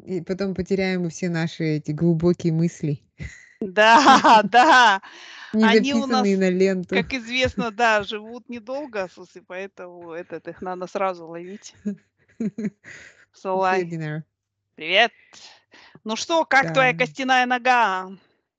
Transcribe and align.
И 0.00 0.20
потом 0.20 0.54
потеряем 0.54 1.08
все 1.10 1.28
наши 1.28 1.64
эти 1.64 1.92
глубокие 1.92 2.52
мысли. 2.52 3.00
Да, 3.60 4.42
да. 4.44 5.02
Не 5.52 5.64
Они 5.64 5.94
у 5.94 6.06
нас, 6.06 6.26
на 6.26 6.50
ленту. 6.50 6.96
как 6.96 7.12
известно, 7.12 7.70
да, 7.70 8.02
живут 8.02 8.48
недолго, 8.48 9.08
слушай, 9.12 9.42
поэтому 9.46 10.12
этот, 10.12 10.48
их 10.48 10.60
надо 10.62 10.86
сразу 10.86 11.26
ловить. 11.26 11.74
Dinner. 13.42 14.22
Привет. 14.74 15.12
Ну 16.04 16.16
что, 16.16 16.44
как 16.44 16.72
твоя 16.72 16.92
Да. 16.92 16.98
костяная 16.98 17.46
нога? 17.46 18.10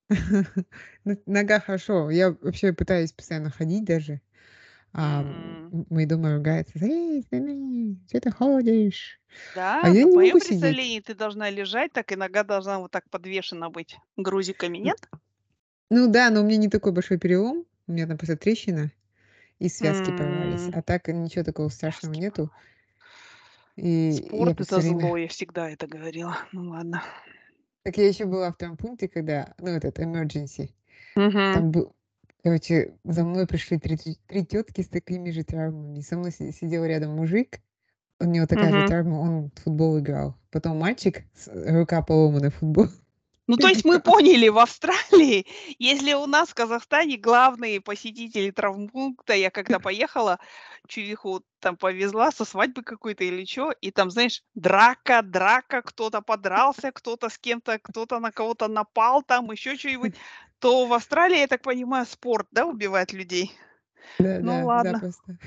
Ну, 1.04 1.22
Нога 1.28 1.60
хорошо. 1.60 2.10
Я 2.10 2.32
вообще 2.32 2.74
пытаюсь 2.74 3.12
постоянно 3.12 3.52
ходить 3.52 3.84
даже. 3.84 4.22
А 4.98 5.22
М, 5.22 5.72
м, 5.72 5.86
мои 5.90 6.06
дома 6.06 6.36
ругаются. 6.36 6.74
Эй, 6.82 7.22
Стэнли, 7.22 7.98
что 8.08 8.22
ты 8.22 8.32
ходишь? 8.32 9.20
Да, 9.54 9.80
А 9.82 9.90
я 9.90 10.06
не 10.06 10.06
в 10.06 10.14
моем 10.14 10.38
могу 10.38 10.40
сидеть. 10.40 10.60
представлении 10.60 11.00
ты 11.00 11.16
должна 11.16 11.50
лежать, 11.50 11.92
так 11.94 12.12
и 12.12 12.16
нога 12.16 12.44
должна 12.44 12.80
вот 12.80 12.92
так 12.92 13.10
подвешена 13.10 13.70
быть 13.70 13.98
грузиками, 14.18 14.78
нет? 14.78 14.98
Ну 15.90 16.12
да, 16.12 16.30
но 16.30 16.42
у 16.42 16.44
меня 16.44 16.58
не 16.58 16.70
такой 16.70 16.92
большой 16.92 17.18
перелом. 17.18 17.66
У 17.88 17.92
меня 17.92 18.08
там 18.08 18.18
просто 18.18 18.38
трещина, 18.38 18.92
и 19.60 19.70
связки 19.70 20.12
порвались. 20.12 20.70
М, 20.70 20.74
А 20.74 20.82
так 20.82 21.08
ничего 21.10 21.44
такого 21.44 21.70
страшного 21.70 22.14
Связки. 22.14 22.22
нету. 22.22 22.52
И 23.78 24.12
Спорт 24.12 24.62
это 24.62 24.80
время... 24.80 25.00
зло, 25.00 25.18
я 25.18 25.28
всегда 25.28 25.70
это 25.70 25.88
говорила. 25.88 26.38
Ну 26.52 26.70
ладно. 26.72 27.04
Так 27.84 27.98
я 27.98 28.08
еще 28.08 28.26
была 28.26 28.52
в 28.52 28.58
том 28.58 28.78
пункте, 28.78 29.08
когда, 29.08 29.54
ну, 29.60 29.68
этот 29.70 30.00
emergency. 30.00 30.72
Мгм. 31.16 31.54
Там 31.54 31.72
был, 31.72 31.96
короче, 32.46 32.94
за 33.04 33.24
мной 33.24 33.48
пришли 33.48 33.80
три, 33.80 33.98
три 33.98 34.46
тетки 34.46 34.82
с 34.82 34.88
такими 34.88 35.32
же 35.32 35.44
травмами. 35.44 36.02
Со 36.02 36.16
мной 36.16 36.32
си- 36.32 36.52
сидел 36.52 36.86
рядом 36.86 37.16
мужик, 37.16 37.60
у 38.20 38.26
него 38.26 38.46
такая 38.46 38.72
же 38.72 38.78
Мгм. 38.78 38.88
травма, 38.88 39.16
он 39.16 39.50
в 39.50 39.64
футбол 39.64 39.98
играл. 39.98 40.38
Потом 40.52 40.78
мальчик, 40.78 41.24
рука 41.48 42.04
поломана 42.04 42.52
в 42.52 42.56
футбол. 42.56 42.86
Ну, 43.48 43.58
то 43.58 43.68
есть 43.68 43.84
мы 43.84 44.00
поняли, 44.00 44.48
в 44.48 44.60
Австралии, 44.60 45.46
если 45.80 46.14
у 46.14 46.26
нас 46.28 46.50
в 46.50 46.54
Казахстане 46.56 47.18
главные 47.18 47.82
посетители 47.82 48.52
травмпункта, 48.52 49.34
я 49.34 49.50
когда 49.50 49.80
поехала, 49.80 50.40
чувиху 50.88 51.44
там 51.60 51.78
повезла 51.78 52.32
со 52.32 52.46
свадьбы 52.46 52.84
какой-то 52.84 53.24
или 53.24 53.46
что, 53.46 53.72
и 53.72 53.92
там, 53.92 54.12
знаешь, 54.12 54.44
драка, 54.56 55.22
драка, 55.24 55.82
кто-то 55.82 56.22
подрался, 56.22 56.92
кто-то 56.92 57.30
с 57.30 57.38
кем-то, 57.38 57.80
кто-то 57.80 58.20
на 58.20 58.32
кого-то 58.32 58.68
напал, 58.68 59.24
там 59.24 59.52
еще 59.52 59.76
что-нибудь, 59.78 60.16
то 60.60 60.86
в 60.86 60.94
Австралии, 60.94 61.40
я 61.40 61.48
так 61.48 61.62
понимаю, 61.62 62.06
спорт, 62.06 62.48
да, 62.52 62.66
убивает 62.66 63.14
людей? 63.14 63.52
Да, 64.20 64.40
Ну, 64.40 64.60
да, 64.60 64.66
ладно. 64.66 64.94
запросто. 64.94 65.38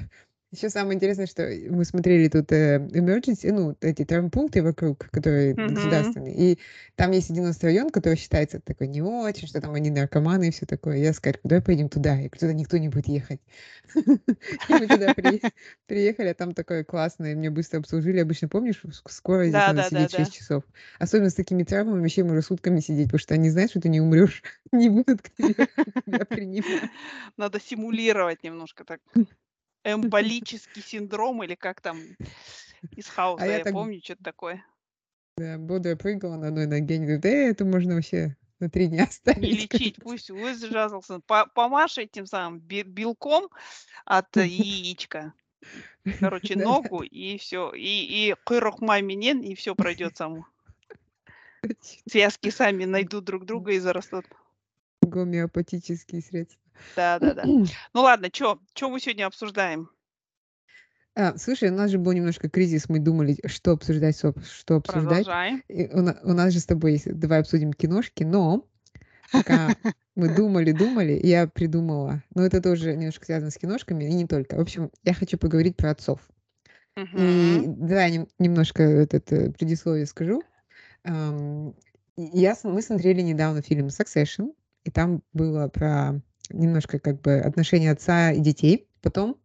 Еще 0.50 0.70
самое 0.70 0.96
интересное, 0.96 1.26
что 1.26 1.46
мы 1.68 1.84
смотрели 1.84 2.26
тут 2.28 2.50
э, 2.52 2.78
emergency, 2.78 3.52
ну, 3.52 3.76
эти 3.82 4.06
травмпункты 4.06 4.62
вокруг, 4.62 5.10
которые 5.10 5.54
Мгм. 5.54 5.74
государственные, 5.74 6.34
и 6.54 6.58
там 6.96 7.10
есть 7.10 7.30
один 7.30 7.52
район, 7.60 7.90
который 7.90 8.16
считается 8.16 8.58
такой 8.58 8.88
не 8.88 9.02
очень, 9.02 9.46
что 9.46 9.60
там 9.60 9.74
они 9.74 9.90
наркоманы 9.90 10.48
и 10.48 10.50
все 10.50 10.64
такое. 10.64 10.96
Я 10.96 11.12
сказала, 11.12 11.38
давай 11.44 11.62
поедем 11.62 11.90
туда. 11.90 12.12
Я 12.12 12.28
говорю, 12.28 12.38
туда 12.38 12.52
никто 12.54 12.78
не 12.78 12.88
будет 12.88 13.08
ехать. 13.08 13.40
И 14.68 14.74
мы 14.74 14.88
туда 14.88 15.10
при- 15.10 15.42
приехали, 15.86 16.28
а 16.28 16.34
там 16.34 16.54
такое 16.54 16.82
классное, 16.82 17.34
меня 17.34 17.50
быстро 17.50 17.80
обслужили. 17.80 18.18
Обычно, 18.18 18.48
помнишь, 18.48 18.80
в 18.82 18.88
ск- 18.88 19.10
скорой 19.10 19.50
здесь 19.50 19.66
надо 19.66 19.82
сидеть 19.82 20.12
да. 20.12 20.24
6 20.24 20.32
часов. 20.32 20.64
Особенно 20.98 21.28
с 21.28 21.34
такими 21.34 21.62
травмами, 21.62 22.00
вообще 22.00 22.24
можно 22.24 22.40
сутками 22.40 22.80
сидеть, 22.80 23.08
потому 23.08 23.18
что 23.20 23.34
они 23.34 23.50
знают, 23.50 23.70
что 23.70 23.80
ты 23.82 23.90
не 23.90 24.00
умрешь, 24.00 24.42
не 24.72 24.88
будут 24.88 25.20
к 25.20 25.30
тебе 25.36 25.68
принимать. 26.30 26.90
Надо 27.36 27.60
симулировать 27.60 28.42
немножко 28.42 28.84
так. 28.84 29.00
Эмболический 29.92 30.82
синдром 30.82 31.42
или 31.42 31.54
как 31.54 31.80
там 31.80 31.98
из 32.96 33.06
Хауса, 33.06 33.44
А 33.44 33.46
я 33.46 33.58
я 33.58 33.64
так 33.64 33.72
помню, 33.72 34.00
что-то 34.02 34.24
такое. 34.24 34.64
Да, 35.36 35.56
бодро 35.58 35.94
прыгала 35.96 36.36
на 36.36 36.48
одной 36.48 36.66
ноге. 36.66 36.96
Они 36.96 37.04
говорят, 37.04 37.24
э, 37.24 37.50
это 37.50 37.64
можно 37.64 37.94
вообще 37.94 38.36
на 38.60 38.68
три 38.68 38.88
дня 38.88 38.98
Не 39.02 39.04
оставить. 39.04 39.72
лечить, 39.72 39.96
пусть 40.02 40.30
выжался. 40.30 41.20
Помашь 41.54 41.98
этим 41.98 42.26
самым 42.26 42.60
бе- 42.60 42.82
белком 42.82 43.48
от 44.04 44.36
яичка. 44.36 45.32
Короче, 46.20 46.56
ногу 46.56 47.02
и 47.02 47.38
все. 47.38 47.72
И, 47.72 48.28
и 48.30 48.34
кырок 48.44 48.80
маминен, 48.80 49.40
и 49.40 49.54
все 49.54 49.74
пройдет 49.74 50.16
само. 50.16 50.46
Связки 52.08 52.50
сами 52.50 52.84
найдут 52.84 53.24
друг 53.24 53.44
друга 53.44 53.72
и 53.72 53.78
зарастут. 53.78 54.24
Гомеопатические 55.02 56.22
средства. 56.22 56.60
Да, 56.96 57.18
да, 57.18 57.34
да. 57.34 57.42
Ну 57.44 58.00
ладно, 58.00 58.28
что 58.32 58.58
мы 58.82 59.00
сегодня 59.00 59.26
обсуждаем? 59.26 59.90
А, 61.14 61.36
слушай, 61.36 61.70
у 61.70 61.74
нас 61.74 61.90
же 61.90 61.98
был 61.98 62.12
немножко 62.12 62.48
кризис, 62.48 62.88
мы 62.88 63.00
думали, 63.00 63.36
что 63.46 63.72
обсуждать, 63.72 64.16
что 64.16 64.28
обсуждать. 64.28 64.84
Продолжаем. 64.84 65.64
И 65.68 65.86
у, 65.86 65.98
у 65.98 66.32
нас 66.32 66.52
же 66.52 66.60
с 66.60 66.66
тобой 66.66 66.92
есть, 66.92 67.12
давай 67.12 67.40
обсудим 67.40 67.72
киношки, 67.72 68.22
но 68.22 68.68
пока 69.32 69.68
мы 70.14 70.32
думали, 70.32 70.70
думали, 70.70 71.18
я 71.20 71.48
придумала, 71.48 72.22
но 72.34 72.46
это 72.46 72.62
тоже 72.62 72.94
немножко 72.94 73.24
связано 73.24 73.50
с 73.50 73.58
киношками, 73.58 74.04
и 74.04 74.12
не 74.12 74.26
только. 74.26 74.54
В 74.54 74.60
общем, 74.60 74.92
я 75.02 75.12
хочу 75.12 75.38
поговорить 75.38 75.76
про 75.76 75.90
отцов. 75.90 76.20
И 76.96 77.64
давай 77.66 78.10
нем- 78.12 78.28
немножко 78.38 78.82
этот 78.82 79.32
э, 79.32 79.52
предисловие 79.52 80.06
скажу. 80.06 80.42
Я, 81.04 82.56
мы 82.64 82.82
смотрели 82.82 83.20
недавно 83.20 83.62
фильм 83.62 83.86
Succession, 83.86 84.52
и 84.84 84.90
там 84.90 85.22
было 85.32 85.68
про 85.68 86.20
немножко 86.50 86.98
как 86.98 87.20
бы 87.20 87.38
отношения 87.38 87.90
отца 87.92 88.32
и 88.32 88.40
детей. 88.40 88.88
Потом 89.02 89.36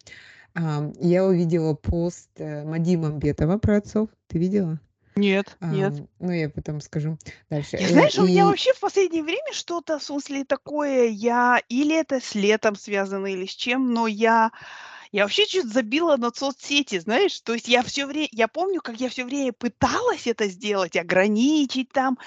ам, 0.54 0.94
я 1.00 1.26
увидела 1.26 1.74
пост 1.74 2.30
э, 2.38 2.64
Мади 2.64 2.96
Мамбетова 2.98 3.58
про 3.58 3.78
отцов. 3.78 4.10
Ты 4.28 4.40
видела? 4.40 4.80
Нет, 5.16 5.58
нет. 5.62 5.94
Ам, 6.00 6.08
ну, 6.20 6.32
я 6.32 6.50
потом 6.50 6.82
скажу 6.82 7.20
дальше. 7.50 7.78
Я, 7.78 7.86
Э, 7.88 7.92
знаешь, 7.92 8.18
у 8.18 8.26
меня 8.26 8.42
и- 8.44 8.46
вообще 8.46 8.74
в 8.74 8.80
последнее 8.80 9.22
время 9.22 9.54
что-то, 9.54 10.00
в 10.00 10.04
смысле, 10.04 10.44
такое, 10.44 11.06
я, 11.10 11.62
или 11.70 11.96
это 11.96 12.20
с 12.20 12.34
летом 12.34 12.76
связано, 12.76 13.28
или 13.28 13.46
с 13.46 13.52
чем, 13.54 13.94
но 13.94 14.08
я, 14.08 14.52
я 15.14 15.24
вообще 15.24 15.46
чуть 15.48 15.72
забила 15.72 16.18
на 16.18 16.32
соцсети, 16.34 17.00
знаешь, 17.00 17.40
то 17.42 17.54
есть 17.54 17.68
я 17.70 17.84
все 17.84 18.06
время, 18.08 18.28
я 18.32 18.48
помню, 18.50 18.82
как 18.82 18.98
я 19.00 19.10
все 19.10 19.26
время 19.26 19.54
пыталась 19.54 20.28
это 20.28 20.48
сделать, 20.48 20.98
ограничить 20.98 21.90
там, 21.92 22.18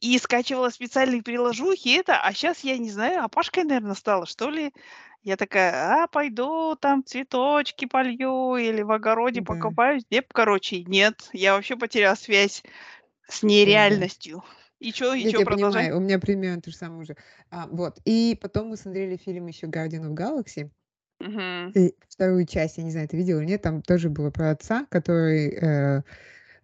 и 0.00 0.18
скачивала 0.18 0.70
специальные 0.70 1.22
приложухи, 1.22 1.90
это, 1.98 2.20
а 2.20 2.32
сейчас 2.32 2.60
я 2.64 2.78
не 2.78 2.90
знаю, 2.90 3.24
опашкой, 3.24 3.64
наверное, 3.64 3.94
стала, 3.94 4.26
что 4.26 4.50
ли, 4.50 4.72
я 5.22 5.36
такая, 5.36 6.04
а, 6.04 6.08
пойду 6.08 6.76
там 6.76 7.04
цветочки 7.04 7.86
полью 7.86 8.56
или 8.56 8.82
в 8.82 8.92
огороде 8.92 9.40
Да. 9.40 9.44
покопаюсь, 9.46 10.04
нет, 10.10 10.26
короче, 10.32 10.82
нет, 10.84 11.28
я 11.32 11.54
вообще 11.54 11.76
потеряла 11.76 12.14
связь 12.16 12.62
с 13.28 13.42
нереальностью. 13.42 14.44
И 14.80 14.92
что, 14.92 15.14
и 15.14 15.26
что, 15.28 15.32
тебя 15.32 15.46
продолжай. 15.46 15.84
понимаю, 15.84 15.96
у 15.98 16.00
меня 16.00 16.18
примерно 16.18 16.62
то 16.62 16.70
же 16.70 16.76
самое 16.76 17.02
уже. 17.02 17.16
А, 17.50 17.66
вот. 17.68 17.98
И 18.04 18.38
потом 18.40 18.68
мы 18.68 18.76
смотрели 18.76 19.16
фильм 19.16 19.46
еще 19.46 19.66
Guardian 19.66 20.08
of 20.08 20.14
Galaxy. 20.14 20.70
Мгм. 21.20 21.72
И 21.74 21.94
вторую 22.08 22.46
часть, 22.46 22.78
я 22.78 22.84
не 22.84 22.90
знаю, 22.90 23.08
ты 23.08 23.16
видела 23.16 23.40
или 23.40 23.46
нет, 23.48 23.62
там 23.62 23.82
тоже 23.82 24.08
было 24.10 24.30
про 24.30 24.50
отца, 24.50 24.86
который 24.90 25.48
э, 25.50 26.02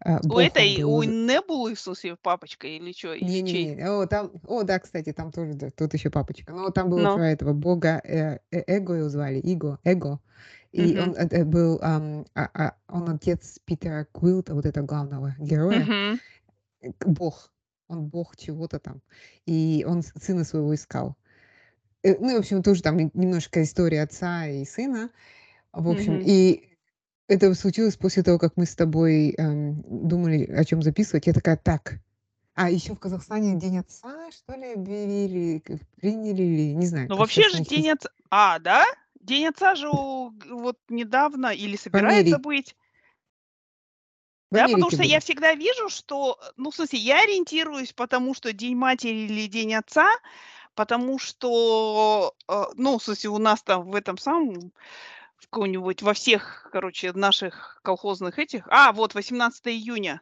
а, 0.01 0.21
У 0.29 0.39
этой, 0.39 0.83
был. 0.83 0.99
у 0.99 1.03
Небулы, 1.03 1.77
смысле, 1.77 2.17
папочка 2.17 2.67
или 2.67 2.93
что? 2.93 3.15
Не-не-не, 3.15 3.89
о, 3.89 4.07
там, 4.07 4.31
о, 4.47 4.63
да, 4.63 4.79
кстати, 4.79 5.13
там 5.13 5.33
тоже, 5.33 5.55
да, 5.55 5.71
тут 5.71 5.95
еще 5.95 6.11
папочка. 6.11 6.53
Но 6.53 6.71
там 6.71 6.91
было 6.91 7.05
Ну. 7.05 7.15
про 7.15 7.31
этого 7.31 7.53
бога, 7.53 8.01
э, 8.05 8.39
э, 8.51 8.63
Эго 8.67 8.95
его 8.95 9.09
звали, 9.09 9.39
Иго, 9.39 9.79
Эго. 9.85 10.21
И 10.73 10.99
Мгм. 10.99 11.11
он 11.11 11.15
э, 11.17 11.45
был, 11.45 11.79
ам, 11.83 12.27
а- 12.35 12.51
а, 12.55 12.75
он 12.89 13.09
отец 13.09 13.59
Питера 13.65 14.07
Квилта, 14.13 14.55
вот 14.55 14.67
этого 14.67 14.85
главного 14.87 15.35
героя, 15.39 15.87
э, 16.83 16.93
к- 16.99 17.07
бог, 17.09 17.53
он 17.89 18.07
бог 18.07 18.37
чего-то 18.37 18.79
там. 18.79 19.03
И 19.47 19.85
он 19.89 20.03
сына 20.03 20.45
своего 20.45 20.75
искал. 20.75 21.17
Э, 22.07 22.17
Ну, 22.21 22.37
в 22.37 22.39
общем, 22.39 22.63
тоже 22.63 22.83
там 22.83 22.99
немножко 23.15 23.63
история 23.63 24.03
отца 24.03 24.47
и 24.47 24.65
сына. 24.65 25.11
В 25.73 25.91
общем, 25.91 26.15
Мгм. 26.15 26.25
и 26.25 26.69
это 27.29 27.53
случилось 27.55 27.97
после 27.97 28.23
того, 28.23 28.39
как 28.39 28.57
мы 28.57 28.65
с 28.65 28.77
тобой 28.77 29.31
эм, 29.31 29.83
думали, 30.09 30.45
о 30.45 30.65
чем 30.65 30.83
записывать. 30.83 31.27
Я 31.27 31.33
такая, 31.33 31.57
так. 31.57 31.99
А 32.55 32.71
еще 32.71 32.95
в 32.95 32.99
Казахстане 33.01 33.57
День 33.57 33.79
отца, 33.79 34.31
что 34.31 34.55
ли, 34.55 34.73
объявили, 34.75 35.63
приняли 36.01 36.43
или 36.43 36.73
не 36.73 36.87
знаю. 36.87 37.09
Ну, 37.09 37.17
вообще 37.17 37.49
же 37.49 37.61
День 37.61 37.91
отца... 37.91 38.09
А, 38.31 38.59
да? 38.61 38.85
День 39.21 39.49
отца 39.49 39.75
же 39.75 39.89
вот 39.89 40.79
недавно 40.89 41.49
или 41.49 41.77
собирается 41.77 42.39
быть. 42.39 42.77
Да, 44.53 44.69
потому 44.69 44.91
что 44.91 45.03
я 45.03 45.17
был. 45.17 45.21
всегда 45.21 45.55
вижу, 45.55 45.89
что, 45.89 46.39
э, 46.41 46.53
ну, 46.57 46.71
в 46.71 46.75
смысле, 46.75 47.01
я 47.01 47.21
ориентируюсь, 47.23 47.93
потому 47.93 48.33
что 48.33 48.53
День 48.53 48.77
матери 48.77 49.27
или 49.27 49.49
День 49.49 49.75
отца, 49.75 50.09
потому 50.77 51.19
что, 51.19 52.35
э, 52.49 52.63
ну, 52.75 52.99
в 52.99 53.03
смысле, 53.03 53.31
у 53.31 53.39
нас 53.39 53.63
там 53.63 53.91
в 53.91 53.95
этом 53.97 54.19
самом, 54.19 54.73
в 55.37 55.49
каком-нибудь, 55.49 56.03
во 56.03 56.13
всех, 56.13 56.69
короче, 56.71 57.13
наших 57.13 57.81
колхозных 57.83 58.39
этих, 58.39 58.69
а, 58.69 58.93
вот, 58.93 59.15
18 59.15 59.67
июня 59.69 60.21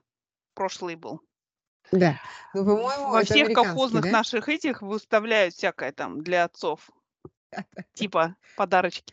прошлый 0.54 0.94
был. 0.94 1.20
Да. 1.92 2.18
Ну, 2.54 2.64
по-моему, 2.64 3.10
Во 3.10 3.24
всех 3.24 3.52
колхозных 3.52 4.04
да? 4.04 4.10
наших 4.10 4.48
этих 4.48 4.80
выставляют 4.80 5.54
всякое 5.54 5.92
там 5.92 6.22
для 6.22 6.44
отцов, 6.44 6.88
типа 7.94 8.36
подарочки. 8.56 9.12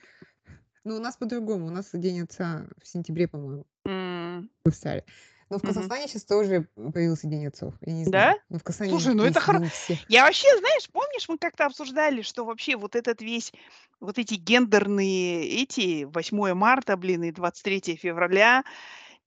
Ну, 0.83 0.95
у 0.95 0.99
нас 0.99 1.17
по-другому. 1.17 1.67
У 1.67 1.69
нас 1.69 1.89
День 1.93 2.21
отца 2.21 2.65
в 2.81 2.87
сентябре, 2.87 3.27
по-моему, 3.27 3.65
М, 3.85 4.49
выставили. 4.63 5.05
Но 5.51 5.59
в 5.59 5.63
Мгм. 5.63 5.73
Казахстане 5.73 6.07
сейчас 6.07 6.23
тоже 6.23 6.69
появился 6.93 7.27
День 7.27 7.47
отцов. 7.47 7.73
Я 7.81 7.91
не 7.91 8.05
Да? 8.05 8.09
знаю. 8.09 8.39
Ну, 8.47 8.57
в 8.57 8.63
Казахстане 8.63 8.91
Слушай, 8.91 9.13
ну 9.15 9.23
это 9.23 9.33
есть 9.39 9.45
хоро 9.45 9.59
День 9.59 9.69
всех. 9.69 9.99
Я 10.07 10.23
вообще, 10.23 10.47
знаешь, 10.57 10.89
помнишь, 10.89 11.27
мы 11.27 11.37
как-то 11.37 11.65
обсуждали, 11.65 12.21
что 12.21 12.45
вообще 12.45 12.77
вот 12.77 12.95
этот 12.95 13.21
весь, 13.21 13.51
вот 13.99 14.17
эти 14.17 14.35
гендерные 14.35 15.45
эти 15.61 16.05
8 16.05 16.53
марта, 16.53 16.95
блин, 16.95 17.23
и 17.23 17.31
23 17.31 17.97
февраля, 17.97 18.63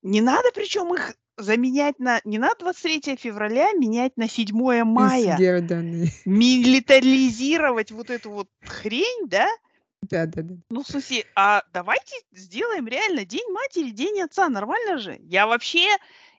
не 0.03 0.23
надо 0.23 0.49
причем 0.55 0.95
их 0.95 1.15
заменять 1.37 1.99
на 1.99 2.23
не 2.25 2.39
надо 2.39 2.57
23 2.61 3.17
февраля 3.17 3.73
менять 3.73 4.17
на 4.17 4.27
7 4.27 4.47
Из 4.47 4.85
мая. 4.87 5.37
Милитаризировать 6.25 7.91
вот 7.91 8.09
эту 8.09 8.31
вот 8.31 8.49
хрень, 8.65 9.29
да? 9.29 9.47
Да-да-да. 10.11 10.55
Ну, 10.71 10.83
в 10.83 10.87
смысле, 10.87 11.25
а 11.35 11.63
давайте 11.73 12.17
сделаем 12.33 12.87
реально 12.87 13.25
День 13.25 13.51
матери, 13.53 13.91
День 13.91 14.23
отца. 14.23 14.49
Нормально 14.49 14.99
же? 14.99 15.19
Я 15.21 15.47
вообще, 15.47 15.89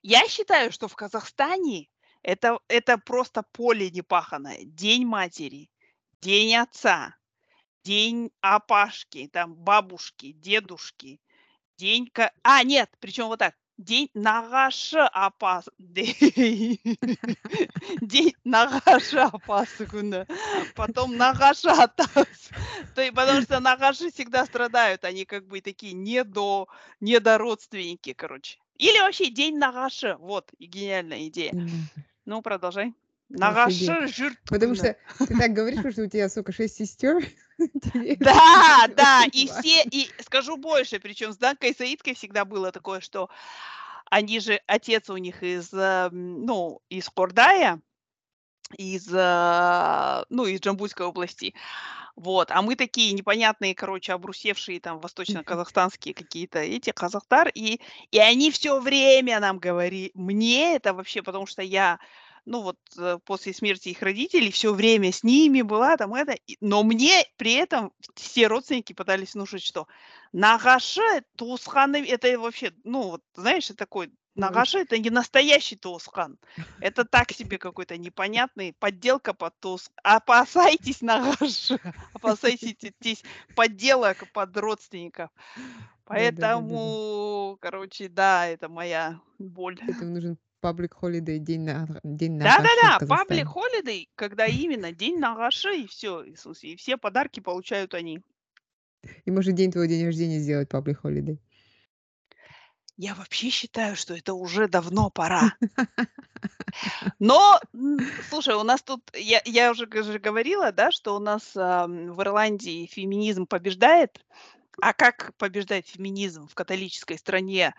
я 0.01 0.27
считаю, 0.27 0.71
что 0.71 0.87
в 0.87 0.95
Казахстане 0.95 1.89
это, 2.21 2.59
это 2.67 2.97
просто 2.97 3.43
поле 3.43 3.89
непаханное. 3.91 4.59
День 4.63 5.05
матери, 5.05 5.69
День 6.21 6.55
отца, 6.55 7.15
День 7.83 8.31
апашки, 8.41 9.29
там 9.31 9.55
бабушки, 9.55 10.31
дедушки, 10.31 11.19
День... 11.77 12.11
А, 12.43 12.63
нет, 12.63 12.89
причем 12.99 13.27
вот 13.27 13.39
так. 13.39 13.55
День 13.77 14.09
нағашы 14.15 15.03
апасы. 15.11 15.69
День 18.01 18.31
нағашы 18.45 19.19
апасы 19.25 19.85
күні. 19.91 20.25
Потом 20.75 21.17
нағашы 21.19 21.75
атасы. 21.75 22.55
То 22.95 23.01
есть, 23.01 23.13
потому 23.13 23.41
что 23.41 23.59
нағаши 23.59 24.11
всегда 24.11 24.45
страдают. 24.45 25.03
Они 25.03 25.25
как 25.25 25.45
бы 25.47 25.59
такие 25.59 25.93
недо, 25.93 26.67
недородственники, 27.01 28.13
короче. 28.13 28.59
Или 28.77 28.99
вообще 28.99 29.29
день 29.29 29.59
нағашы. 29.59 30.15
Вот, 30.19 30.51
гениальная 30.57 31.27
идея. 31.27 31.53
Ну, 32.25 32.41
продолжай. 32.41 32.93
Нағашы 33.29 34.05
жұрт 34.07 34.37
Потому 34.49 34.75
что 34.75 34.95
ты 35.17 35.37
так 35.37 35.53
говоришь, 35.53 35.77
потому 35.77 35.93
что 35.93 36.03
у 36.03 36.07
тебя, 36.07 36.29
сука, 36.29 36.51
шесть 36.51 36.77
сестер. 36.77 37.23
Да, 38.19 38.87
да, 38.97 39.23
и 39.31 39.47
все, 39.47 39.83
и 39.89 40.09
скажу 40.19 40.57
больше, 40.57 40.99
причем 40.99 41.31
с 41.31 41.37
Данкой 41.37 41.73
Саидкой 41.73 42.13
всегда 42.13 42.43
было 42.43 42.73
такое, 42.73 42.99
что 42.99 43.29
они 44.11 44.41
же, 44.41 44.59
отец 44.67 45.09
у 45.09 45.15
них 45.15 45.41
из, 45.41 45.73
эм, 45.73 46.45
ну, 46.45 46.81
из 46.89 47.09
Кордая, 47.09 47.81
из, 48.77 49.07
э, 49.11 50.25
ну, 50.29 50.45
из 50.45 50.59
Джамбульской 50.59 51.05
области. 51.05 51.53
Вот, 52.15 52.49
а 52.51 52.61
мы 52.61 52.75
такие 52.75 53.11
непонятные, 53.11 53.75
короче, 53.75 54.13
обрусевшие 54.13 54.79
там 54.79 54.99
восточно-казахстанские 54.99 56.13
какие-то 56.13 56.59
эти, 56.59 56.91
казахтар, 56.91 57.49
и, 57.53 57.81
и 58.11 58.19
они 58.19 58.51
все 58.51 58.79
время 58.79 59.39
нам 59.41 59.59
говорили, 59.59 60.11
мне 60.13 60.75
это 60.75 60.93
вообще, 60.93 61.21
потому 61.21 61.45
что 61.45 61.61
я, 61.61 61.99
ну 62.45 62.61
вот, 62.61 62.77
э, 62.97 63.17
после 63.25 63.53
смерти 63.53 63.89
их 63.89 64.01
родителей 64.01 64.51
все 64.51 64.73
время 64.73 65.11
с 65.11 65.23
ними 65.23 65.61
была, 65.61 65.97
там 65.97 66.13
это, 66.13 66.35
но 66.61 66.83
мне 66.83 67.25
при 67.37 67.53
этом 67.53 67.91
все 68.15 68.47
родственники 68.47 68.93
пытались 68.93 69.33
внушить, 69.33 69.63
что 69.63 69.87
Нагаши, 70.31 71.23
Тусханы, 71.35 72.05
это 72.07 72.37
вообще, 72.39 72.71
ну 72.83 73.03
вот, 73.03 73.21
знаешь, 73.35 73.65
это 73.65 73.77
такой, 73.77 74.11
Нагаши 74.35 74.79
это 74.79 74.97
не 74.97 75.09
настоящий 75.09 75.75
Тусхан, 75.75 76.37
это 76.79 77.05
так 77.05 77.31
себе 77.31 77.57
какой-то 77.57 77.97
непонятный 77.97 78.73
подделка 78.73 79.33
под 79.33 79.57
Тус. 79.59 79.89
Опасайтесь 80.03 81.01
Нагаши, 81.01 81.79
опасайтесь 82.13 83.23
подделок 83.55 84.29
под 84.33 84.55
родственников. 84.57 85.29
Поэтому, 86.03 87.57
короче, 87.61 88.09
да, 88.09 88.45
это 88.45 88.69
моя 88.69 89.19
боль. 89.39 89.79
Поэтому 89.79 90.11
нужен 90.11 90.37
public 90.65 90.91
holiday, 90.99 91.37
день, 91.37 91.61
на, 91.61 91.87
день 92.03 92.35
в 92.37 92.43
Да-да-да, 92.43 92.99
паблик 93.05 93.47
холидей, 93.47 94.09
когда 94.15 94.47
именно 94.47 94.91
день 94.91 95.19
Нагаши 95.19 95.81
и 95.81 95.87
все, 95.87 96.23
и, 96.23 96.75
все 96.75 96.97
подарки 96.97 97.39
получают 97.39 97.93
они. 97.93 98.21
И 99.25 99.31
может 99.31 99.53
день 99.53 99.71
твоего 99.71 99.87
день 99.87 100.05
рождения 100.05 100.39
сделать 100.39 100.69
public 100.69 100.97
holiday. 101.03 101.37
Я 102.97 103.13
вообще 103.13 103.49
считаю, 103.49 103.95
что 103.95 104.15
это 104.15 104.33
уже 104.33 104.67
давно 104.67 105.09
пора. 105.09 105.53
Но, 107.19 107.59
слушай, 108.29 108.55
у 108.55 108.63
нас 108.63 108.81
тут, 108.81 109.01
я, 109.13 109.41
я 109.45 109.71
уже 109.71 109.85
г- 109.85 110.03
же 110.03 110.17
говорила, 110.17 110.71
да, 110.71 110.91
что 110.91 111.15
у 111.15 111.19
нас 111.19 111.51
ам, 111.55 112.13
в 112.13 112.21
Ирландии 112.21 112.85
феминизм 112.85 113.47
побеждает. 113.47 114.25
А 114.81 114.93
как 114.93 115.33
побеждает 115.37 115.87
феминизм 115.87 116.47
в 116.47 116.55
католической 116.55 117.17
стране? 117.17 117.73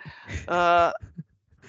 Э, 0.46 0.92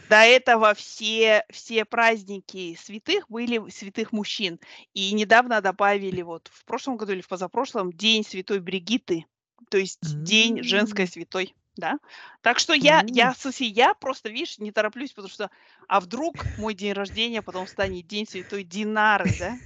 До 0.06 0.18
этого 0.18 0.74
все, 0.74 1.44
все 1.50 1.84
праздники 1.86 2.78
святых 2.82 3.26
были 3.30 3.70
святых 3.70 4.14
мужчин. 4.14 4.60
И 4.94 5.12
недавно 5.14 5.60
добавили 5.62 6.22
вот 6.22 6.50
в 6.54 6.64
прошлом 6.66 6.98
году 6.98 7.12
или 7.14 7.22
в 7.22 7.28
позапрошлом 7.28 7.92
День 7.92 8.24
Святой 8.24 8.60
Бригитты, 8.62 9.26
то 9.70 9.78
есть 9.78 10.16
День 10.24 10.64
женской 10.64 11.08
святой, 11.08 11.56
да. 11.76 12.00
Так 12.42 12.60
что 12.60 12.74
я, 12.74 13.04
я, 13.08 13.32
м. 13.32 13.34
в 13.34 13.38
смысле, 13.38 13.68
я 13.68 13.94
просто, 13.96 14.30
видишь, 14.30 14.60
не 14.60 14.72
тороплюсь, 14.72 15.12
потому 15.12 15.30
что, 15.30 15.50
а 15.88 16.00
вдруг 16.00 16.48
мой 16.56 16.74
день 16.74 16.94
рождения 16.94 17.42
потом 17.42 17.68
станет 17.68 18.08
День 18.08 18.28
Святой 18.28 18.64
Динары, 18.64 19.36
да? 19.36 19.60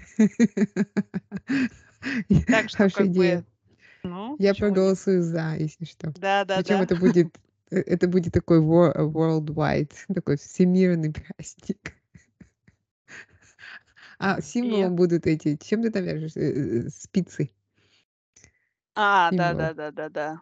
Так 2.49 2.69
что 2.69 2.89
как 2.89 3.09
бы, 3.09 3.45
ну, 4.03 4.39
Я 4.39 4.49
нет? 4.49 4.59
проголосую 4.59 5.21
за, 5.21 5.55
если 5.55 5.85
что. 5.85 6.13
Да, 6.15 6.45
да, 6.45 6.57
Причем 6.57 6.77
да. 6.77 6.83
это 6.83 6.95
будет, 6.95 7.27
это 7.71 8.07
будет 8.07 8.33
такой 8.33 8.59
wor- 8.59 8.95
worldwide, 8.95 9.91
такой 10.13 10.37
всемирный 10.37 11.11
праздник. 11.13 11.95
А 14.19 14.39
символом 14.41 14.95
будут 14.95 15.25
эти, 15.25 15.55
чем 15.57 15.81
ты 15.81 15.89
там 15.89 16.03
вяжешь? 16.03 16.35
Э, 16.35 16.85
э, 16.85 16.89
Спицы. 16.89 17.51
а, 18.95 19.31
да, 19.31 19.53
да, 19.53 19.73
да, 19.73 19.91
да, 19.91 20.09
да. 20.09 20.41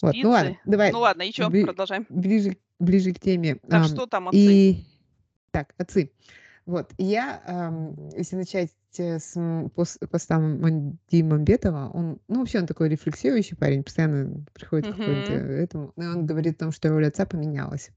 Вот, 0.00 0.14
ну 0.22 0.30
ладно, 0.30 0.56
давай 0.64 0.92
Ну 0.92 1.00
ладно, 1.00 1.32
чё, 1.32 1.48
бли- 1.48 1.64
продолжаем. 1.64 2.06
ближе, 2.08 2.56
ближе 2.78 3.12
к 3.12 3.20
теме. 3.20 3.56
Так 3.56 3.82
Ам, 3.82 3.84
что 3.84 4.06
там 4.06 4.28
отцы? 4.28 4.38
И 4.38 4.84
так, 5.50 5.74
отцы. 5.78 6.10
Вот, 6.66 6.92
я, 6.98 7.42
ам, 7.46 7.94
если 8.16 8.36
начать 8.36 8.70
э, 9.00 9.18
с 9.18 9.36
м, 9.36 9.66
пос- 9.66 10.06
поста 10.06 10.38
Манди 10.38 11.22
Мамбетова, 11.22 11.90
он, 11.92 12.20
ну, 12.28 12.40
вообще 12.40 12.58
он 12.60 12.66
такой 12.66 12.88
рефлексирующий 12.88 13.56
парень, 13.56 13.84
постоянно 13.84 14.44
приходит 14.54 14.86
к 14.88 14.96
какому-то 14.96 15.32
этому, 15.34 15.92
и 15.96 16.00
он 16.02 16.26
говорит 16.26 16.56
о 16.56 16.64
том, 16.66 16.72
что 16.72 16.88
роль 16.90 17.06
отца 17.06 17.26
поменялась. 17.26 17.90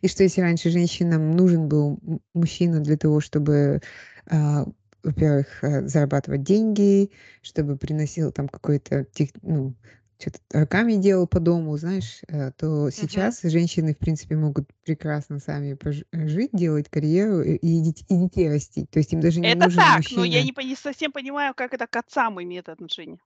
И 0.00 0.08
что 0.08 0.22
если 0.24 0.40
раньше 0.40 0.70
женщинам 0.70 1.30
нужен 1.32 1.68
был 1.68 1.98
мужчина 2.34 2.80
для 2.80 2.96
того, 2.96 3.20
чтобы, 3.20 3.80
а, 4.26 4.66
во-первых, 5.02 5.62
э, 5.62 5.86
зарабатывать 5.86 6.42
деньги, 6.42 7.10
чтобы 7.40 7.76
приносил 7.76 8.32
там 8.32 8.48
какой-то, 8.48 9.06
ну, 9.42 9.74
что-то 10.22 10.38
руками 10.52 10.94
делал 10.94 11.26
по 11.26 11.40
дому, 11.40 11.76
знаешь, 11.76 12.20
э, 12.28 12.52
то 12.52 12.90
сейчас 12.90 13.42
женщины, 13.42 13.92
в 13.92 13.98
принципе, 13.98 14.36
могут 14.36 14.68
прекрасно 14.84 15.40
сами 15.40 15.74
пож- 15.74 16.06
жить, 16.12 16.50
делать 16.52 16.88
карьеру 16.88 17.42
и, 17.42 17.56
и 17.56 17.82
дет- 17.82 18.04
и 18.08 18.16
детей 18.16 18.48
растить. 18.48 18.90
То 18.90 19.00
есть 19.00 19.12
им 19.12 19.20
даже 19.20 19.40
не 19.40 19.48
Это 19.48 19.64
нужен 19.64 19.82
так, 19.82 20.02
но 20.12 20.24
я 20.24 20.42
мужчина. 20.42 20.62
не, 20.62 20.68
не 20.68 20.76
совсем 20.76 21.12
понимаю, 21.12 21.54
как 21.54 21.74
это 21.74 21.86
к 21.86 21.96
отцам 21.96 22.40
имеет 22.42 22.68
отношение. 22.68 23.18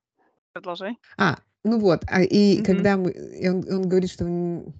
Продолжай. 0.52 0.98
А, 1.18 1.38
ну 1.64 1.78
вот, 1.78 2.04
а, 2.08 2.22
и 2.22 2.56
Мгм. 2.56 2.66
когда 2.66 2.96
мы, 2.96 3.14
он, 3.44 3.56
он 3.70 3.88
говорит, 3.88 4.10
что, 4.10 4.24
блин, 4.24 4.74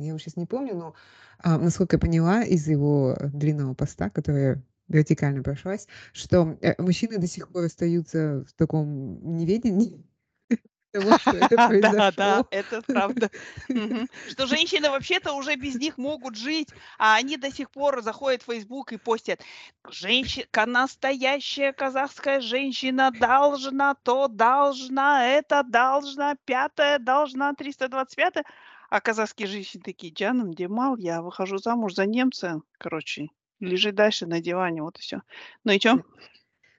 я 0.00 0.08
его 0.08 0.18
сейчас 0.18 0.36
не 0.36 0.46
помню, 0.46 0.74
но 0.74 0.94
а, 1.38 1.58
насколько 1.58 1.96
я 1.96 2.00
поняла 2.00 2.44
из 2.44 2.68
его 2.68 3.16
длинного 3.32 3.74
поста, 3.74 4.10
который 4.10 4.62
вертикально 4.88 5.42
прошлась, 5.42 5.88
что 6.12 6.56
э, 6.60 6.80
мужчины 6.80 7.18
до 7.18 7.26
сих 7.26 7.48
пор 7.48 7.64
остаются 7.64 8.44
в 8.48 8.52
таком 8.52 9.36
неведении 9.36 10.04
того, 10.92 11.18
что 11.18 11.30
это 11.30 11.56
Да, 11.80 12.12
да, 12.12 12.44
это 12.50 12.82
правда. 12.82 13.30
Что 14.28 14.46
женщины 14.46 14.90
вообще-то 14.90 15.32
уже 15.32 15.56
без 15.56 15.76
них 15.76 15.98
могут 15.98 16.36
жить, 16.36 16.68
а 16.98 17.16
они 17.16 17.36
до 17.36 17.50
сих 17.50 17.70
пор 17.70 18.02
заходят 18.02 18.42
в 18.42 18.46
Facebook 18.46 18.92
и 18.92 18.98
постят. 18.98 19.40
Женщина, 19.88 20.46
настоящая 20.66 21.72
казахская 21.72 22.40
женщина 22.40 23.10
должна, 23.10 23.94
то 23.94 24.28
должна, 24.28 25.26
это 25.26 25.62
должна, 25.62 26.36
пятое 26.44 26.98
должна, 26.98 27.54
325 27.54 28.44
А 28.90 29.00
казахские 29.00 29.48
женщины 29.48 29.82
такие, 29.82 30.12
Джаном, 30.12 30.54
Демал, 30.54 30.96
я 30.96 31.22
выхожу 31.22 31.58
замуж 31.58 31.94
за 31.94 32.06
немца. 32.06 32.60
Короче, 32.78 33.28
лежи 33.60 33.92
дальше 33.92 34.26
на 34.26 34.40
диване, 34.40 34.82
вот 34.82 34.98
и 34.98 35.02
все. 35.02 35.22
Ну 35.64 35.72
и 35.72 35.78
что? 35.78 36.02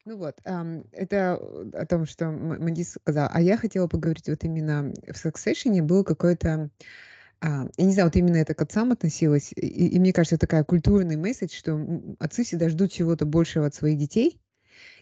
Ну 0.05 0.17
вот, 0.17 0.35
это 0.43 1.35
о 1.73 1.85
том, 1.85 2.05
что 2.05 2.25
М- 2.25 2.61
Манди 2.61 2.83
сказала. 2.83 3.29
А 3.33 3.41
я 3.41 3.55
хотела 3.57 3.87
поговорить 3.87 4.27
вот 4.27 4.43
именно 4.43 4.91
в 5.07 5.25
Succession 5.25 5.81
был 5.81 6.03
какой-то, 6.03 6.69
а, 7.41 7.67
я 7.77 7.85
не 7.85 7.93
знаю, 7.93 8.07
вот 8.09 8.15
именно 8.17 8.37
это 8.37 8.53
к 8.55 8.61
отцам 8.61 8.91
относилось, 8.91 9.53
и, 9.55 9.87
и 9.89 9.99
мне 9.99 10.13
кажется, 10.13 10.37
такая 10.37 10.63
культурный 10.65 11.17
месседж, 11.17 11.53
что 11.55 11.73
м, 11.73 12.17
отцы 12.19 12.43
всегда 12.45 12.69
ждут 12.69 12.91
чего-то 12.93 13.25
большего 13.25 13.67
от 13.67 13.75
своих 13.75 13.97
детей, 13.99 14.41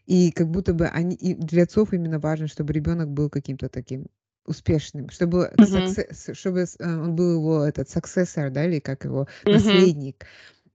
и 0.08 0.32
как 0.32 0.50
будто 0.50 0.74
бы 0.74 0.88
они, 0.88 1.16
и 1.16 1.36
для 1.36 1.64
отцов 1.64 1.94
именно 1.94 2.20
важно, 2.20 2.48
чтобы 2.48 2.74
ребенок 2.74 3.10
был 3.12 3.30
каким-то 3.30 3.70
таким 3.70 4.08
успешным, 4.46 5.10
чтобы 5.10 5.54
Мгм. 5.58 5.96
success- 5.98 6.34
чтобы 6.36 6.62
э, 6.62 6.66
он 6.88 7.16
был 7.16 7.34
его 7.36 7.64
этот 7.66 7.90
successor, 7.90 8.50
да, 8.52 8.66
или 8.66 8.80
как 8.80 9.06
его, 9.06 9.28
Мгм. 9.46 9.94
наследник. 9.94 10.26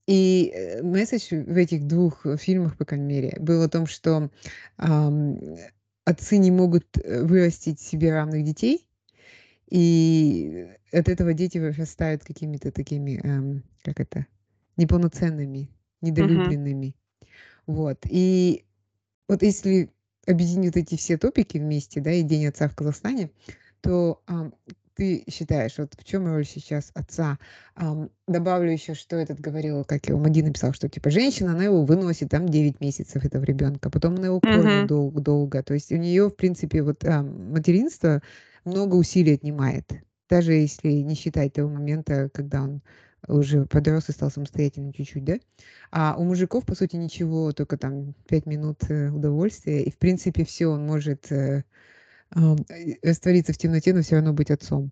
И 0.07 0.53
э, 0.55 0.83
месседж 0.83 1.35
в 1.35 1.57
этих 1.57 1.87
двух 1.87 2.25
э, 2.27 2.37
фильмах, 2.37 2.77
по 2.77 2.85
крайней 2.85 3.07
мере, 3.07 3.37
был 3.41 3.63
о 3.63 3.69
том, 3.69 3.87
что 3.87 4.31
ам, 4.77 5.39
отцы 6.05 6.37
не 6.39 6.51
могут 6.51 6.87
э, 6.99 7.25
вырастить 7.25 7.81
себе 7.81 8.13
равных 8.13 8.45
детей, 8.45 8.87
и 9.69 10.69
от 10.93 11.09
этого 11.09 11.35
дети 11.35 11.59
вырастают 11.59 12.23
какими-то 12.23 12.71
такими, 12.71 13.21
эм, 13.25 13.65
как 13.83 13.99
это, 13.99 14.27
неполноценными, 14.77 15.69
недолюбленными. 16.03 16.95
Вот. 17.67 17.99
И 18.09 18.65
вот 19.29 19.43
если 19.43 19.91
объединить 20.27 20.77
эти 20.77 20.97
все 20.97 21.19
топики 21.19 21.59
вместе, 21.59 22.01
да, 22.01 22.13
и 22.13 22.23
День 22.23 22.47
отца 22.47 22.69
в 22.69 22.77
Казахстане, 22.77 23.31
то 23.81 24.23
ам, 24.27 24.55
ты 24.97 25.25
считаешь, 25.31 25.79
вот 25.79 25.95
в 25.99 26.05
чем 26.05 26.27
роль 26.27 26.47
сейчас 26.47 26.91
отца? 26.95 27.39
Добавлю 28.27 28.73
еще, 28.73 28.95
что 28.95 29.17
этот 29.17 29.41
говорил, 29.41 29.85
как 29.85 30.07
его 30.09 30.19
Мади 30.19 30.43
написал, 30.43 30.73
что 30.73 30.89
типа 30.89 31.11
женщина, 31.11 31.53
она 31.53 31.65
его 31.65 31.85
выносит 31.85 32.31
там 32.31 32.49
9 32.49 32.81
месяцев 32.81 33.25
этого 33.25 33.45
ребенка, 33.45 33.91
потом 33.91 34.17
она 34.17 34.27
его 34.27 34.41
кормит 34.41 34.85
Мгм. 34.85 34.87
долго, 34.87 35.21
долго. 35.21 35.63
То 35.63 35.75
есть 35.75 35.93
у 35.93 35.97
нее, 35.97 36.29
в 36.29 36.37
принципе, 36.37 36.83
вот 36.83 37.05
ам, 37.05 37.53
материнство 37.53 38.23
много 38.65 38.97
усилий 38.97 39.35
отнимает, 39.35 39.93
даже 40.29 40.53
если 40.55 40.89
не 40.91 41.15
считать 41.15 41.53
того 41.53 41.69
момента, 41.71 42.31
когда 42.35 42.63
он 42.63 42.83
уже 43.29 43.67
подрос 43.67 44.09
и 44.09 44.13
стал 44.13 44.31
самостоятельным 44.31 44.93
чуть-чуть, 44.93 45.25
да? 45.25 45.35
А 45.91 46.17
у 46.19 46.25
мужиков, 46.25 46.65
по 46.67 46.75
сути, 46.75 46.97
ничего, 46.97 47.53
только 47.53 47.77
там 47.77 48.15
5 48.29 48.47
минут 48.47 48.79
э, 48.89 49.11
удовольствия, 49.11 49.83
и, 49.83 49.91
в 49.91 49.99
принципе, 49.99 50.45
все, 50.45 50.67
он 50.69 50.87
может 50.87 51.31
э, 51.33 51.65
раствориться 53.03 53.53
в 53.53 53.59
темноте, 53.59 53.93
но 53.95 54.03
все 54.03 54.17
равно 54.17 54.33
быть 54.33 54.51
отцом. 54.51 54.91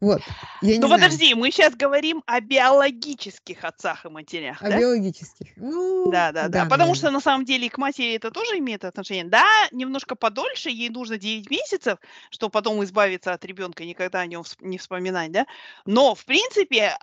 Вот, 0.00 0.22
я 0.62 0.74
не 0.74 0.78
Ну 0.78 0.86
знаю, 0.86 1.02
подожди, 1.02 1.34
мы 1.34 1.50
сейчас 1.50 1.74
говорим 1.74 2.22
о 2.26 2.40
биологических 2.40 3.64
отцах 3.64 4.04
и 4.06 4.08
матерях, 4.08 4.62
о 4.62 4.70
да? 4.70 4.78
биологических. 4.78 5.48
Ну, 5.56 6.10
Да, 6.12 6.30
да, 6.30 6.48
да. 6.48 6.64
да, 6.64 6.64
Потому 6.66 6.94
что 6.94 7.06
наверное. 7.06 7.18
на 7.18 7.20
самом 7.20 7.44
деле 7.44 7.68
к 7.68 7.78
матери 7.78 8.14
это 8.14 8.30
тоже 8.30 8.58
имеет 8.58 8.84
отношение. 8.84 9.24
Да, 9.24 9.44
немножко 9.72 10.14
подольше, 10.14 10.70
ей 10.70 10.88
нужно 10.90 11.18
9 11.18 11.50
месяцев, 11.50 11.98
чтобы 12.30 12.52
потом 12.52 12.82
избавиться 12.84 13.32
от 13.32 13.44
ребенка, 13.44 13.84
никогда 13.84 14.20
о 14.20 14.26
нем 14.26 14.44
не 14.60 14.78
вспоминать, 14.78 15.32
да. 15.32 15.46
Но, 15.84 16.14
в 16.14 16.24
принципе, 16.24 16.96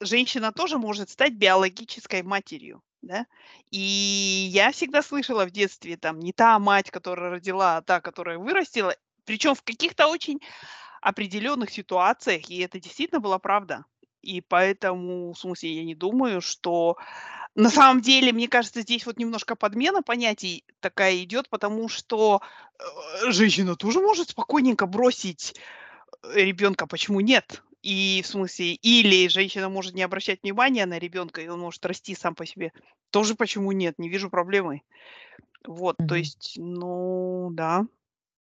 женщина 0.00 0.52
тоже 0.52 0.78
может 0.78 1.10
стать 1.10 1.34
биологической 1.34 2.22
матерью, 2.22 2.82
да. 3.02 3.26
И 3.70 4.48
я 4.50 4.72
всегда 4.72 5.02
слышала 5.02 5.46
в 5.46 5.50
детстве, 5.50 5.96
там, 5.96 6.18
не 6.18 6.32
та 6.32 6.58
мать, 6.58 6.90
которая 6.90 7.30
родила, 7.30 7.78
а 7.78 7.82
та, 7.82 8.00
которая 8.00 8.38
вырастила. 8.38 8.94
Причем 9.24 9.54
в 9.54 9.62
каких-то 9.62 10.06
очень 10.06 10.40
определенных 11.00 11.70
ситуациях, 11.70 12.50
и 12.50 12.58
это 12.58 12.80
действительно 12.80 13.20
была 13.20 13.38
правда. 13.38 13.84
И 14.22 14.40
поэтому, 14.40 15.32
в 15.32 15.38
смысле, 15.38 15.76
я 15.76 15.84
не 15.84 15.94
думаю, 15.94 16.40
что 16.40 16.96
на 17.54 17.70
самом 17.70 18.02
деле, 18.02 18.32
мне 18.32 18.48
кажется, 18.48 18.82
здесь 18.82 19.06
вот 19.06 19.18
немножко 19.18 19.56
подмена 19.56 20.02
понятий 20.02 20.64
такая 20.80 21.22
идет, 21.22 21.48
потому 21.48 21.88
что 21.88 22.40
э, 22.78 23.30
женщина 23.30 23.76
тоже 23.76 24.00
может 24.00 24.30
спокойненько 24.30 24.86
бросить 24.86 25.54
ребенка, 26.34 26.86
почему 26.86 27.20
нет? 27.20 27.62
И 27.82 28.22
в 28.22 28.26
смысле, 28.26 28.74
или 28.74 29.28
женщина 29.28 29.68
может 29.68 29.94
не 29.94 30.02
обращать 30.02 30.42
внимания 30.42 30.84
на 30.86 30.98
ребенка, 30.98 31.40
и 31.40 31.48
он 31.48 31.60
может 31.60 31.84
расти 31.86 32.14
сам 32.14 32.34
по 32.34 32.44
себе. 32.44 32.72
Тоже 33.10 33.34
почему 33.34 33.72
нет? 33.72 33.94
Не 33.98 34.08
вижу 34.08 34.30
проблемы. 34.30 34.82
Вот, 35.66 35.96
то 35.96 36.04
Мгм. 36.04 36.14
есть, 36.16 36.54
ну 36.56 37.50
да. 37.52 37.86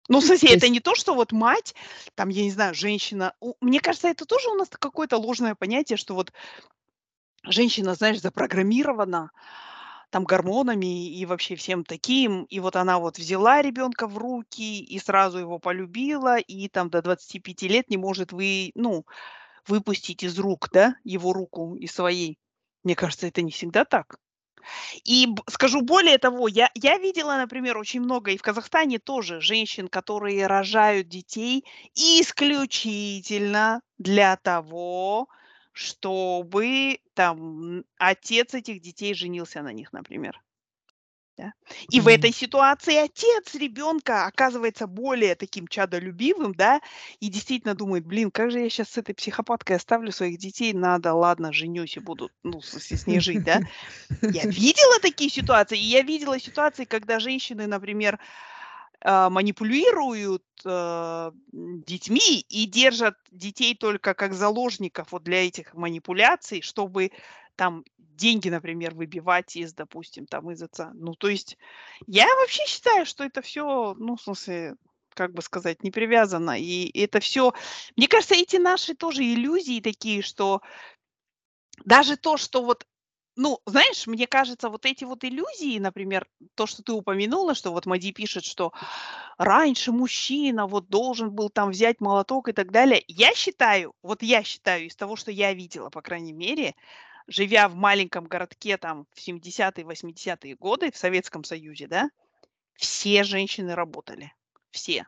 Ну, 0.09 0.19
в 0.19 0.23
смысле, 0.25 0.49
То 0.49 0.55
это 0.55 0.65
есть, 0.65 0.73
не 0.73 0.79
то, 0.79 0.95
что 0.95 1.13
вот 1.13 1.31
мать, 1.31 1.75
там, 2.15 2.29
я 2.29 2.43
не 2.43 2.51
знаю, 2.51 2.73
женщина. 2.73 3.33
Мне 3.61 3.79
кажется, 3.79 4.07
это 4.07 4.25
тоже 4.25 4.49
у 4.49 4.55
нас 4.55 4.69
какое-то 4.69 5.17
ложное 5.17 5.55
понятие, 5.55 5.97
что 5.97 6.15
вот 6.15 6.33
женщина, 7.43 7.93
знаешь, 7.95 8.21
запрограммирована 8.21 9.31
там 10.09 10.23
гормонами 10.23 11.09
и 11.09 11.25
вообще 11.25 11.55
всем 11.55 11.83
таким. 11.83 12.43
И 12.45 12.59
вот 12.59 12.75
она 12.75 12.99
вот 12.99 13.17
взяла 13.17 13.61
ребенка 13.61 14.07
в 14.07 14.17
руки 14.17 14.83
и 14.83 14.99
сразу 14.99 15.39
его 15.39 15.59
полюбила, 15.59 16.37
и 16.37 16.67
там 16.67 16.89
до 16.89 17.01
25 17.01 17.63
лет 17.63 17.89
не 17.89 17.97
может 17.97 18.31
вы, 18.31 18.71
ну, 18.75 19.05
выпустить 19.67 20.23
из 20.23 20.37
рук, 20.39 20.69
да, 20.71 20.95
его 21.03 21.33
руку 21.33 21.75
из 21.75 21.91
своей. 21.93 22.37
Мне 22.83 22.95
кажется, 22.95 23.27
это 23.27 23.41
не 23.41 23.51
всегда 23.51 23.85
так. 23.85 24.17
И 25.03 25.27
скажу 25.47 25.81
более 25.81 26.17
того, 26.17 26.47
я 26.47 26.69
я 26.75 26.97
видела, 26.97 27.37
например, 27.37 27.77
очень 27.77 28.01
много, 28.01 28.31
и 28.31 28.37
в 28.37 28.41
Казахстане 28.41 28.99
тоже, 28.99 29.41
женщин, 29.41 29.87
которые 29.87 30.47
рожают 30.47 31.07
детей 31.07 31.65
исключительно 31.95 33.81
для 33.97 34.35
того, 34.37 35.27
чтобы 35.79 36.99
там, 37.13 37.85
отец 37.97 38.53
этих 38.53 38.81
детей 38.81 39.13
женился 39.13 39.61
на 39.61 39.71
них, 39.71 39.93
например. 39.93 40.41
Да. 41.37 41.53
И 41.89 42.01
в 42.01 42.07
Мгм. 42.07 42.09
этой 42.09 42.33
ситуации 42.33 42.95
отец 42.97 43.55
ребенка 43.55 44.25
оказывается 44.25 44.87
более 44.87 45.35
таким 45.35 45.69
чадолюбивым, 45.69 46.53
да, 46.53 46.81
и 47.21 47.29
действительно 47.29 47.75
думает: 47.75 48.05
"Блин, 48.05 48.29
как 48.29 48.51
же 48.51 48.59
я 48.59 48.69
сейчас 48.69 48.89
с 48.89 48.97
этой 48.97 49.15
психопаткой 49.15 49.77
оставлю 49.77 50.11
своих 50.11 50.37
детей? 50.37 50.73
Надо, 50.73 51.13
ладно, 51.13 51.53
женюсь 51.53 51.95
и 51.95 52.01
буду, 52.01 52.31
ну, 52.43 52.59
в 52.59 52.65
с 52.79 53.07
ней 53.07 53.21
жить", 53.21 53.43
да. 53.43 53.61
Я 54.31 54.45
видела 54.49 54.99
такие 55.01 55.29
ситуации, 55.29 55.79
и 55.79 55.83
я 55.83 56.01
видела 56.03 56.39
ситуации, 56.39 56.85
когда 56.85 57.19
женщины, 57.19 57.67
например, 57.67 58.19
манипулируют, 59.05 60.43
а, 60.65 61.31
м, 61.53 61.81
детьми 61.83 62.41
и 62.49 62.65
держат 62.65 63.15
детей 63.31 63.75
только 63.75 64.13
как 64.13 64.33
заложников 64.33 65.11
вот 65.11 65.23
для 65.23 65.45
этих 65.47 65.73
манипуляций, 65.73 66.61
чтобы 66.61 67.11
там 67.55 67.83
деньги, 67.97 68.49
например, 68.49 68.95
выбивать 68.95 69.55
из, 69.55 69.73
допустим, 69.73 70.25
там 70.27 70.51
из 70.51 70.61
отца. 70.61 70.91
Ну, 70.95 71.13
то 71.15 71.29
есть 71.29 71.57
я 72.07 72.27
вообще 72.41 72.63
считаю, 72.67 73.05
что 73.05 73.23
это 73.23 73.41
все, 73.41 73.95
ну, 73.97 74.15
в 74.17 74.21
смысле, 74.21 74.75
как 75.13 75.33
бы 75.33 75.41
сказать, 75.41 75.83
не 75.83 75.91
привязано. 75.91 76.59
И 76.59 76.89
это 76.99 77.19
все, 77.19 77.53
мне 77.97 78.07
кажется, 78.07 78.35
эти 78.35 78.57
наши 78.57 78.95
тоже 78.95 79.23
иллюзии 79.23 79.81
такие, 79.81 80.21
что 80.21 80.61
даже 81.85 82.17
то, 82.17 82.37
что 82.37 82.63
вот, 82.63 82.85
ну, 83.39 83.61
знаешь, 83.65 84.05
мне 84.05 84.27
кажется, 84.27 84.67
вот 84.69 84.85
эти 84.85 85.05
вот 85.05 85.23
иллюзии, 85.23 85.79
например, 85.79 86.27
то, 86.55 86.67
что 86.67 86.83
ты 86.83 86.91
упомянула, 86.91 87.55
что 87.55 87.71
вот 87.71 87.85
Мади 87.85 88.11
пишет, 88.11 88.43
что 88.43 88.73
раньше 89.37 89.93
мужчина 89.93 90.67
вот 90.67 90.89
должен 90.89 91.31
был 91.31 91.49
там 91.49 91.69
взять 91.69 92.01
молоток 92.01 92.49
и 92.49 92.51
так 92.51 92.69
далее. 92.69 93.01
Я 93.07 93.33
считаю, 93.33 93.93
вот 94.03 94.23
я 94.23 94.43
считаю 94.43 94.87
из 94.87 94.95
того, 94.97 95.15
что 95.15 95.31
я 95.31 95.53
видела, 95.53 95.89
по 95.89 96.01
крайней 96.01 96.33
мере, 96.33 96.75
живя 97.27 97.69
в 97.69 97.75
маленьком 97.75 98.25
городке 98.25 98.75
там 98.75 99.07
в 99.13 99.25
70-е, 99.25 99.85
80-е 99.85 100.55
годы 100.57 100.91
в 100.91 100.97
Советском 100.97 101.45
Союзе, 101.45 101.87
да, 101.87 102.09
все 102.75 103.23
женщины 103.23 103.73
работали. 103.73 104.33
Все. 104.71 105.07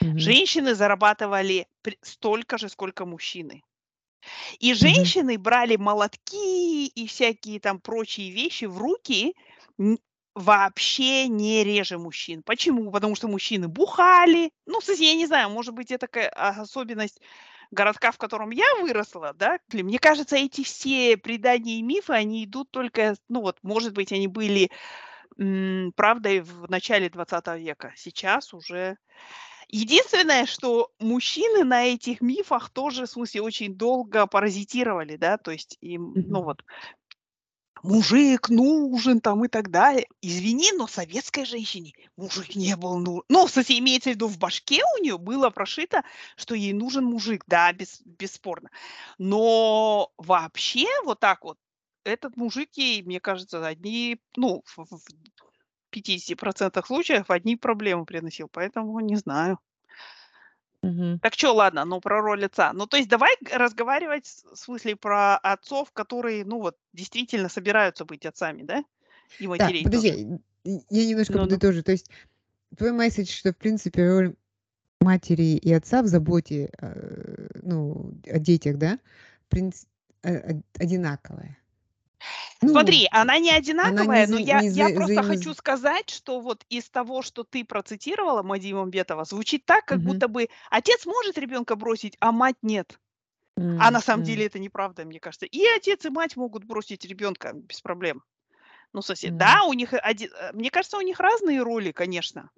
Мгм. 0.00 0.18
Женщины 0.18 0.74
зарабатывали 0.74 1.68
столько 2.00 2.56
же, 2.56 2.70
сколько 2.70 3.04
мужчины. 3.04 3.62
И 4.58 4.74
женщины 4.74 5.38
брали 5.38 5.76
молотки 5.76 6.86
и 6.86 7.06
всякие 7.06 7.60
там 7.60 7.80
прочие 7.80 8.30
вещи 8.30 8.64
в 8.64 8.78
руки 8.78 9.34
вообще 10.34 11.28
не 11.28 11.62
реже 11.64 11.98
мужчин. 11.98 12.42
Почему? 12.42 12.90
Потому 12.90 13.14
что 13.14 13.28
мужчины 13.28 13.68
бухали. 13.68 14.50
Ну, 14.66 14.80
в 14.80 14.84
смысле, 14.84 15.08
я 15.08 15.14
не 15.14 15.26
знаю, 15.26 15.50
может 15.50 15.74
быть, 15.74 15.90
это 15.90 16.06
такая 16.06 16.30
а, 16.34 16.62
особенность 16.62 17.20
городка, 17.70 18.12
в 18.12 18.18
котором 18.18 18.50
я 18.50 18.66
выросла, 18.80 19.34
да. 19.34 19.58
Мне 19.72 19.98
кажется, 19.98 20.36
эти 20.36 20.62
все 20.64 21.16
предания 21.16 21.78
и 21.78 21.82
мифы, 21.82 22.12
они 22.12 22.44
идут 22.44 22.70
только, 22.70 23.14
ну 23.28 23.40
вот, 23.40 23.58
может 23.62 23.92
быть, 23.92 24.12
они 24.12 24.28
были 24.28 24.70
м, 25.38 25.92
правдой 25.96 26.40
в 26.40 26.70
начале 26.70 27.10
20 27.10 27.56
века. 27.56 27.92
Сейчас 27.96 28.54
уже 28.54 28.96
Единственное, 29.72 30.44
что 30.44 30.92
мужчины 30.98 31.64
на 31.64 31.86
этих 31.86 32.20
мифах 32.20 32.68
тоже, 32.68 33.06
в 33.06 33.10
смысле, 33.10 33.40
очень 33.40 33.74
долго 33.74 34.26
паразитировали, 34.26 35.16
да, 35.16 35.38
то 35.38 35.50
есть 35.50 35.78
им, 35.80 36.12
ну 36.14 36.42
вот, 36.42 36.62
мужик 37.82 38.50
нужен 38.50 39.22
там 39.22 39.44
и 39.46 39.48
так 39.48 39.70
далее. 39.70 40.06
Извини, 40.20 40.72
но 40.72 40.86
советской 40.86 41.46
женщине 41.46 41.94
мужик 42.18 42.54
не 42.54 42.76
был 42.76 42.98
нужен. 42.98 43.22
Ну, 43.30 43.48
смысле, 43.48 43.78
имеется 43.78 44.10
в 44.10 44.12
виду, 44.12 44.28
в 44.28 44.38
башке 44.38 44.82
у 44.98 45.02
нее 45.02 45.16
было 45.16 45.48
прошито, 45.48 46.04
что 46.36 46.54
ей 46.54 46.74
нужен 46.74 47.06
мужик, 47.06 47.44
да, 47.46 47.72
без, 47.72 48.02
бесспорно. 48.04 48.68
Но 49.16 50.12
вообще 50.18 50.86
вот 51.04 51.18
так 51.18 51.44
вот, 51.44 51.56
этот 52.04 52.36
мужик 52.36 52.68
ей, 52.74 53.02
мне 53.02 53.20
кажется, 53.20 53.66
одни, 53.66 54.20
ну, 54.36 54.62
в, 54.66 54.84
в 54.84 55.00
50% 55.92 56.86
случаев 56.86 57.30
одни 57.30 57.56
проблемы 57.56 58.04
приносил, 58.04 58.48
поэтому 58.48 59.00
не 59.00 59.16
знаю. 59.16 59.58
Мгм. 60.82 61.20
Так 61.20 61.34
что, 61.34 61.52
ладно, 61.54 61.84
ну, 61.84 62.00
про 62.00 62.20
роль 62.20 62.44
отца. 62.44 62.72
Ну, 62.72 62.86
то 62.86 62.96
есть 62.96 63.08
давай 63.08 63.36
разговаривать, 63.52 64.26
в 64.26 64.56
смысле, 64.56 64.96
про 64.96 65.36
отцов, 65.36 65.92
которые, 65.92 66.44
ну, 66.44 66.60
вот 66.60 66.76
действительно 66.92 67.48
собираются 67.48 68.04
быть 68.04 68.26
отцами, 68.26 68.62
да? 68.62 68.84
И 69.38 69.46
матерей 69.46 69.84
подожди, 69.84 70.10
тоже. 70.10 70.20
й- 70.64 70.70
й- 70.70 70.84
я 70.90 71.06
немножко 71.06 71.34
Ну-ну. 71.34 71.44
подытожу. 71.44 71.82
То 71.82 71.92
есть 71.92 72.10
твой 72.76 72.92
месседж, 72.92 73.30
что 73.30 73.52
в 73.52 73.56
принципе 73.56 74.08
роль 74.08 74.34
матери 75.00 75.56
и 75.56 75.72
отца 75.72 76.02
в 76.02 76.06
заботе, 76.06 76.70
э, 76.80 77.48
ну, 77.62 78.14
о 78.26 78.38
детях, 78.38 78.76
да, 78.78 78.98
принц 79.48 79.84
э, 80.24 80.60
одинаковая. 80.78 81.58
Ну, 82.60 82.70
Смотри, 82.70 83.08
она 83.10 83.38
не 83.38 83.50
одинаковая, 83.50 84.24
она 84.24 84.26
не, 84.26 84.32
но 84.32 84.38
я, 84.38 84.60
не 84.60 84.70
за, 84.70 84.88
я 84.88 84.94
просто 84.94 85.14
взаимоз... 85.14 85.26
хочу 85.26 85.54
сказать, 85.54 86.10
что 86.10 86.40
вот 86.40 86.64
из 86.68 86.88
того, 86.88 87.22
что 87.22 87.44
ты 87.44 87.64
процитировала 87.64 88.42
Мадима 88.42 88.86
Бетова, 88.86 89.24
звучит 89.24 89.64
так, 89.64 89.84
как 89.84 89.98
угу. 89.98 90.08
будто 90.08 90.28
бы 90.28 90.48
отец 90.70 91.06
может 91.06 91.38
ребенка 91.38 91.76
бросить, 91.76 92.16
а 92.20 92.32
мать 92.32 92.56
нет. 92.62 92.98
А 93.56 93.90
на 93.90 94.00
самом 94.00 94.24
деле 94.24 94.46
это 94.46 94.58
неправда, 94.58 95.04
мне 95.04 95.20
кажется. 95.20 95.46
И 95.46 95.64
отец, 95.76 96.04
и 96.04 96.10
мать 96.10 96.36
могут 96.36 96.64
бросить 96.64 97.04
ребенка 97.04 97.52
без 97.52 97.80
проблем. 97.80 98.22
Ну, 98.92 99.02
сосед, 99.02 99.32
mm. 99.32 99.36
да, 99.36 99.62
у 99.64 99.72
них 99.72 99.94
один, 99.94 100.30
э, 100.34 100.52
мне 100.52 100.70
кажется, 100.70 100.98
у 100.98 101.00
них 101.00 101.18
разные 101.18 101.62
роли, 101.62 101.92
конечно. 101.92 102.50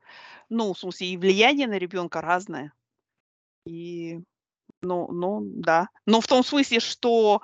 Ну, 0.48 0.72
в 0.72 0.78
смысле, 0.78 1.08
и 1.08 1.16
влияние 1.16 1.68
на 1.68 1.78
ребенка 1.78 2.20
разное. 2.20 2.72
И, 3.66 4.20
ну, 4.82 5.10
ну, 5.12 5.40
да. 5.42 5.88
Но 6.06 6.20
в 6.20 6.26
том 6.26 6.42
смысле, 6.42 6.80
что 6.80 7.42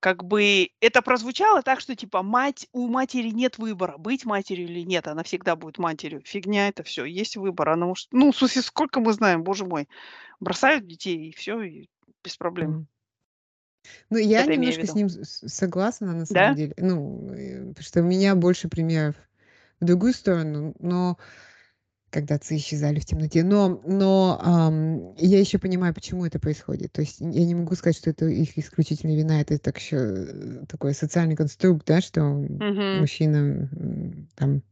как 0.00 0.24
бы 0.24 0.70
это 0.80 1.02
прозвучало 1.02 1.62
так, 1.62 1.80
что 1.80 1.96
типа 1.96 2.22
мать, 2.22 2.68
у 2.72 2.88
матери 2.88 3.30
нет 3.30 3.58
выбора, 3.58 3.98
быть 3.98 4.24
матерью 4.24 4.66
или 4.66 4.80
нет, 4.80 5.08
она 5.08 5.22
всегда 5.22 5.56
будет 5.56 5.78
матерью. 5.78 6.22
Фигня 6.24 6.68
это 6.68 6.82
все, 6.82 7.04
есть 7.04 7.36
выбор. 7.36 7.70
Она 7.70 7.86
может, 7.86 8.08
ну, 8.12 8.32
в 8.32 8.36
смысле, 8.36 8.62
сколько 8.62 9.00
мы 9.00 9.12
знаем, 9.12 9.42
боже 9.42 9.64
мой, 9.64 9.88
бросают 10.40 10.86
детей 10.86 11.28
и 11.28 11.34
все, 11.34 11.60
и 11.62 11.88
без 12.22 12.36
проблем. 12.36 12.86
Ну, 14.10 14.18
я 14.18 14.42
Это 14.42 14.56
немножко 14.56 14.86
с 14.86 14.94
ним 14.94 15.08
согласна, 15.08 16.12
на 16.12 16.26
самом 16.26 16.34
Да? 16.34 16.54
деле. 16.54 16.74
Ну, 16.76 17.32
э, 17.32 17.60
потому 17.68 17.82
что 17.84 18.00
у 18.00 18.04
меня 18.04 18.34
больше 18.34 18.68
примеров 18.68 19.16
в 19.80 19.84
другую 19.84 20.12
сторону, 20.12 20.74
но 20.78 21.16
когда 22.10 22.36
отцы 22.36 22.56
исчезали 22.56 23.00
в 23.00 23.04
темноте. 23.04 23.42
Но, 23.44 23.80
но 23.84 24.38
ам, 24.42 25.14
я 25.16 25.38
еще 25.38 25.58
понимаю, 25.58 25.94
почему 25.94 26.24
это 26.26 26.38
происходит. 26.38 26.92
То 26.92 27.02
есть 27.02 27.20
я 27.20 27.44
не 27.44 27.54
могу 27.54 27.74
сказать, 27.74 27.96
что 27.96 28.10
это 28.10 28.26
их 28.26 28.56
исключительная 28.56 29.16
вина. 29.16 29.40
Это 29.40 29.58
так 29.58 29.78
еще 29.78 29.96
э, 29.96 30.64
такой 30.68 30.94
социальный 30.94 31.36
конструкт, 31.36 31.86
да, 31.86 32.00
что 32.00 32.22
Мгм. 32.22 33.00
мужчина 33.00 33.68
там 34.36 34.62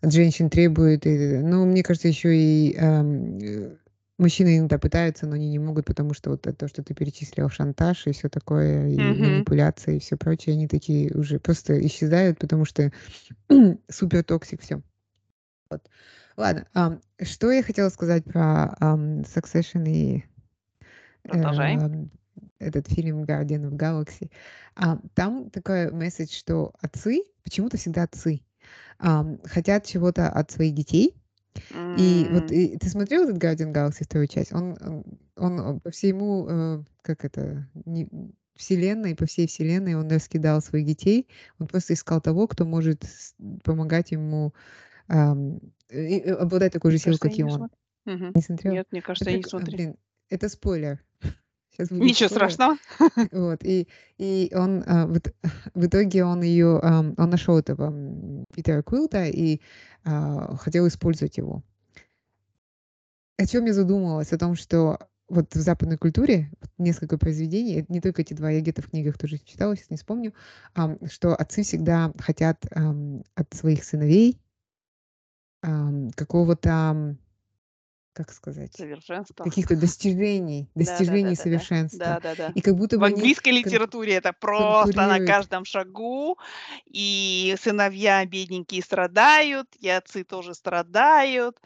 от 0.00 0.12
женщин 0.12 0.50
требует. 0.50 1.06
И, 1.06 1.38
ну, 1.38 1.66
мне 1.66 1.82
кажется, 1.82 2.08
еще 2.08 2.36
и 2.36 2.76
ам, 2.76 3.38
э, 3.38 3.76
Мужчины 4.20 4.58
иногда 4.58 4.78
пытаются, 4.78 5.26
но 5.26 5.36
они 5.36 5.48
не 5.48 5.58
могут, 5.58 5.86
потому 5.86 6.12
что 6.12 6.28
вот 6.28 6.42
то, 6.42 6.68
что 6.68 6.82
ты 6.82 6.92
перечислил, 6.92 7.48
шантаж 7.48 8.06
и 8.06 8.12
все 8.12 8.28
такое, 8.28 8.86
и 8.86 8.98
Мгм. 8.98 9.32
манипуляции, 9.32 9.96
и 9.96 9.98
все 9.98 10.18
прочее, 10.18 10.52
они 10.52 10.68
такие 10.68 11.10
уже 11.14 11.40
просто 11.40 11.80
исчезают, 11.86 12.38
потому 12.38 12.66
что 12.66 12.92
super 13.88 14.22
toxic 14.22 14.60
все. 14.60 14.82
Вот. 15.70 15.88
Ладно, 16.40 16.66
um, 16.72 17.02
что 17.20 17.50
я 17.50 17.62
хотела 17.62 17.90
сказать 17.90 18.24
про 18.24 18.74
um, 18.80 19.20
Succession 19.20 19.86
и 19.86 20.24
Продолжай. 21.24 21.76
эм, 21.76 22.10
этот 22.58 22.88
фильм 22.88 23.24
Guardian 23.24 23.68
of 23.68 23.72
Galaxy. 23.76 24.30
А, 24.74 24.98
там 25.14 25.50
такой 25.50 25.92
месседж, 25.92 26.32
что 26.32 26.72
отцы, 26.80 27.24
почему-то 27.44 27.76
всегда 27.76 28.04
отцы, 28.04 28.40
um, 28.98 29.38
хотят 29.44 29.84
чего-то 29.84 30.30
от 30.30 30.50
своих 30.50 30.74
детей, 30.74 31.14
и 31.92 32.26
вот 32.30 32.50
и 32.50 32.78
ты 32.78 32.88
смотрел 32.88 33.24
этот 33.24 33.36
Guardian 33.36 33.74
Galaxy 33.74 34.04
вторую 34.04 34.26
часть? 34.26 34.54
Он, 34.54 35.04
он, 35.36 35.60
он 35.60 35.80
по 35.80 35.90
всему, 35.90 36.46
э, 36.48 36.82
как 37.02 37.26
это, 37.26 37.68
не, 37.84 38.08
вселенной, 38.56 39.14
по 39.14 39.26
всей 39.26 39.46
вселенной 39.46 39.94
он 39.94 40.08
раскидал 40.08 40.62
своих 40.62 40.86
детей. 40.86 41.28
Он 41.58 41.66
просто 41.66 41.92
искал 41.92 42.22
того, 42.22 42.46
кто 42.46 42.64
может 42.64 43.04
помогать 43.62 44.12
ему 44.12 44.54
и, 45.90 46.20
обладать 46.20 46.72
такой 46.72 46.92
же 46.92 46.98
силой, 46.98 47.18
как 47.18 47.36
и 47.36 47.42
он. 47.42 47.70
Угу. 48.06 48.32
Не 48.34 48.42
смотрел? 48.42 48.72
Нет, 48.72 48.88
мне 48.90 49.02
кажется, 49.02 49.24
это, 49.24 49.32
я 49.32 49.36
не 49.38 49.44
смотрел. 49.44 49.76
Блин, 49.76 49.96
это 50.28 50.48
спойлер. 50.48 51.04
Сейчас 51.70 51.88
будет 51.88 52.02
Ничего 52.02 52.28
спойлер. 52.28 52.50
страшного. 52.50 52.76
Вот, 53.32 53.64
и, 53.64 53.88
и 54.18 54.52
он, 54.54 54.82
а, 54.86 55.06
в, 55.06 55.20
в 55.74 55.86
итоге 55.86 56.24
он 56.24 56.42
ее, 56.42 56.80
а, 56.82 57.00
он 57.00 57.30
нашел 57.30 57.58
этого 57.58 58.44
Питера 58.54 58.82
Квилта 58.82 59.26
и 59.26 59.60
а, 60.04 60.56
хотел 60.56 60.86
использовать 60.88 61.36
его. 61.36 61.62
О 63.36 63.46
чем 63.46 63.64
я 63.66 63.72
задумалась? 63.72 64.32
О 64.32 64.38
том, 64.38 64.54
что 64.54 64.98
вот 65.28 65.54
в 65.54 65.58
западной 65.58 65.96
культуре 65.96 66.50
несколько 66.76 67.16
произведений, 67.16 67.84
не 67.88 68.00
только 68.00 68.22
эти 68.22 68.34
два, 68.34 68.50
я 68.50 68.60
где-то 68.60 68.82
в 68.82 68.90
книгах 68.90 69.16
тоже 69.16 69.38
читала, 69.38 69.76
сейчас 69.76 69.90
не 69.90 69.96
вспомню, 69.96 70.34
что 71.08 71.36
отцы 71.36 71.62
всегда 71.62 72.12
хотят 72.18 72.66
от 72.66 73.54
своих 73.54 73.84
сыновей 73.84 74.40
какого-то 75.62 77.16
как 78.12 78.32
сказать, 78.32 78.74
Совершенство. 78.74 79.44
каких-то 79.44 79.76
достижений, 79.76 80.68
достижений 80.74 81.36
совершенства. 81.36 82.20
И 82.54 82.60
как 82.60 82.74
будто 82.74 82.98
В 82.98 83.04
английской 83.04 83.50
литературе 83.50 84.14
это 84.14 84.32
просто 84.32 85.06
на 85.06 85.20
каждом 85.20 85.64
шагу, 85.64 86.38
и 86.86 87.54
сыновья 87.60 88.24
бедненькие 88.26 88.82
страдают, 88.82 89.68
и 89.78 89.88
отцы 89.88 90.24
тоже 90.24 90.54
страдают, 90.54 91.60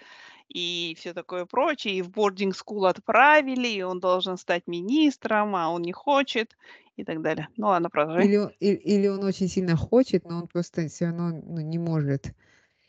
и 0.48 0.94
все 0.98 1.14
такое 1.14 1.46
прочее. 1.46 1.94
И 1.96 2.02
в 2.02 2.10
boarding 2.10 2.52
school 2.52 2.88
отправили, 2.88 3.68
и 3.68 3.82
он 3.82 3.98
должен 3.98 4.36
стать 4.36 4.66
министром, 4.66 5.56
а 5.56 5.70
он 5.70 5.82
не 5.82 5.92
хочет, 5.92 6.56
и 6.96 7.04
так 7.04 7.22
далее. 7.22 7.48
Ну 7.56 7.68
ладно, 7.68 7.90
продолжай. 7.90 8.26
Или, 8.26 8.36
он- 8.36 8.52
и- 8.60 8.74
или 8.74 9.08
он 9.08 9.24
очень 9.24 9.48
сильно 9.48 9.76
хочет, 9.76 10.24
но 10.28 10.38
он 10.42 10.46
просто 10.46 10.88
все 10.88 11.06
равно 11.06 11.30
ну, 11.30 11.60
не 11.60 11.78
может. 11.78 12.32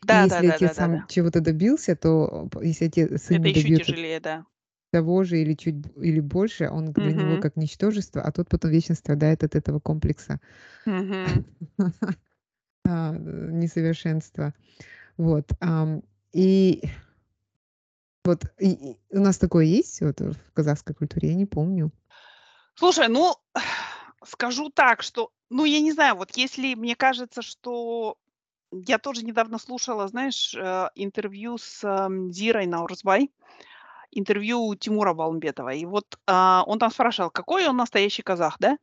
И 0.02 0.06
Да, 0.06 0.24
если 0.24 0.28
да, 0.28 0.42
да, 0.42 0.48
отец 0.56 0.60
да, 0.60 0.68
да, 0.68 0.74
сам 0.74 0.92
да. 0.98 1.06
чего-то 1.08 1.40
добился, 1.40 1.96
то 1.96 2.48
если 2.62 2.86
отец, 2.86 3.22
сын 3.22 3.38
Это 3.38 3.48
еще 3.48 3.62
добьется 3.62 3.92
тяжелее, 3.92 4.20
да. 4.20 4.44
того 4.92 5.24
же 5.24 5.40
или 5.40 5.54
чуть 5.54 5.76
или 6.00 6.20
больше, 6.20 6.68
он 6.68 6.92
для 6.92 7.12
него 7.12 7.40
как 7.40 7.56
ничтожество, 7.56 8.22
а 8.22 8.30
тот 8.30 8.48
потом 8.48 8.70
вечно 8.70 8.94
страдает 8.94 9.42
от 9.42 9.54
этого 9.54 9.80
комплекса 9.80 10.38
э, 10.86 11.40
несовершенства. 12.84 14.54
Вот. 15.16 15.50
И 16.32 16.82
вот 18.24 18.44
и- 18.58 18.92
и 18.92 18.98
у 19.16 19.20
нас 19.20 19.38
такое 19.38 19.64
есть 19.64 20.00
вот 20.02 20.20
в 20.20 20.52
казахской 20.52 20.94
культуре, 20.94 21.30
я 21.30 21.34
не 21.34 21.46
помню. 21.46 21.90
Слушай, 22.74 23.08
ну, 23.08 23.36
скажу 24.24 24.70
так, 24.70 25.02
что, 25.02 25.30
ну, 25.48 25.64
я 25.64 25.80
не 25.80 25.92
знаю, 25.92 26.16
вот 26.16 26.36
если 26.36 26.74
мне 26.74 26.96
кажется, 26.96 27.42
что 27.42 28.18
я 28.72 28.98
тоже 28.98 29.24
недавно 29.24 29.58
слушала, 29.58 30.08
знаешь, 30.08 30.54
э, 30.54 30.88
интервью 30.94 31.58
с 31.58 31.84
ам, 31.84 32.32
Зирой 32.32 32.66
Наурзбай, 32.66 33.30
интервью 34.10 34.74
Тимура 34.74 35.14
Балмбетова. 35.14 35.74
И 35.74 35.84
вот 35.84 36.18
а, 36.26 36.64
он 36.66 36.78
там 36.78 36.90
спрашивал, 36.90 37.30
какой 37.30 37.66
он 37.66 37.76
настоящий 37.76 38.22
казах, 38.22 38.56
да? 38.58 38.78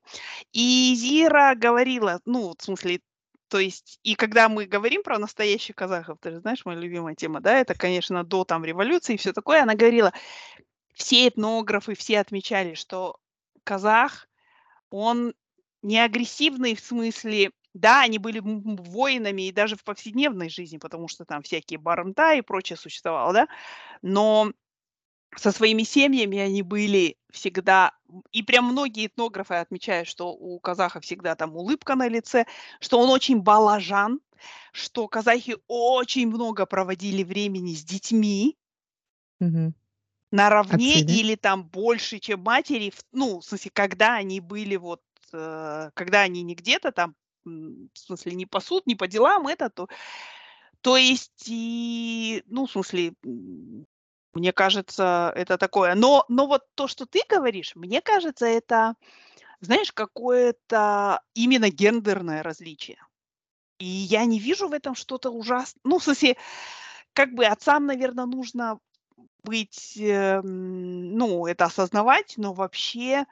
И 0.52 0.93
Зира 0.96 1.56
говорила, 1.56 2.22
ну, 2.26 2.54
в 2.58 2.63
смысле, 2.63 3.02
то 3.48 3.60
есть, 3.60 4.00
и 4.04 4.15
когда 4.15 4.50
мы 4.50 4.65
говорим 4.65 5.04
про 5.04 5.19
настоящих 5.19 5.76
казахов, 5.76 6.17
ты 6.22 6.32
же 6.32 6.39
знаешь, 6.39 6.65
моя 6.65 6.80
любимая 6.80 7.15
тема, 7.15 7.39
да, 7.41 7.58
это, 7.58 7.76
конечно, 7.76 8.24
до 8.24 8.46
там 8.46 8.65
революции 8.65 9.13
и 9.13 9.17
все 9.17 9.34
такое, 9.34 9.62
она 9.63 9.76
говорила, 9.76 10.13
все 10.93 11.28
этнографы, 11.28 11.96
все 11.96 12.19
отмечали, 12.19 12.74
что 12.74 13.17
казах, 13.63 14.28
он 14.89 15.34
не 15.82 16.00
агрессивный 16.00 16.76
в 16.76 16.80
смысле, 16.80 17.52
да, 17.74 18.02
они 18.02 18.18
были 18.20 18.40
воинами 18.44 19.44
и 19.48 19.52
даже 19.52 19.76
в 19.76 19.84
повседневной 19.84 20.50
жизни, 20.50 20.78
потому 20.78 21.08
что 21.08 21.26
там 21.26 21.42
всякие 21.44 21.80
барымта 21.80 22.34
и 22.36 22.42
прочее 22.42 22.78
существовало, 22.78 23.34
да, 23.34 23.48
но 24.02 24.52
со 25.36 25.52
своими 25.52 25.84
семьями 25.84 26.38
они 26.40 26.62
были 26.62 27.18
всегда, 27.32 27.94
и 28.32 28.44
прям 28.44 28.66
многие 28.66 29.08
этнографы 29.08 29.56
отмечают, 29.56 30.08
что 30.08 30.30
у 30.32 30.60
казаха 30.60 31.02
всегда 31.02 31.36
там 31.36 31.56
улыбка 31.56 31.96
на 31.96 32.08
лице, 32.08 32.46
что 32.80 33.00
он 33.00 33.10
очень 33.10 33.42
балажан, 33.42 34.20
что 34.74 35.08
казахи 35.08 35.58
очень 35.68 36.28
много 36.28 36.66
проводили 36.68 37.24
времени 37.24 37.74
с 37.74 37.84
детьми, 37.84 38.58
Мгм. 39.40 39.74
наравне 40.32 41.00
Отцы, 41.00 41.04
да? 41.08 41.18
или 41.18 41.36
там 41.36 41.64
больше, 41.70 42.20
чем 42.20 42.42
матери, 42.42 42.92
ну, 43.12 43.40
в 43.40 43.46
смысле, 43.46 43.72
когда 43.74 44.16
они 44.16 44.40
были 44.40 44.76
вот, 44.76 45.02
э, 45.32 45.92
когда 45.94 46.22
они 46.22 46.42
не 46.44 46.56
где-то 46.56 46.92
там, 46.92 47.16
в 47.46 47.98
смысле, 47.98 48.34
не 48.34 48.46
по 48.46 48.60
суд, 48.60 48.86
не 48.88 48.96
по 48.96 49.08
делам, 49.08 49.48
это 49.48 49.70
то 49.70 49.88
то 50.82 50.98
есть 50.98 51.46
и, 51.48 52.44
ну, 52.48 52.66
в 52.68 52.72
смысле, 52.72 53.14
мне 54.34 54.52
кажется, 54.52 55.32
это 55.36 55.58
такое. 55.58 55.96
Но 55.96 56.26
но 56.28 56.46
вот 56.48 56.64
то, 56.76 56.88
что 56.88 57.06
ты 57.06 57.22
говоришь, 57.30 57.76
мне 57.76 58.02
кажется, 58.02 58.46
это, 58.46 58.96
знаешь, 59.62 59.92
какое-то 59.94 61.22
именно 61.36 61.70
гендерное 61.70 62.44
различие. 62.44 62.98
И 63.80 63.86
я 63.86 64.26
не 64.26 64.40
вижу 64.40 64.68
в 64.70 64.74
этом 64.74 64.96
что-то 64.96 65.32
ужас 65.32 65.76
ну, 65.84 66.00
в 66.00 66.04
смысле, 66.04 66.38
как 67.14 67.34
бы 67.34 67.46
отцам, 67.46 67.86
наверно, 67.86 68.26
нужно 68.26 68.80
быть, 69.44 69.98
эм, 69.98 71.16
ну, 71.18 71.48
это 71.48 71.66
осознавать, 71.66 72.36
но 72.38 72.54
вообще, 72.54 73.26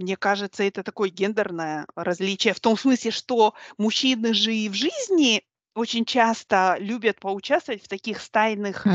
мне 0.00 0.16
кажется, 0.16 0.62
это 0.64 0.82
такое 0.82 1.10
гендерное 1.10 1.86
различие. 1.94 2.54
В 2.54 2.60
том 2.60 2.76
смысле, 2.76 3.10
что 3.10 3.54
мужчины 3.78 4.34
же 4.34 4.54
и 4.54 4.68
в 4.68 4.74
жизни 4.74 5.44
очень 5.74 6.04
часто 6.04 6.76
любят 6.80 7.20
поучаствовать 7.20 7.82
в 7.84 7.88
таких 7.88 8.20
стайных, 8.20 8.90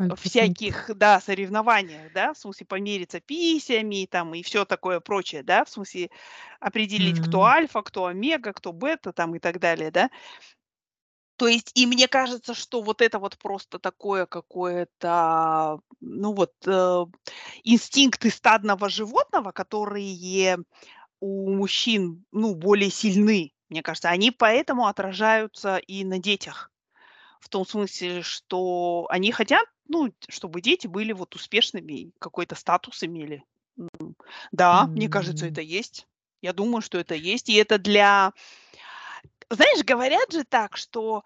Альфа. 0.00 0.16
Всяких, 0.16 0.90
да, 0.96 1.18
соревнованиях, 1.20 2.12
да, 2.12 2.34
в 2.34 2.38
смысле 2.38 2.66
помериться 2.66 3.20
писями 3.20 4.06
там 4.10 4.34
и 4.34 4.42
все 4.42 4.66
такое 4.66 5.00
прочее, 5.00 5.42
да, 5.42 5.64
в 5.64 5.70
смысле 5.70 6.10
определить, 6.60 7.20
кто 7.20 7.42
М. 7.42 7.46
альфа, 7.46 7.80
кто 7.82 8.06
омега, 8.06 8.52
кто 8.52 8.72
бета 8.72 9.12
там 9.14 9.34
и 9.34 9.38
так 9.38 9.58
далее, 9.60 9.90
да. 9.90 10.10
То 11.36 11.48
есть, 11.48 11.72
и 11.74 11.86
мне 11.86 12.06
кажется, 12.06 12.54
что 12.54 12.80
вот 12.80 13.02
это 13.02 13.18
вот 13.18 13.36
просто 13.38 13.78
такое 13.78 14.26
какое-то, 14.26 15.80
ну 16.00 16.32
вот, 16.32 16.52
э, 16.66 17.04
инстинкты 17.64 18.30
стадного 18.30 18.88
животного, 18.88 19.50
которые 19.50 20.58
у 21.20 21.50
мужчин, 21.52 22.24
ну, 22.30 22.54
более 22.54 22.90
сильны, 22.90 23.52
мне 23.68 23.82
кажется, 23.82 24.10
они 24.10 24.30
поэтому 24.30 24.86
отражаются 24.86 25.78
и 25.78 26.04
на 26.04 26.18
детях. 26.18 26.70
В 27.40 27.48
том 27.48 27.66
смысле, 27.66 28.22
что 28.22 29.06
они 29.10 29.32
хотят, 29.32 29.66
ну, 29.88 30.12
чтобы 30.28 30.60
дети 30.60 30.86
были 30.86 31.12
вот 31.12 31.34
успешными, 31.34 32.12
какой-то 32.18 32.54
статус 32.54 33.02
имели. 33.02 33.44
Да, 34.52 34.86
мне 34.86 35.08
кажется, 35.08 35.46
это 35.46 35.60
есть. 35.60 36.06
Я 36.40 36.52
думаю, 36.52 36.82
что 36.82 36.98
это 36.98 37.14
есть. 37.14 37.48
И 37.48 37.54
это 37.54 37.78
для... 37.78 38.32
Знаешь, 39.54 39.84
говорят 39.84 40.32
же 40.32 40.44
так, 40.44 40.76
что, 40.76 41.24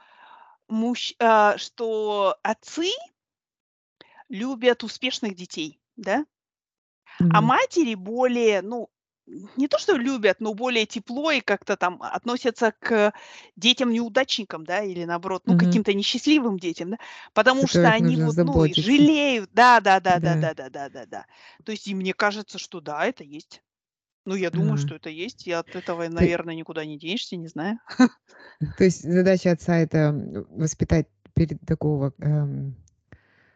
мужч... 0.68 1.14
а, 1.20 1.58
что 1.58 2.38
отцы 2.42 2.90
любят 4.30 4.84
успешных 4.84 5.34
детей, 5.34 5.80
да? 5.96 6.24
А 7.28 7.40
Мгм. 7.40 7.42
матери 7.42 7.94
более, 7.94 8.62
ну, 8.62 8.88
не 9.56 9.68
то 9.68 9.78
что 9.78 9.94
любят, 9.96 10.40
но 10.40 10.54
более 10.54 10.86
тепло 10.86 11.30
и 11.30 11.40
как-то 11.40 11.76
там 11.76 11.98
относятся 12.02 12.72
к 12.80 13.12
детям-неудачникам, 13.56 14.64
да, 14.64 14.82
или 14.82 15.04
наоборот, 15.04 15.42
ну, 15.46 15.54
Мгм. 15.54 15.54
каким-то 15.54 15.92
несчастливым 15.92 16.58
детям, 16.58 16.90
да, 16.92 16.98
потому 17.34 17.66
что 17.68 17.88
Которых 17.88 17.90
они 17.90 18.16
нужно 18.16 18.32
вот, 18.32 18.38
ну, 18.38 18.64
и 18.64 18.72
жалеют. 18.72 19.50
Да, 19.52 19.80
да, 19.80 20.00
да, 20.00 20.18
да, 20.20 20.36
Да. 20.36 20.38
да, 20.38 20.54
да, 20.54 20.70
да, 20.70 20.88
да, 20.88 21.06
да. 21.06 21.26
То 21.64 21.72
есть, 21.72 21.86
и 21.88 21.94
мне 21.94 22.14
кажется, 22.14 22.58
что 22.58 22.80
да, 22.80 23.04
это 23.06 23.22
есть. 23.24 23.62
Ну, 24.28 24.34
я 24.34 24.50
думаю, 24.50 24.76
А. 24.76 24.76
что 24.76 24.94
это 24.94 25.08
есть, 25.08 25.46
и 25.46 25.52
от 25.52 25.74
этого, 25.74 26.06
То 26.16 26.28
наверное, 26.28 26.54
никуда 26.54 26.84
не 26.84 26.98
денешься, 26.98 27.34
не 27.36 27.48
знаю. 27.48 27.78
то 28.76 28.84
есть 28.84 29.02
задача 29.02 29.52
отца- 29.52 29.76
это, 29.78 30.12
воспитать 30.50 31.08
перед 31.34 31.60
такого, 31.66 32.12
эм, 32.18 32.76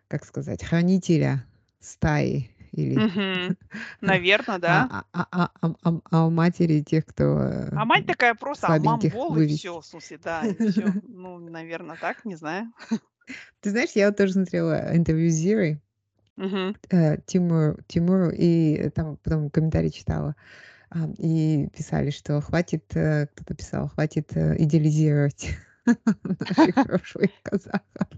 как 0.08 0.24
сказать, 0.24 0.64
хранителя 0.64 1.46
стаи 1.80 2.50
или. 2.72 3.06
Наверно, 4.00 4.58
а 4.66 4.82
да. 4.82 4.90
а 4.90 5.04
а 5.12 5.26
а 5.62 5.74
ам 5.82 6.02
а 6.10 6.26
у 6.26 6.30
матери 6.30 6.82
тех, 6.82 7.06
кто, 7.06 7.24
э, 7.42 7.70
А 7.74 7.84
мать 7.86 8.04
такая 8.06 8.34
просто: 8.34 8.70
"А 8.72 8.76
мам 8.76 9.08
Бог", 9.08 9.40
и 9.40 9.46
всё, 9.46 9.80
в 9.80 9.86
смысле, 9.86 10.18
да, 10.18 10.48
и. 10.48 10.84
Ну, 11.02 11.38
наверно, 11.38 11.96
так, 11.96 12.24
не 12.24 12.36
знаю. 12.36 12.72
Ты 13.62 13.70
знаешь, 13.70 13.90
я 13.94 14.08
вот 14.08 14.16
тоже 14.16 14.32
смотрела 14.34 14.96
интервью 14.96 15.30
с 15.30 15.34
Зирой, 15.34 15.80
Мгм. 16.36 16.76
э, 16.90 17.18
Тимур 17.26 17.82
Тимуру, 17.86 18.30
и 18.30 18.88
там 18.90 19.16
потом 19.18 19.50
комментарии 19.50 19.90
читала. 19.90 20.34
Ам, 20.90 21.12
и 21.18 21.68
писали, 21.68 22.10
что 22.10 22.40
хватит, 22.40 22.84
э, 22.94 23.26
кто-то 23.28 23.54
писал, 23.54 23.88
хватит, 23.88 24.36
э, 24.36 24.56
идеализировать 24.58 25.50
наших 25.86 26.74
прошлых 26.86 27.30
казахов. 27.42 28.08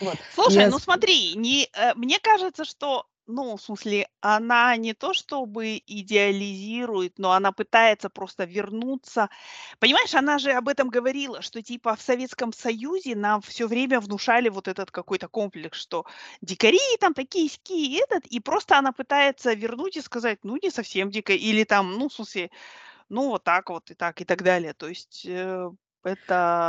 Вот. 0.00 0.14
И 0.14 0.18
Слушай, 0.32 0.62
я 0.62 0.70
ну 0.70 0.78
смотри, 0.78 1.34
не 1.36 1.68
э, 1.72 1.94
мне 1.94 2.18
кажется, 2.18 2.64
что, 2.64 3.06
ну, 3.26 3.56
в 3.56 3.62
смысле, 3.62 4.08
она 4.20 4.76
не 4.76 4.92
то 4.94 5.14
чтобы 5.14 5.80
идеализирует, 5.86 7.18
но 7.18 7.32
она 7.32 7.52
пытается 7.52 8.10
просто 8.10 8.44
вернуться. 8.44 9.28
Понимаешь, 9.80 10.14
она 10.14 10.38
же 10.38 10.52
об 10.52 10.68
этом 10.68 10.88
говорила, 10.90 11.40
что 11.42 11.62
типа 11.62 11.96
в 11.96 12.02
Советском 12.02 12.52
Союзе 12.52 13.14
нам 13.16 13.40
все 13.40 13.66
время 13.66 14.00
внушали 14.00 14.48
вот 14.50 14.68
этот 14.68 14.90
какой-то 14.90 15.28
комплекс, 15.28 15.78
что 15.78 16.04
дикари 16.42 16.78
там 17.00 17.14
такие-сякие, 17.14 18.00
этот, 18.02 18.26
и 18.26 18.40
просто 18.40 18.78
она 18.78 18.92
пытается 18.92 19.54
вернуть 19.54 19.96
и 19.96 20.02
сказать: 20.02 20.40
"Ну, 20.44 20.56
не 20.62 20.70
совсем 20.70 21.10
дикари". 21.10 21.38
Или 21.38 21.64
там, 21.64 21.92
ну, 21.94 22.08
в 22.08 22.12
смысле, 22.14 22.50
ну, 23.08 23.28
вот 23.30 23.44
так 23.44 23.70
вот 23.70 23.90
и 23.90 23.94
так, 23.94 24.20
и 24.22 24.24
так 24.26 24.42
далее. 24.42 24.74
То 24.74 24.88
есть, 24.88 25.24
э, 25.26 25.70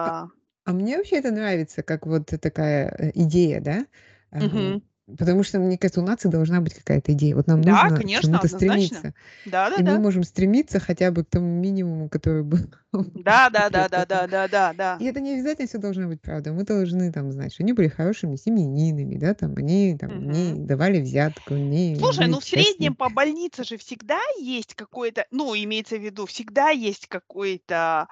а 0.04 0.10
это 0.10 0.30
а 0.66 0.74
мне 0.74 0.98
вообще 0.98 1.18
это 1.18 1.32
нравится, 1.32 1.84
как 1.84 2.06
вот 2.08 2.28
такая, 2.28 2.90
э, 2.98 3.12
идея, 3.16 3.62
да. 3.62 3.86
Мгм. 4.40 4.82
Потому 5.08 5.44
что, 5.44 5.60
мне 5.60 5.78
кажется, 5.78 6.02
у 6.02 6.06
нации 6.06 6.30
должна 6.30 6.62
быть 6.62 6.74
какая-то 6.76 7.14
идея. 7.14 7.36
Вот 7.36 7.48
нам 7.48 7.62
Да, 7.64 7.90
нужно 7.90 8.04
к 8.04 8.10
конечно, 8.10 8.14
чему-то 8.14 8.48
однозначно. 8.50 9.06
стремиться. 9.08 9.14
И 9.76 9.84
мы 9.84 9.98
Да-да-да. 9.98 10.00
можем 10.00 10.24
стремиться 10.24 10.80
хотя 10.80 11.12
бы 11.12 11.26
к 11.26 11.30
тому 11.30 11.48
минимуму, 11.62 12.10
который 12.10 12.44
был 12.44 12.60
у 12.94 13.00
наших 13.28 13.54
предков. 13.72 14.08
Да-да-да-да-да-да-да. 14.10 14.92
И 15.00 15.06
это 15.06 15.22
не 15.22 15.34
обязательно 15.36 15.68
всё 15.68 15.80
должно 15.80 16.08
быть 16.08 16.22
правда. 16.22 16.54
Мы 16.54 16.64
должны 16.66 17.12
там 17.14 17.32
знать, 17.32 17.54
что 17.54 17.64
они 17.64 17.74
были 17.74 17.90
хорошими 17.90 18.36
семьянинами, 18.38 19.18
да, 19.18 19.34
там, 19.36 19.56
они 19.58 19.98
там 20.00 20.14
Мгм. 20.14 20.58
не 20.58 20.66
давали 20.66 21.02
взятку, 21.02 21.56
они 21.56 21.96
Слушай, 21.98 22.28
ну 22.28 22.40
в 22.42 22.44
среднем 22.46 22.94
по 22.96 23.10
больнице 23.10 23.64
же 23.64 23.78
всегда 23.78 24.20
есть 24.38 24.76
какой-то, 24.76 25.26
ну, 25.32 25.56
имеется 25.56 25.96
в 25.98 26.02
виду, 26.04 26.26
всегда 26.26 26.70
есть 26.70 27.08
какой-то, 27.08 28.08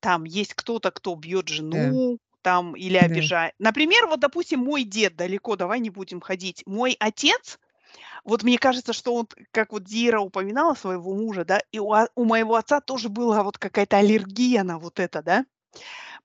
там 0.00 0.22
есть 0.24 0.54
кто-то, 0.54 0.92
кто 0.92 1.16
бьет 1.16 1.48
Да, 1.70 1.98
жену, 1.98 2.18
там, 2.42 2.74
или 2.76 2.98
да. 2.98 3.04
обижает. 3.04 3.54
Например, 3.58 4.06
вот, 4.06 4.20
допустим, 4.20 4.60
мой 4.60 4.84
дед, 4.84 5.16
далеко 5.16 5.56
давай 5.56 5.80
не 5.80 5.90
будем 5.90 6.20
ходить. 6.20 6.62
Мой 6.66 6.96
отец, 7.00 7.58
вот 8.24 8.42
мне 8.42 8.58
кажется, 8.58 8.92
что 8.92 9.14
он, 9.14 9.28
как 9.52 9.72
вот 9.72 9.88
Зира 9.88 10.20
упоминала 10.20 10.74
своего 10.74 11.14
мужа, 11.14 11.44
да, 11.44 11.60
и 11.72 11.78
у 11.78 11.92
а 11.92 12.08
у 12.14 12.24
моего 12.24 12.56
отца 12.56 12.80
тоже 12.80 13.08
была 13.08 13.42
вот 13.42 13.58
какая-то 13.58 13.98
аллергия 13.98 14.64
на 14.64 14.78
вот 14.78 15.00
это, 15.00 15.22
да. 15.22 15.46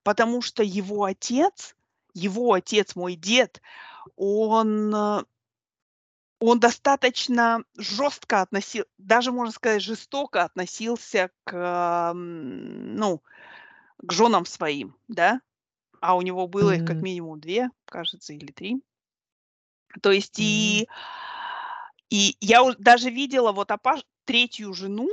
Потому 0.02 0.42
что 0.42 0.62
его 0.62 1.04
отец 1.04 1.74
его 2.14 2.52
отец, 2.52 2.94
мой 2.96 3.16
дед, 3.16 3.60
он, 4.16 4.94
э 4.94 5.24
Он 6.40 6.60
достаточно 6.60 7.64
жестко 7.76 8.42
относи 8.42 8.84
даже, 8.98 9.32
можно 9.32 9.52
сказать, 9.52 9.82
жестоко 9.82 10.44
относился 10.44 11.30
к, 11.44 12.12
ну, 12.14 13.22
к 13.98 14.12
женам 14.12 14.46
своим, 14.46 14.96
да. 15.08 15.40
А 16.06 16.16
у 16.16 16.20
него 16.20 16.46
было 16.46 16.74
их 16.74 16.84
как 16.84 17.00
минимум 17.00 17.40
2, 17.40 17.70
кажется, 17.86 18.34
или 18.34 18.52
3. 18.52 18.76
То 20.02 20.12
есть 20.12 20.38
и 20.38 20.86
и 22.10 22.36
я 22.42 22.62
даже 22.78 23.08
видела 23.08 23.52
вот 23.52 23.70
опаш 23.70 24.04
третью 24.26 24.74
жену. 24.74 25.08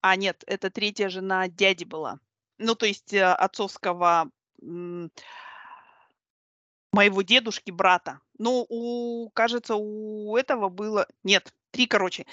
А 0.00 0.16
нет, 0.16 0.42
это 0.46 0.70
третья 0.70 1.10
жена 1.10 1.48
дяди 1.48 1.84
была. 1.84 2.18
Ну, 2.56 2.74
то 2.74 2.86
есть, 2.86 3.12
э, 3.12 3.26
отцовского, 3.26 4.30
Моего 4.62 5.10
дедушки 7.20 7.70
брата. 7.70 8.20
Ну, 8.38 8.64
у 8.70 9.28
кажется, 9.34 9.74
у 9.76 10.34
этого 10.34 10.70
было 10.70 11.06
нет, 11.24 11.52
3, 11.72 11.86
короче. 11.86 12.26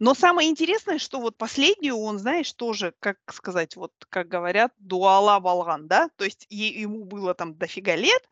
Но 0.00 0.14
самое 0.14 0.48
интересное, 0.50 0.98
что 0.98 1.20
вот 1.20 1.36
последнюю 1.36 1.96
он, 1.98 2.18
знаешь, 2.18 2.52
тоже, 2.54 2.94
как 2.98 3.18
сказать, 3.32 3.76
вот 3.76 3.92
как 4.08 4.26
говорят, 4.28 4.72
дуала 4.78 5.38
болган, 5.38 5.86
да. 5.86 6.08
То 6.16 6.24
есть 6.24 6.46
е 6.50 6.68
ему 6.80 7.04
было 7.04 7.34
там 7.34 7.54
дофига 7.54 7.94
лет, 7.94 8.22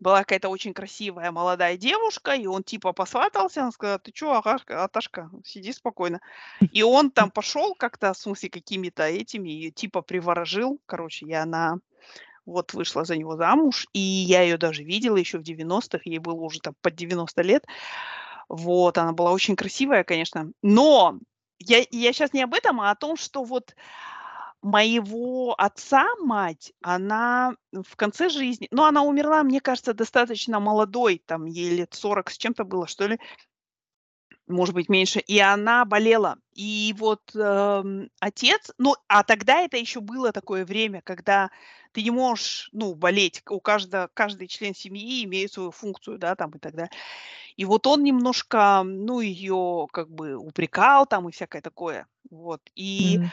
была 0.00 0.20
какая-то 0.20 0.48
очень 0.50 0.74
красивая 0.74 1.30
молодая 1.32 1.76
девушка, 1.76 2.32
и 2.34 2.46
он 2.46 2.62
типа 2.64 2.92
посватался. 2.92 3.62
Она 3.62 3.72
сказала: 3.72 3.98
"Ты 3.98 4.12
чё, 4.12 4.32
Агашка 4.32 4.84
Аташка, 4.84 5.30
сиди 5.44 5.72
спокойно". 5.72 6.20
И 6.72 6.82
он 6.82 7.10
там 7.10 7.30
пошел 7.30 7.74
как-то, 7.74 8.12
в 8.14 8.18
смысле, 8.18 8.50
какими-то 8.50 9.04
этими, 9.04 9.50
и 9.50 9.70
типа 9.72 10.02
приворожил, 10.02 10.80
короче, 10.86 11.26
и 11.26 11.32
она 11.34 11.76
вот 12.46 12.74
вышла 12.74 13.04
за 13.04 13.16
него 13.16 13.36
замуж, 13.36 13.86
и 13.94 14.00
я 14.00 14.42
ее 14.42 14.58
даже 14.58 14.84
видела 14.84 15.16
еще 15.18 15.38
в 15.38 15.42
девяностых, 15.44 16.06
ей 16.06 16.18
было 16.18 16.34
уже 16.42 16.60
там 16.60 16.74
под 16.82 16.96
90 16.96 17.42
лет. 17.42 17.64
Вот, 18.48 18.98
она 18.98 19.12
была 19.12 19.32
очень 19.32 19.56
красивая, 19.56 20.04
конечно. 20.04 20.52
Но 20.62 21.18
я 21.58 21.84
я 21.90 22.12
сейчас 22.12 22.32
не 22.32 22.42
об 22.42 22.54
этом, 22.54 22.80
а 22.80 22.90
о 22.90 22.94
том, 22.96 23.16
что 23.16 23.42
вот 23.44 23.74
моего 24.62 25.54
отца 25.58 26.06
мать, 26.20 26.72
она 26.82 27.54
в 27.72 27.96
конце 27.96 28.28
жизни 28.28 28.68
ну, 28.70 28.84
она 28.84 29.02
умерла, 29.02 29.42
мне 29.42 29.60
кажется, 29.60 29.94
достаточно 29.94 30.60
молодой, 30.60 31.22
там 31.26 31.46
ей 31.46 31.76
лет 31.76 31.94
40 31.94 32.30
с 32.30 32.38
чем-то 32.38 32.64
было, 32.64 32.86
что 32.86 33.06
ли. 33.06 33.18
Может 34.48 34.74
быть, 34.76 34.88
меньше. 34.88 35.18
И 35.18 35.38
она 35.40 35.84
болела. 35.84 36.36
И 36.54 36.94
вот, 36.98 37.20
эм, 37.34 38.10
отец 38.20 38.70
ну, 38.78 38.94
а 39.08 39.24
тогда 39.24 39.60
это 39.62 39.76
еще 39.76 40.00
было 40.00 40.30
такое 40.32 40.64
время, 40.64 41.02
когда 41.02 41.50
ты 41.92 42.02
не 42.02 42.10
можешь, 42.12 42.68
ну, 42.72 42.94
болеть. 42.94 43.42
У 43.50 43.58
каждого 43.60 44.08
каждый 44.14 44.46
член 44.46 44.72
семьи 44.74 45.24
имеет 45.24 45.52
свою 45.52 45.72
функцию, 45.72 46.18
да, 46.18 46.36
там 46.36 46.50
и 46.52 46.58
так 46.58 46.74
далее. 46.74 46.90
И 47.56 47.64
вот 47.64 47.86
он 47.86 48.04
немножко, 48.04 48.82
ну, 48.84 49.20
ее 49.20 49.88
как 49.92 50.10
бы 50.10 50.36
упрекал 50.36 51.06
там 51.06 51.28
и 51.28 51.32
всякое 51.32 51.62
такое. 51.62 52.06
Вот. 52.30 52.60
И 52.76 53.16
м, 53.16 53.32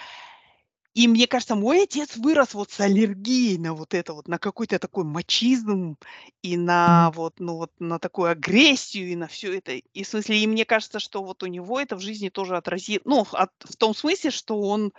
и 0.94 1.08
мне 1.08 1.26
кажется, 1.28 1.56
мой 1.56 1.84
отец 1.84 2.18
вырос 2.18 2.54
вот 2.54 2.72
с 2.72 2.80
аллергией 2.80 3.58
на 3.58 3.74
вот 3.74 3.94
это 3.96 4.14
вот, 4.14 4.28
на 4.28 4.38
какой-то 4.38 4.78
такой 4.78 5.04
мачизм 5.04 5.98
и 6.44 6.56
на 6.56 7.12
вот, 7.16 7.40
ну 7.40 7.58
вот, 7.58 7.72
на 7.80 7.98
такую 7.98 8.30
агрессию 8.30 9.12
и 9.12 9.16
на 9.16 9.28
все 9.28 9.58
это. 9.58 9.74
И 9.74 10.04
в 10.04 10.08
смысле, 10.08 10.38
и 10.38 10.48
мне 10.48 10.66
кажется, 10.66 11.00
что 11.00 11.24
вот 11.24 11.42
у 11.42 11.48
него 11.48 11.80
это 11.80 11.96
в 11.96 12.00
жизни 12.00 12.30
тоже 12.30 12.58
отрази 12.58 13.02
ну, 13.06 13.26
от 13.32 13.52
в 13.64 13.76
том 13.76 13.96
смысле, 13.96 14.30
что 14.30 14.60
он 14.60 14.94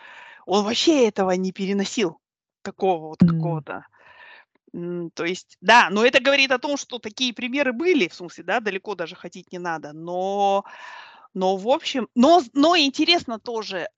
он 0.47 0.65
вообще 0.65 1.07
этого 1.09 1.31
не 1.33 1.53
переносил, 1.53 2.19
такого 2.63 3.09
вот 3.09 3.21
какого-то. 3.21 3.87
То 4.73 5.25
есть, 5.25 5.57
да, 5.61 5.89
но 5.91 6.05
это 6.05 6.21
говорит 6.21 6.51
о 6.51 6.59
том, 6.59 6.77
что 6.77 6.99
такие 6.99 7.33
примеры 7.33 7.73
были, 7.73 8.09
в 8.09 8.15
смысле, 8.15 8.43
да, 8.43 8.59
далеко 8.59 8.97
даже 8.97 9.15
ходить 9.15 9.53
не 9.53 9.59
надо. 9.59 9.93
Но 9.93 10.65
но, 11.35 11.57
в 11.57 11.69
общем, 11.69 12.09
но 12.17 12.43
но 12.53 12.77
интересно 12.77 13.39
тоже, 13.39 13.89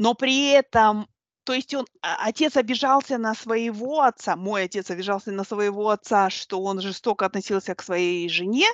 но 0.00 0.14
при 0.14 0.48
этом, 0.52 1.08
то 1.44 1.52
есть 1.52 1.74
он 1.74 1.86
а 2.02 2.26
отец 2.26 2.56
обижался 2.56 3.18
на 3.18 3.34
своего 3.34 4.00
отца, 4.00 4.34
мой 4.34 4.64
отец 4.64 4.90
обижался 4.90 5.30
на 5.30 5.44
своего 5.44 5.90
отца, 5.90 6.30
что 6.30 6.62
он 6.62 6.80
жестоко 6.80 7.26
относился 7.26 7.74
к 7.74 7.82
своей 7.82 8.26
жене, 8.30 8.66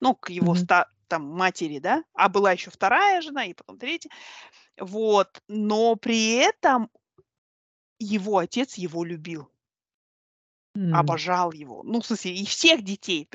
ну, 0.00 0.14
к 0.14 0.30
его 0.30 0.54
Мгм. 0.54 0.56
ста 0.56 0.86
там 1.08 1.24
матери, 1.24 1.78
да, 1.80 2.04
а 2.14 2.28
была 2.30 2.52
еще 2.52 2.70
вторая 2.70 3.22
жена 3.22 3.44
и 3.46 3.54
потом 3.54 3.78
третья. 3.78 4.10
Вот, 4.80 5.42
но 5.48 5.96
при 5.96 6.34
этом 6.36 6.90
его 7.98 8.38
отец 8.38 8.76
его 8.78 9.04
любил. 9.04 9.50
М. 10.76 10.90
Обожал 10.90 11.52
его. 11.52 11.82
Ну, 11.84 12.00
в 12.00 12.06
смысле, 12.06 12.32
и 12.34 12.46
всех 12.46 12.82
детей. 12.82 13.28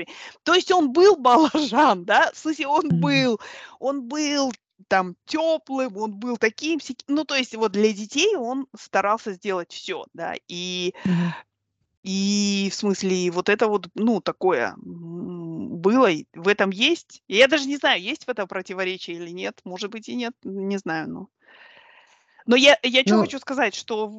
То 0.44 0.54
есть 0.54 0.72
он 0.72 0.94
был 0.94 1.16
балажан, 1.18 2.06
да, 2.06 2.32
в 2.32 2.38
смысле, 2.38 2.68
он 2.68 2.92
Мгм. 2.92 3.00
был 3.00 3.40
он 3.80 4.08
был 4.08 4.52
там 4.88 5.16
тёплым, 5.26 5.98
он 5.98 6.16
был 6.20 6.38
таким-сяким. 6.38 7.06
Ну, 7.08 7.26
то 7.26 7.36
есть 7.36 7.56
вот 7.56 7.72
для 7.74 7.94
детей 7.94 8.36
он 8.36 8.68
старался 8.76 9.34
сделать 9.34 9.72
всё, 9.72 10.06
да. 10.14 10.36
И 10.48 10.94
и 12.04 12.70
в 12.72 12.76
смысле, 12.76 13.30
вот 13.32 13.48
это 13.50 13.68
вот, 13.68 13.88
ну, 13.96 14.22
такое, 14.22 14.74
было, 14.78 16.10
в 16.34 16.48
этом 16.48 16.72
есть. 16.72 17.22
Я 17.28 17.48
даже 17.48 17.68
не 17.68 17.78
знаю, 17.78 18.02
есть 18.02 18.26
в 18.26 18.30
этом 18.30 18.48
противоречие 18.48 19.18
или 19.18 19.30
нет. 19.30 19.62
Может 19.66 19.92
быть, 19.92 20.10
и 20.10 20.16
нет, 20.16 20.34
не 20.44 20.78
знаю, 20.78 21.10
но 21.10 21.28
Но 22.48 22.56
я 22.56 22.78
я 22.84 23.04
чё 23.04 23.18
Ну 23.18 23.18
хочу 23.18 23.40
сказать, 23.40 23.76
что 23.76 24.12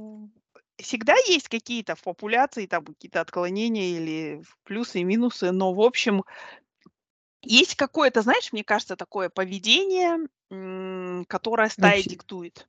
всегда 0.79 1.14
есть 1.27 1.48
какие-то 1.48 1.94
в 1.94 2.03
популяции 2.03 2.66
там 2.66 2.85
какие-то 2.85 3.20
отклонения 3.20 3.96
или 3.96 4.42
плюсы 4.64 5.01
и 5.01 5.05
минусы, 5.05 5.53
но, 5.53 5.72
в 5.75 5.81
общем 5.81 6.22
есть 7.42 7.74
какое-то, 7.76 8.22
знаешь, 8.22 8.52
мне 8.52 8.64
кажется, 8.64 8.96
такое 8.96 9.28
поведение, 9.28 10.18
м, 10.50 11.24
которое 11.28 11.68
стая 11.70 12.02
Вообще 12.02 12.05
диктует, 12.05 12.68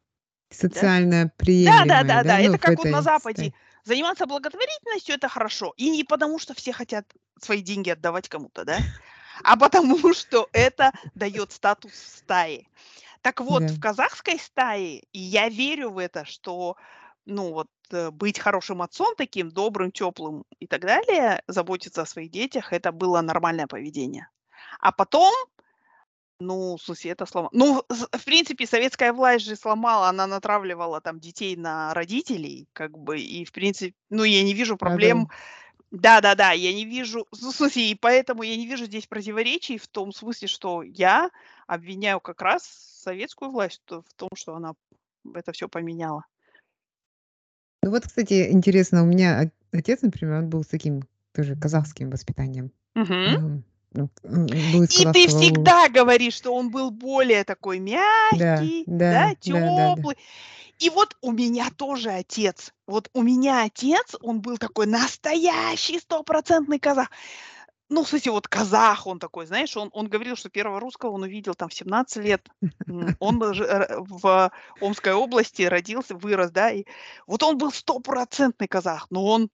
да? 0.69 0.89
социально 0.89 1.31
Да 1.59 1.85
да 1.85 2.03
приемлемое, 2.03 2.05
да 2.05 2.23
да, 2.23 2.37
да, 2.37 2.39
ну, 2.39 2.57
это 2.57 2.57
в 2.57 2.59
как 2.59 2.77
вот 2.79 2.91
на 2.91 3.01
этой 3.01 3.03
Западе: 3.03 3.51
стае. 3.51 3.53
заниматься 3.85 4.25
благотворительностью- 4.27 5.15
это 5.15 5.29
хорошо. 5.29 5.73
И 5.77 5.89
не 5.91 6.03
потому, 6.05 6.39
что 6.39 6.53
все 6.55 6.73
хотят 6.73 7.05
свои 7.41 7.61
деньги 7.61 7.91
отдавать 7.91 8.29
кому-то, 8.29 8.65
да, 8.65 8.83
а 9.43 9.57
потому 9.57 10.13
что 10.13 10.49
это 10.53 10.91
даёт 11.15 11.51
статус 11.53 11.93
в 11.93 12.17
стае. 12.19 12.67
Так 13.21 13.41
вот, 13.41 13.69
Да. 13.69 13.71
в 13.71 13.79
казахской 13.79 14.39
стае, 14.39 15.01
и 15.13 15.19
я 15.19 15.49
верю 15.49 15.91
в 15.91 15.99
это, 15.99 16.25
что, 16.25 16.77
ну, 17.25 17.53
вот, 17.53 17.69
э, 17.91 18.11
быть 18.11 18.39
хорошим 18.39 18.81
отцом, 18.83 19.15
таким 19.17 19.49
добрым, 19.51 19.91
тёплым 19.91 20.45
и 20.59 20.67
так 20.67 20.81
далее, 20.81 21.43
заботиться 21.47 22.03
о 22.03 22.05
своих 22.07 22.31
детях- 22.31 22.73
это 22.73 22.91
было 22.93 23.21
нормальное 23.21 23.67
поведение. 23.67 24.29
А 24.79 24.91
потом, 24.91 25.33
ну, 26.39 26.77
смысле, 26.77 27.11
это 27.11 27.25
слома 27.25 27.49
ну, 27.51 27.83
в 27.89 28.25
принципе, 28.25 28.65
советская 28.65 29.13
власть 29.13 29.45
же 29.45 29.55
сломала, 29.55 30.09
она 30.09 30.27
натравливала 30.27 31.01
там 31.01 31.19
детей 31.19 31.55
на 31.55 31.93
родителей, 31.93 32.67
как 32.73 32.97
бы, 32.97 33.19
и, 33.19 33.45
в 33.45 33.51
принципе, 33.51 33.93
ну, 34.09 34.23
я 34.23 34.43
не 34.43 34.53
вижу 34.53 34.77
проблем 34.77 35.29
Да-да-да, 35.91 36.53
я 36.53 36.73
не 36.73 36.85
вижу, 36.85 37.27
ну, 37.41 37.51
в 37.51 37.55
смысле, 37.55 37.91
и 37.91 37.95
поэтому 37.95 38.43
я 38.43 38.57
не 38.57 38.67
вижу 38.67 38.85
здесь 38.85 39.07
противоречий 39.07 39.77
в 39.77 39.87
том 39.87 40.11
смысле, 40.11 40.47
что 40.47 40.83
я 40.83 41.29
обвиняю 41.67 42.19
как 42.19 42.41
раз 42.41 42.63
советскую 43.03 43.51
власть 43.51 43.81
в 43.87 44.03
том, 44.15 44.29
что 44.35 44.55
она 44.55 44.73
это 45.35 45.51
всё 45.51 45.69
поменяла. 45.69 46.25
Ну 47.83 47.91
вот, 47.91 48.03
кстати, 48.07 48.49
интересно, 48.51 49.03
у 49.03 49.05
меня 49.05 49.51
отец, 49.71 50.01
например, 50.01 50.39
он 50.39 50.49
был 50.49 50.63
с 50.63 50.67
таким 50.67 51.03
тоже 51.33 51.55
казахским 51.55 52.09
воспитанием. 52.09 52.71
Мгм. 52.95 53.63
Ну, 53.93 54.09
из 54.23 54.99
И 54.99 55.05
ты 55.05 55.27
всегда 55.27 55.87
говоришь, 55.89 56.33
что 56.33 56.53
он 56.53 56.71
был 56.71 56.91
более 56.91 57.43
такой 57.43 57.77
Да, 57.79 57.83
мягкий, 57.85 58.83
да, 58.87 59.11
да, 59.11 59.35
да-да-да. 59.43 59.95
тёплый. 59.95 60.17
И 60.79 60.89
вот 60.89 61.15
у 61.21 61.31
меня 61.31 61.69
тоже 61.75 62.09
отец. 62.09 62.73
Вот 62.87 63.09
у 63.13 63.21
меня 63.21 63.63
отец, 63.63 64.15
он 64.21 64.41
был 64.41 64.57
такой 64.57 64.87
настоящий 64.87 65.99
стопроцентный 65.99 66.79
казах. 66.79 67.09
Ну, 67.89 68.03
в 68.03 68.09
смысле, 68.09 68.31
вот 68.31 68.47
казах 68.47 69.05
он 69.05 69.19
такой, 69.19 69.45
знаешь, 69.45 69.77
он 69.77 69.89
он 69.93 70.07
говорил, 70.07 70.35
что 70.35 70.49
первого 70.49 70.79
русского 70.79 71.11
он 71.11 71.21
увидел 71.21 71.53
там 71.53 71.69
в 71.69 71.73
17 71.73 72.23
лет. 72.23 72.47
Он 73.19 73.43
э, 73.43 73.97
в 73.99 74.51
Омской 74.81 75.13
области 75.13 75.61
родился, 75.61 76.15
вырос, 76.15 76.49
да, 76.49 76.71
и 76.71 76.85
вот 77.27 77.43
он 77.43 77.57
был 77.57 77.71
стопроцентный 77.71 78.67
казах, 78.67 79.07
но 79.09 79.25
он 79.25 79.49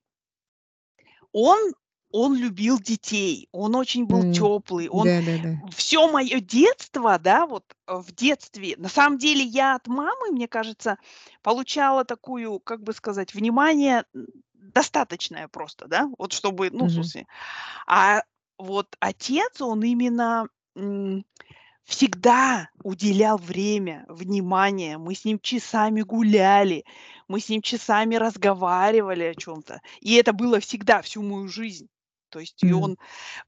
он 1.32 1.74
он 2.12 2.36
любил 2.38 2.80
детей, 2.80 3.48
он 3.52 3.76
очень 3.76 4.06
был 4.06 4.24
М, 4.24 4.26
тёплый, 4.26 4.90
он 4.90 5.12
да-да-да. 5.12 5.60
всё 5.78 6.12
моё 6.12 6.40
детство, 6.42 7.20
да, 7.20 7.46
вот, 7.48 7.66
э, 7.88 7.96
в 7.98 8.12
детстве 8.14 8.76
на 8.78 8.90
самом 8.90 9.18
деле 9.20 9.44
я 9.44 9.76
от 9.76 9.88
мамы, 9.88 10.32
мне 10.32 10.48
кажется, 10.48 10.98
получала 11.44 12.06
такую, 12.06 12.60
как 12.60 12.84
бы 12.84 12.94
сказать, 12.94 13.34
внимание, 13.36 14.06
достаточное 14.54 15.48
просто, 15.50 15.88
да, 15.88 16.10
вот 16.18 16.34
чтобы, 16.34 16.70
ну, 16.72 16.88
в 16.88 16.92
Мгм. 16.92 17.12
смысле. 17.12 17.28
А 17.88 18.24
вот 18.60 18.96
отец, 19.02 19.62
он 19.62 19.84
именно, 19.84 20.48
м, 20.78 21.26
всегда 21.86 22.70
уделял 22.84 23.38
время, 23.38 24.06
внимание. 24.10 24.98
Мы 25.00 25.16
с 25.16 25.26
ним 25.26 25.40
часами 25.40 26.02
гуляли, 26.04 26.86
мы 27.30 27.40
с 27.42 27.50
ним 27.50 27.62
часами 27.64 28.16
разговаривали 28.16 29.24
о 29.26 29.36
чём-то. 29.36 29.82
И 30.02 30.16
это 30.16 30.34
было 30.34 30.60
всегда, 30.62 31.02
всю 31.04 31.24
мою 31.24 31.48
жизнь. 31.50 31.90
То 32.30 32.40
есть 32.40 32.64
и 32.64 32.74
М. 32.74 32.84
он 32.84 32.98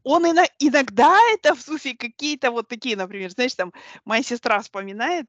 он 0.03 0.25
ино 0.31 0.45
иногда 0.59 1.17
это, 1.33 1.55
в 1.55 1.61
смысле, 1.61 1.95
какие-то 1.97 2.51
вот 2.51 2.67
такие, 2.69 2.97
например, 2.97 3.31
знаешь, 3.31 3.55
там 3.55 3.73
моя 4.05 4.23
сестра 4.23 4.61
вспоминает 4.61 5.27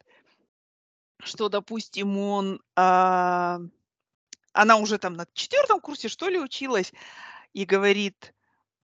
что, 1.20 1.48
допустим, 1.48 2.18
он, 2.18 2.60
а, 2.76 3.58
она 4.54 4.76
уже 4.78 4.98
там 4.98 5.14
на 5.14 5.26
4 5.34 5.80
курсе, 5.82 6.08
что 6.08 6.28
ли, 6.28 6.38
училась, 6.40 6.92
и 7.54 7.64
говорит, 7.64 8.34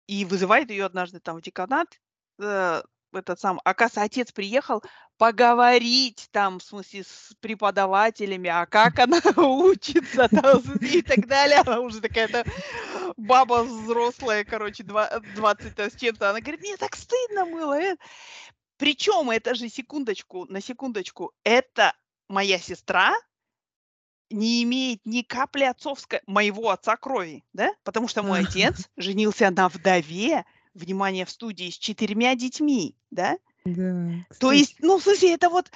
и 0.08 0.24
вызывает 0.24 0.70
её 0.70 0.86
однажды 0.86 1.20
там 1.20 1.38
в 1.38 1.42
деканат, 1.42 2.00
э, 2.40 2.82
этот 3.12 3.40
сам 3.40 3.60
Оказывается, 3.64 4.02
отец 4.04 4.32
приехал 4.32 4.82
поговорить 5.18 6.28
там, 6.32 6.58
в 6.58 6.62
смысле, 6.62 7.04
с 7.04 7.32
преподавателями, 7.40 8.50
а 8.50 8.66
как 8.66 8.98
она 8.98 9.20
учится 9.36 10.28
там, 10.28 10.62
и 10.80 11.02
так 11.02 11.26
далее. 11.26 11.60
Она 11.66 11.80
уже 11.80 12.00
такая-то 12.00 12.44
баба 13.16 13.62
взрослая, 13.64 14.44
короче, 14.44 14.82
два 14.84 15.20
20 15.20 15.74
там 15.76 15.90
с 15.90 15.96
чем-то. 15.96 16.30
Она 16.30 16.40
говорит: 16.40 16.60
"Мне 16.62 16.76
так 16.76 16.96
стыдно 16.96 17.46
было, 17.46 17.78
э". 17.80 17.96
Причём 18.78 19.30
это 19.30 19.54
же, 19.54 19.68
секундочку, 19.68 20.46
на 20.46 20.60
секундочку, 20.60 21.32
это 21.44 21.94
моя 22.28 22.58
сестра 22.58 23.14
не 24.30 24.62
имеет 24.64 25.00
ни 25.06 25.22
капли 25.22 25.64
отцовской 25.64 26.20
моего 26.26 26.70
отца 26.70 26.96
крови, 26.96 27.44
да, 27.52 27.70
потому 27.84 28.08
что 28.08 28.22
мой 28.22 28.40
отец 28.40 28.88
женился 28.96 29.50
на 29.50 29.68
вдове, 29.68 30.44
внимание, 30.74 31.24
в 31.24 31.30
студии, 31.30 31.70
с 31.70 31.78
4 31.78 32.34
детьми, 32.34 32.96
да. 33.10 33.38
Да, 33.66 34.26
То 34.40 34.52
есть, 34.52 34.76
ну, 34.80 34.98
в 34.98 35.02
смысле, 35.02 35.34
это 35.34 35.48
вот, 35.50 35.70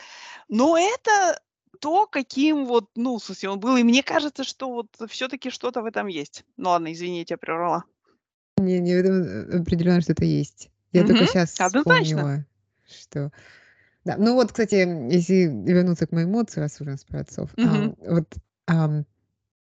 но 0.48 0.78
это 0.78 1.40
то, 1.80 2.06
каким 2.06 2.66
вот, 2.66 2.90
ну, 2.96 3.18
в 3.18 3.24
смысле, 3.24 3.50
он 3.50 3.60
был. 3.60 3.76
И 3.76 3.82
мне 3.84 4.02
кажется, 4.02 4.44
что 4.44 4.70
вот 4.72 4.88
всё-таки 5.10 5.50
что-то 5.50 5.82
в 5.82 5.86
этом 5.86 6.08
есть. 6.08 6.44
Ну 6.56 6.70
ладно, 6.70 6.92
извини, 6.92 7.20
я 7.20 7.24
тя 7.24 7.36
прервала. 7.38 7.84
Не 8.58 8.80
не, 8.80 8.94
в 8.96 8.98
этом, 8.98 9.22
э, 9.22 9.60
определённо 9.60 10.00
что-то 10.00 10.24
есть. 10.24 10.70
Я 10.92 11.04
только 11.04 11.24
Мгм. 11.24 11.26
щас 11.26 11.50
Однозначно. 11.58 12.30
вспомнила, 12.30 12.44
что 12.88 13.30
да. 14.04 14.16
Ну 14.18 14.34
вот, 14.34 14.48
кстати, 14.52 14.76
если 15.12 15.46
вернуться 15.46 16.06
к 16.06 16.12
моему 16.12 16.40
отцу, 16.40 16.60
раз 16.60 16.80
уж 16.80 16.88
у 16.88 16.90
нас 16.90 17.04
про 17.04 17.20
отцов, 17.20 17.50
ам, 17.62 17.94
вот, 17.98 18.34
ам, 18.66 19.06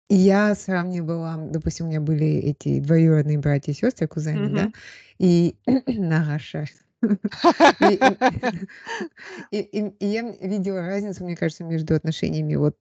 я 0.09 0.55
сравнивала, 0.55 1.37
допустим, 1.51 1.87
у 1.87 1.89
меня 1.89 2.01
были 2.01 2.27
эти 2.27 2.79
двоюродные 2.81 3.39
братья 3.39 3.71
и 3.73 3.75
сёстры, 3.75 4.07
кузены, 4.07 4.49
да, 4.51 4.65
Мгм. 4.65 4.73
и 5.19 5.55
нагаша. 5.87 6.65
И 9.51 9.93
я 9.99 10.21
видела 10.41 10.81
разницу, 10.81 11.23
мне 11.23 11.35
кажется, 11.35 11.63
между 11.63 11.95
отношениями 11.95 12.55
вот, 12.55 12.77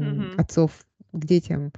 Мгм. 0.00 0.30
отцов 0.36 0.84
к 1.12 1.24
детям, 1.24 1.72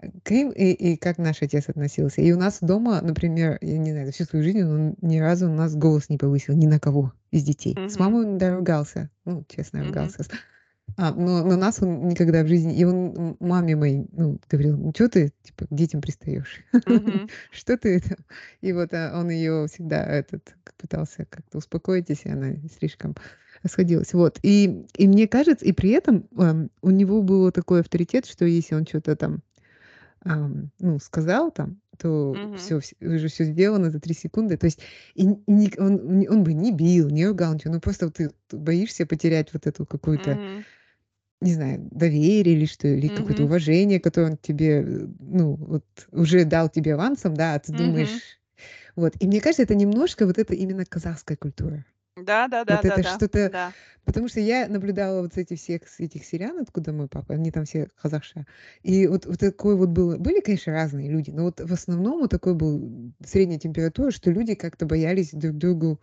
э, 0.00 0.08
к 0.24 0.30
ним 0.30 0.50
и 0.50 0.72
и 0.72 0.96
как 0.96 1.18
наш 1.18 1.42
отец 1.42 1.68
относился. 1.68 2.22
И 2.22 2.32
у 2.32 2.38
нас 2.38 2.58
дома, 2.62 3.00
например, 3.02 3.58
я 3.62 3.78
не 3.78 3.92
знаю, 3.92 4.12
всю 4.12 4.24
свою 4.24 4.44
жизнь 4.44 4.62
он 4.62 4.96
ни 5.02 5.18
разу 5.18 5.50
у 5.50 5.54
нас 5.54 5.74
голос 5.76 6.08
не 6.10 6.18
повысил 6.18 6.54
ни 6.56 6.66
на 6.66 6.80
кого 6.80 7.12
из 7.32 7.44
детей. 7.44 7.82
С 7.86 7.98
Мгм. 7.98 8.00
мамой 8.00 8.26
он, 8.26 8.38
да, 8.38 8.54
ругался, 8.56 9.10
ну, 9.24 9.44
честно, 9.48 9.84
ругался. 9.84 10.24
А, 10.96 11.12
но 11.12 11.44
на 11.44 11.56
нас 11.56 11.82
он 11.82 12.08
никогда 12.08 12.42
в 12.42 12.48
жизни 12.48 12.76
и 12.76 12.84
он 12.84 13.36
маме 13.40 13.76
моей, 13.76 14.06
ну, 14.12 14.38
говорил: 14.50 14.76
"Ну, 14.76 14.92
чё 14.92 15.08
ты, 15.08 15.32
типа, 15.42 15.66
к 15.66 15.74
детям 15.74 16.00
пристаёшь? 16.00 16.60
Мгм. 16.86 17.30
Что 17.50 17.76
ты 17.76 17.96
это?" 17.96 18.16
И 18.60 18.72
вот, 18.72 18.92
а, 18.92 19.18
он 19.18 19.30
её 19.30 19.66
всегда, 19.66 20.04
этот, 20.04 20.54
пытался 20.76 21.26
как-то 21.28 21.58
успокоить, 21.58 22.08
если 22.08 22.30
она 22.30 22.54
слишком 22.78 23.14
расходилась. 23.62 24.12
Вот. 24.14 24.38
И 24.42 24.86
и 24.96 25.06
мне 25.08 25.28
кажется, 25.28 25.64
и 25.66 25.72
при 25.72 25.90
этом, 25.90 26.28
ам, 26.36 26.70
у 26.82 26.90
него 26.90 27.22
был 27.22 27.50
такой 27.52 27.80
авторитет, 27.80 28.26
что 28.26 28.44
если 28.44 28.74
он 28.74 28.84
чё-то 28.84 29.16
там 29.16 29.42
ам, 30.24 30.70
ну, 30.80 30.98
сказал 31.00 31.50
там, 31.52 31.80
то 31.98 32.40
Мгм. 32.42 32.54
все, 32.54 32.80
уже 33.02 33.28
все 33.28 33.44
сделано 33.44 33.90
за 33.90 34.00
3 34.00 34.14
секунды. 34.14 34.56
То 34.58 34.66
есть 34.66 34.80
и 35.14 35.24
и 35.24 35.52
ник 35.52 35.76
он 35.80 36.18
не 36.20 36.28
он 36.28 36.44
бы 36.44 36.54
не 36.54 36.72
бил, 36.72 37.10
не 37.10 37.26
ругал 37.26 37.54
ничего, 37.54 37.74
ну 37.74 37.80
просто 37.80 38.10
ты 38.10 38.30
ты 38.48 38.58
боишься 38.58 39.06
потерять 39.06 39.52
вот 39.54 39.66
эту 39.66 39.86
какую-то, 39.86 40.40
Мгм. 40.40 40.64
Не 41.40 41.54
знаю, 41.54 41.88
доверие 41.90 42.56
или 42.56 42.66
что, 42.66 42.88
или 42.88 43.08
какое-то 43.08 43.44
Мгм. 43.44 43.46
уважение, 43.46 44.00
которое 44.00 44.32
он 44.32 44.36
тебе, 44.38 44.82
э, 44.82 45.06
ну, 45.20 45.54
вот 45.56 45.84
уже 46.12 46.44
дал 46.44 46.68
тебе 46.68 46.94
авансом, 46.94 47.34
да, 47.34 47.54
а 47.54 47.58
ты 47.60 47.72
Мгм. 47.72 48.20
думаешь 48.20 48.38
вот. 48.96 49.14
И 49.20 49.26
мне 49.28 49.40
кажется, 49.40 49.62
это 49.64 49.74
немножко 49.76 50.26
вот 50.26 50.38
это 50.38 50.54
именно 50.54 50.84
казахская 50.86 51.36
культура. 51.38 51.84
Да 52.28 52.36
да 52.52 52.60
да 52.64 52.78
Вот 52.78 52.84
да 52.84 52.98
это 52.98 53.04
да. 53.06 53.14
что-то 53.14 53.52
Да. 53.56 53.72
потому 54.04 54.28
что 54.28 54.40
я 54.40 54.68
наблюдала 54.68 55.22
вот 55.22 55.36
эти 55.38 55.56
всех 55.56 55.82
этих 56.00 56.24
сирян, 56.24 56.58
откуда 56.60 56.92
мой 56.92 57.08
папа, 57.08 57.34
они 57.34 57.50
там 57.52 57.64
все 57.64 57.88
казахша. 58.00 58.46
И 58.82 59.06
вот 59.08 59.26
вот 59.26 59.38
такой 59.38 59.76
вот 59.76 59.90
был 59.90 60.18
были, 60.18 60.40
конечно, 60.40 60.72
разные 60.72 61.10
люди, 61.10 61.30
но 61.30 61.44
вот 61.44 61.60
в 61.60 61.72
основном 61.72 62.20
вот 62.20 62.30
такой 62.30 62.54
был 62.54 63.12
средняя 63.24 63.58
температура, 63.60 64.10
что 64.12 64.30
люди 64.30 64.54
как-то 64.54 64.86
боялись 64.86 65.30
друг 65.32 65.56
другу, 65.58 66.00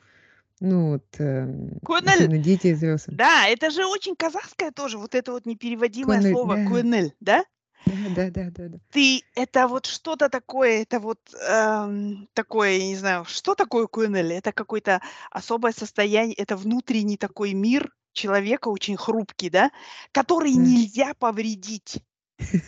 ну 0.60 0.92
вот, 0.92 1.06
эм, 1.20 1.72
Кунель. 1.86 2.30
дети 2.42 2.68
и 2.68 2.74
взрослые. 2.74 3.20
Да, 3.20 3.48
это 3.48 3.72
же 3.72 3.86
очень 3.88 4.16
казахское 4.16 4.72
тоже, 4.72 4.98
вот 5.00 5.16
это 5.16 5.32
вот 5.34 5.46
непереводимое 5.48 6.22
Кунель, 6.22 6.40
слово 6.40 6.58
да. 6.58 6.64
кунель, 6.64 7.16
да? 7.22 7.46
Да 7.86 7.96
да 8.10 8.30
да 8.32 8.52
да 8.52 8.70
да. 8.70 8.80
Ты 8.92 9.22
это 9.36 9.68
вот 9.68 9.86
что-то 9.86 10.30
такое, 10.30 10.82
это 10.84 11.00
вот, 11.00 11.20
эм, 11.36 12.30
такое, 12.34 12.72
я 12.78 12.88
не 12.88 12.96
знаю, 12.96 13.26
что 13.26 13.54
такое 13.54 13.86
кунель? 13.88 14.32
Это 14.34 14.54
какое-то 14.54 15.02
особое 15.30 15.74
состояние, 15.74 16.36
это 16.36 16.56
внутренний 16.56 17.18
такой 17.18 17.54
мир 17.54 17.92
человека, 18.14 18.70
очень 18.70 18.96
хрупкий, 18.98 19.50
да, 19.50 19.72
который 20.14 20.52
Да. 20.52 20.54
нельзя 20.54 21.14
повредить. 21.20 22.02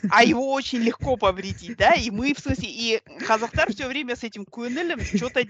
А 0.09 0.23
его 0.23 0.51
очень 0.51 0.79
легко 0.79 1.15
повредить, 1.15 1.77
да? 1.77 1.93
И 1.93 2.09
мы, 2.09 2.33
в 2.33 2.39
смысле, 2.39 2.67
и 2.69 3.01
казахтар 3.25 3.71
все 3.71 3.87
время 3.87 4.15
с 4.15 4.23
этим 4.23 4.45
кунелем 4.45 4.99
что-то 5.01 5.43
Он 5.43 5.45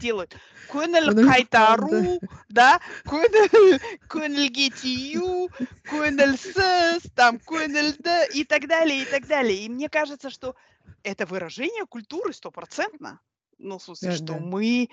очень 0.70 1.16
кайтару, 1.32 2.20
да? 2.50 2.80
Кунель 3.06 3.80
кунельге 4.08 4.70
тию, 4.70 5.50
кунель 5.90 6.38
сэс, 6.38 7.04
там 7.16 7.40
кунель 7.40 7.96
да, 8.00 8.26
и 8.26 8.44
так 8.44 8.68
далее, 8.68 9.04
и 9.04 9.06
так 9.06 9.26
далее. 9.28 9.66
И 9.66 9.70
мне 9.70 9.90
кажется, 9.90 10.30
что 10.30 10.56
это 11.04 11.26
выражение 11.26 11.86
культуры 11.86 12.34
стопроцентно. 12.34 13.20
Ну, 13.58 13.78
в 13.78 13.84
смысле, 13.84 14.10
Да, 14.10 14.16
что 14.16 14.26
да. 14.26 14.40
мы, 14.40 14.90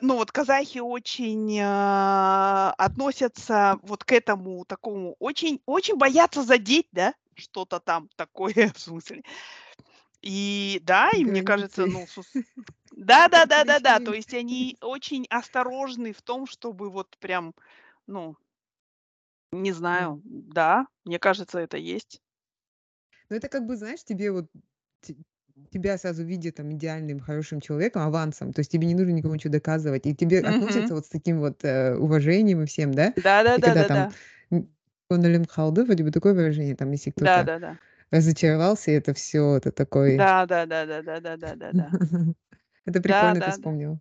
ну, 0.00 0.16
вот 0.16 0.32
казахи 0.32 0.78
очень, 0.78 1.58
а, 1.62 2.74
относятся 2.76 3.78
вот 3.82 4.04
к 4.04 4.12
этому 4.12 4.64
такому, 4.64 5.16
очень 5.20 5.60
очень 5.66 5.96
боятся 5.96 6.42
задеть, 6.42 6.88
да, 6.92 7.14
что-то 7.34 7.78
там 7.80 8.08
такое, 8.16 8.72
в 8.74 8.80
смысле. 8.80 9.22
И 10.22 10.80
да, 10.82 11.10
и 11.16 11.24
мне 11.24 11.42
кажется, 11.42 11.86
ну, 11.86 12.06
сус 12.06 12.26
да-да-да-да-да, 12.92 14.00
то 14.00 14.12
Личные 14.12 14.14
есть 14.14 14.34
они 14.34 14.76
очень 14.82 15.26
осторожны 15.30 16.12
в 16.12 16.22
том, 16.22 16.46
чтобы 16.46 16.90
вот 16.90 17.16
прям, 17.18 17.54
ну, 18.06 18.36
не 19.52 19.70
Да. 19.88 20.10
знаю, 20.10 20.20
да, 20.24 20.86
мне 21.04 21.18
кажется, 21.20 21.60
это 21.60 21.76
есть. 21.76 22.20
Ну, 23.30 23.36
это 23.36 23.48
как 23.48 23.66
бы, 23.66 23.76
знаешь, 23.76 24.04
тебе 24.04 24.30
вот 24.30 24.46
тебя 25.70 25.98
сразу 25.98 26.24
видят 26.24 26.56
там 26.56 26.72
идеальным, 26.72 27.20
хорошим 27.20 27.60
человеком, 27.60 28.02
авансом. 28.02 28.52
То 28.52 28.60
есть 28.60 28.70
тебе 28.72 28.86
не 28.86 28.94
нужно 28.94 29.12
никому 29.12 29.34
ничего 29.34 29.52
доказывать. 29.52 30.06
И 30.06 30.14
тебе 30.14 30.40
Мгм. 30.42 30.90
относятся 30.90 30.94
вот 30.94 31.06
с 31.06 31.08
таким 31.08 31.40
вот, 31.40 31.64
э, 31.64 31.94
уважением 31.96 32.62
и 32.62 32.66
всем, 32.66 32.92
да? 32.92 33.14
И 33.56 33.62
когда 33.62 33.84
там 33.84 34.06
Да-да-да-да-да. 34.06 34.14
м, 34.50 34.68
"көнелем 35.08 35.44
калды", 35.44 35.84
вроде 35.84 36.04
бы 36.04 36.10
такое 36.12 36.34
выражение, 36.34 36.76
там, 36.76 36.90
если 36.92 37.10
кто-то 37.10 37.50
Да-да-да. 37.50 37.78
разочаровался, 38.12 38.92
и 38.92 38.94
это 38.94 39.14
всё, 39.14 39.56
это 39.56 39.72
такой 39.72 40.28
Да-да-да-да-да-да-да-да-да. 40.28 41.88
Это 42.86 43.00
прикольно, 43.02 43.42
ты 43.42 43.50
Да-да-да. 43.50 43.52
вспомнила. 43.52 44.00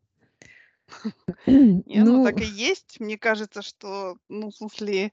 Не, 1.86 2.04
ну 2.04 2.20
Ну 2.20 2.20
так 2.20 2.42
и 2.42 2.46
есть. 2.46 3.00
Мне 3.00 3.18
кажется, 3.18 3.62
что, 3.62 4.18
ну, 4.30 4.50
в 4.52 4.56
смысле, 4.56 5.12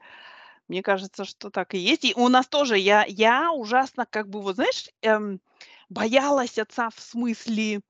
мне 0.68 0.82
кажется, 0.82 1.24
что 1.24 1.50
так 1.50 1.74
и 1.74 1.78
есть. 1.78 2.04
И 2.04 2.14
у 2.16 2.28
нас 2.28 2.48
тоже 2.48 2.78
я 2.78 3.04
я 3.08 3.52
ужасно, 3.52 4.06
как 4.06 4.28
бы, 4.30 4.42
вот 4.42 4.56
знаешь, 4.56 4.88
эм, 5.02 5.40
боялась 5.88 6.58
отца 6.58 6.90
в 6.90 7.00
смысле, 7.00 7.80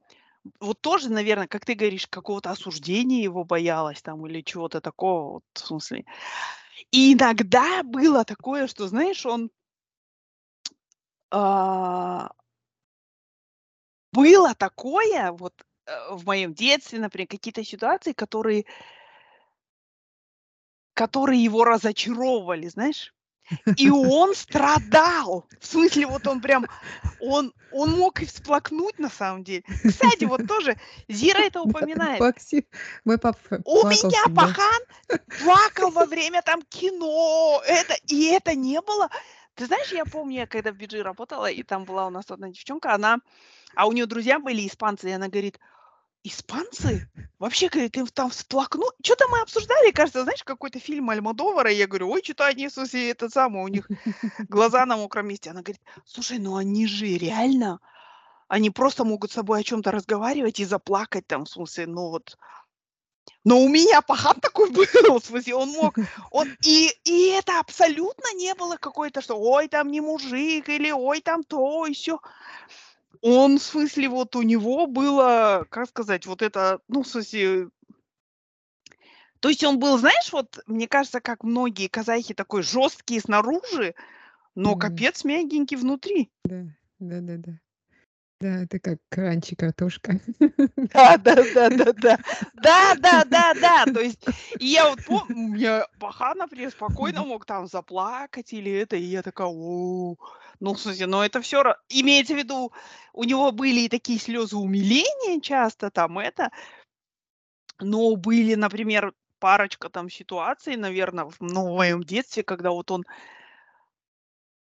вот 0.61 0.80
тоже, 0.80 1.11
наверно, 1.11 1.48
как 1.48 1.64
ты 1.64 1.74
говоришь, 1.74 2.06
какого-то 2.09 2.50
осуждения 2.52 3.22
его 3.22 3.44
боялась 3.44 4.02
там 4.02 4.26
или 4.26 4.42
чего-то 4.42 4.80
такого 4.80 5.35
вот, 5.35 5.44
в 5.54 5.61
смысле. 5.66 6.04
И 6.92 7.14
иногда 7.14 7.82
было 7.85 8.24
такое, 8.24 8.66
что, 8.68 8.88
знаешь, 8.88 9.26
он 9.26 9.50
а 11.30 12.28
было 14.12 14.54
такое 14.54 15.32
вот, 15.32 15.52
э, 15.87 15.92
в 16.14 16.24
моем 16.26 16.54
детстве, 16.54 16.98
например, 16.98 17.28
какие-то 17.28 17.64
ситуации, 17.64 18.12
которые 18.12 18.64
которые 20.96 21.44
его 21.44 21.62
разочаровывали, 21.64 22.68
знаешь. 22.68 23.12
И 23.76 23.90
он 23.90 24.35
страдал. 24.35 25.46
В 25.61 25.66
смысле, 25.66 26.06
вот 26.06 26.26
он 26.26 26.40
прям, 26.40 26.66
он 27.20 27.52
он 27.72 27.90
мог 27.90 28.22
и 28.22 28.26
всплакнуть 28.26 28.98
на 28.98 29.09
самом 29.09 29.44
деле. 29.44 29.62
Кстати, 29.87 30.24
вот 30.24 30.46
тоже 30.46 30.76
Зира 31.09 31.40
это 31.40 31.61
упоминает. 31.61 32.20
Макси 32.20 32.66
мой 33.04 33.18
папа 33.18 33.38
У 33.64 33.87
меня 33.87 33.94
всегда. 33.94 34.42
пахан 34.42 34.82
плакал 35.42 35.90
во 35.90 36.06
время 36.06 36.42
там 36.42 36.62
кино. 36.62 37.62
Это 37.66 37.94
и 38.06 38.26
это 38.26 38.54
не 38.54 38.80
было 38.80 39.09
Ты 39.54 39.66
знаешь, 39.66 39.92
я 39.92 40.04
помню, 40.04 40.40
я 40.40 40.46
когда 40.46 40.72
в 40.72 40.76
BG 40.76 41.02
работала, 41.02 41.50
и 41.50 41.62
там 41.62 41.85
была 41.85 42.06
у 42.06 42.11
нас 42.11 42.24
одна 42.30 42.48
девчонка, 42.48 42.94
она 42.94 43.18
а 43.74 43.87
у 43.87 43.92
неё 43.92 44.06
друзья 44.06 44.38
были 44.38 44.66
испанцы, 44.66 45.11
и 45.11 45.12
она 45.12 45.28
говорит: 45.28 45.61
"Испанцы? 46.26 47.06
Вообще, 47.38 47.68
говорит, 47.68 47.96
им 47.96 48.06
там 48.08 48.30
всплакнуть" 48.30 48.94
Чё-то 49.02 49.28
мы 49.28 49.40
обсуждали, 49.42 49.92
кажется, 49.92 50.24
знаешь, 50.24 50.42
какой-то 50.42 50.80
фильм 50.80 51.10
Альмодовара. 51.10 51.70
И 51.70 51.76
я 51.76 51.86
говорю: 51.86 52.10
"Ой, 52.10 52.20
чё-то 52.22 52.46
они, 52.46 52.68
смысле, 52.68 53.10
это 53.10 53.28
самое, 53.30 53.64
у 53.64 53.68
них 53.68 53.90
глаза 54.48 54.86
на 54.86 54.96
мокром 54.96 55.28
месте". 55.28 55.50
Она 55.50 55.62
говорит: 55.62 55.82
"Слушай, 56.04 56.38
ну 56.38 56.56
они 56.56 56.86
же 56.88 57.06
реально, 57.06 57.80
они 58.48 58.70
просто 58.70 59.04
могут 59.04 59.30
с 59.32 59.34
собой 59.34 59.60
о 59.60 59.64
чём-то 59.64 59.92
разговаривать 59.92 60.60
и 60.60 60.64
заплакать 60.66 61.26
там, 61.28 61.44
в 61.44 61.50
смысле, 61.50 61.86
ну 61.88 62.10
вот". 62.10 62.36
Но 63.44 63.60
у 63.60 63.68
меня 63.68 64.02
пахан 64.02 64.40
такой 64.40 64.70
был, 64.72 65.20
в 65.20 65.24
смысле, 65.24 65.54
он 65.56 65.70
мог, 65.70 65.98
он 66.30 66.48
и 66.64 66.90
и 67.04 67.28
это 67.30 67.60
абсолютно 67.60 68.34
не 68.34 68.54
было 68.54 68.76
какой-то, 68.76 69.20
что: 69.22 69.36
"Ой, 69.38 69.68
там 69.68 69.90
не 69.90 70.00
мужик" 70.00 70.68
или 70.68 70.90
"Ой, 70.92 71.20
там 71.20 71.44
то 71.44 71.86
и 71.86 71.94
сё". 71.94 72.20
Он, 73.28 73.58
в 73.58 73.62
смысле, 73.62 74.08
вот 74.08 74.36
у 74.36 74.42
него 74.42 74.86
было, 74.86 75.66
как 75.68 75.88
сказать, 75.88 76.26
вот 76.26 76.42
это, 76.42 76.78
ну, 76.86 77.02
в 77.02 77.08
смысле 77.08 77.70
То 79.42 79.48
есть 79.48 79.62
он 79.64 79.78
был, 79.78 79.98
знаешь, 79.98 80.32
вот, 80.32 80.58
мне 80.66 80.88
кажется, 80.88 81.20
как 81.20 81.44
многие 81.44 81.88
казахи, 81.88 82.34
такой 82.34 82.62
жёсткий 82.62 83.20
снаружи, 83.20 83.94
но 84.54 84.76
Мгм. 84.76 84.76
капец 84.76 85.24
мягенький 85.24 85.76
внутри. 85.76 86.30
Да, 86.44 86.64
да-да-да. 86.98 87.52
Да, 87.52 87.58
это 88.40 88.79
как 88.79 88.99
кранчи 89.09 89.55
картошка. 89.57 90.20
Да 90.94 91.16
да 91.16 91.35
да 91.53 91.70
да 91.70 91.92
да. 91.92 92.18
Да 92.55 92.94
да 92.96 93.25
да 93.25 93.55
да. 93.55 93.87
То 93.87 94.01
есть, 94.01 94.29
и 94.59 94.66
я 94.66 94.88
вот 94.88 95.03
пом 95.05 95.22
у 95.29 95.49
меня 95.49 95.87
пахан, 95.99 96.38
например, 96.38 96.70
спокойно 96.70 97.25
мог 97.25 97.44
там 97.46 97.66
заплакать 97.66 98.53
или 98.53 98.70
это, 98.72 98.96
и 98.96 99.03
я 99.03 99.22
такая: 99.22 99.49
"О". 99.49 100.16
Ну, 100.61 100.75
смысле, 100.81 101.07
ну 101.07 101.22
это 101.22 101.40
ра 101.62 101.77
имеется 101.88 102.35
в 102.35 102.38
виду, 102.38 102.72
у 103.12 103.25
него 103.25 103.53
были 103.53 103.81
и 103.81 103.88
такие 103.88 104.18
слёзы 104.18 104.57
умиления 104.57 105.40
часто, 105.40 105.90
там 105.90 106.18
это 106.18 106.51
но 107.81 108.16
были, 108.16 108.55
например, 108.55 109.12
парочка 109.38 109.88
там 109.90 110.09
ситуаций, 110.11 110.77
наверно, 110.77 111.29
в 111.31 111.37
ну, 111.40 111.72
в 111.72 111.77
моем 111.77 112.03
детстве, 112.03 112.42
когда 112.42 112.70
вот 112.70 112.90
он 112.90 113.05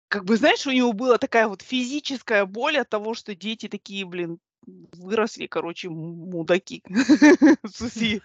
как 0.08 0.24
бы, 0.24 0.36
знаешь, 0.36 0.66
у 0.66 0.72
него 0.72 0.92
была 0.92 1.18
такая 1.18 1.48
вот 1.48 1.62
физическая 1.62 2.46
боль 2.46 2.78
от 2.78 2.88
того, 2.88 3.14
что 3.14 3.34
дети 3.34 3.68
такие, 3.68 4.04
блин, 4.04 4.38
выросли, 4.66 5.46
короче, 5.46 5.88
мудаки. 5.90 6.82
В 7.62 7.68
смысле, 7.68 8.20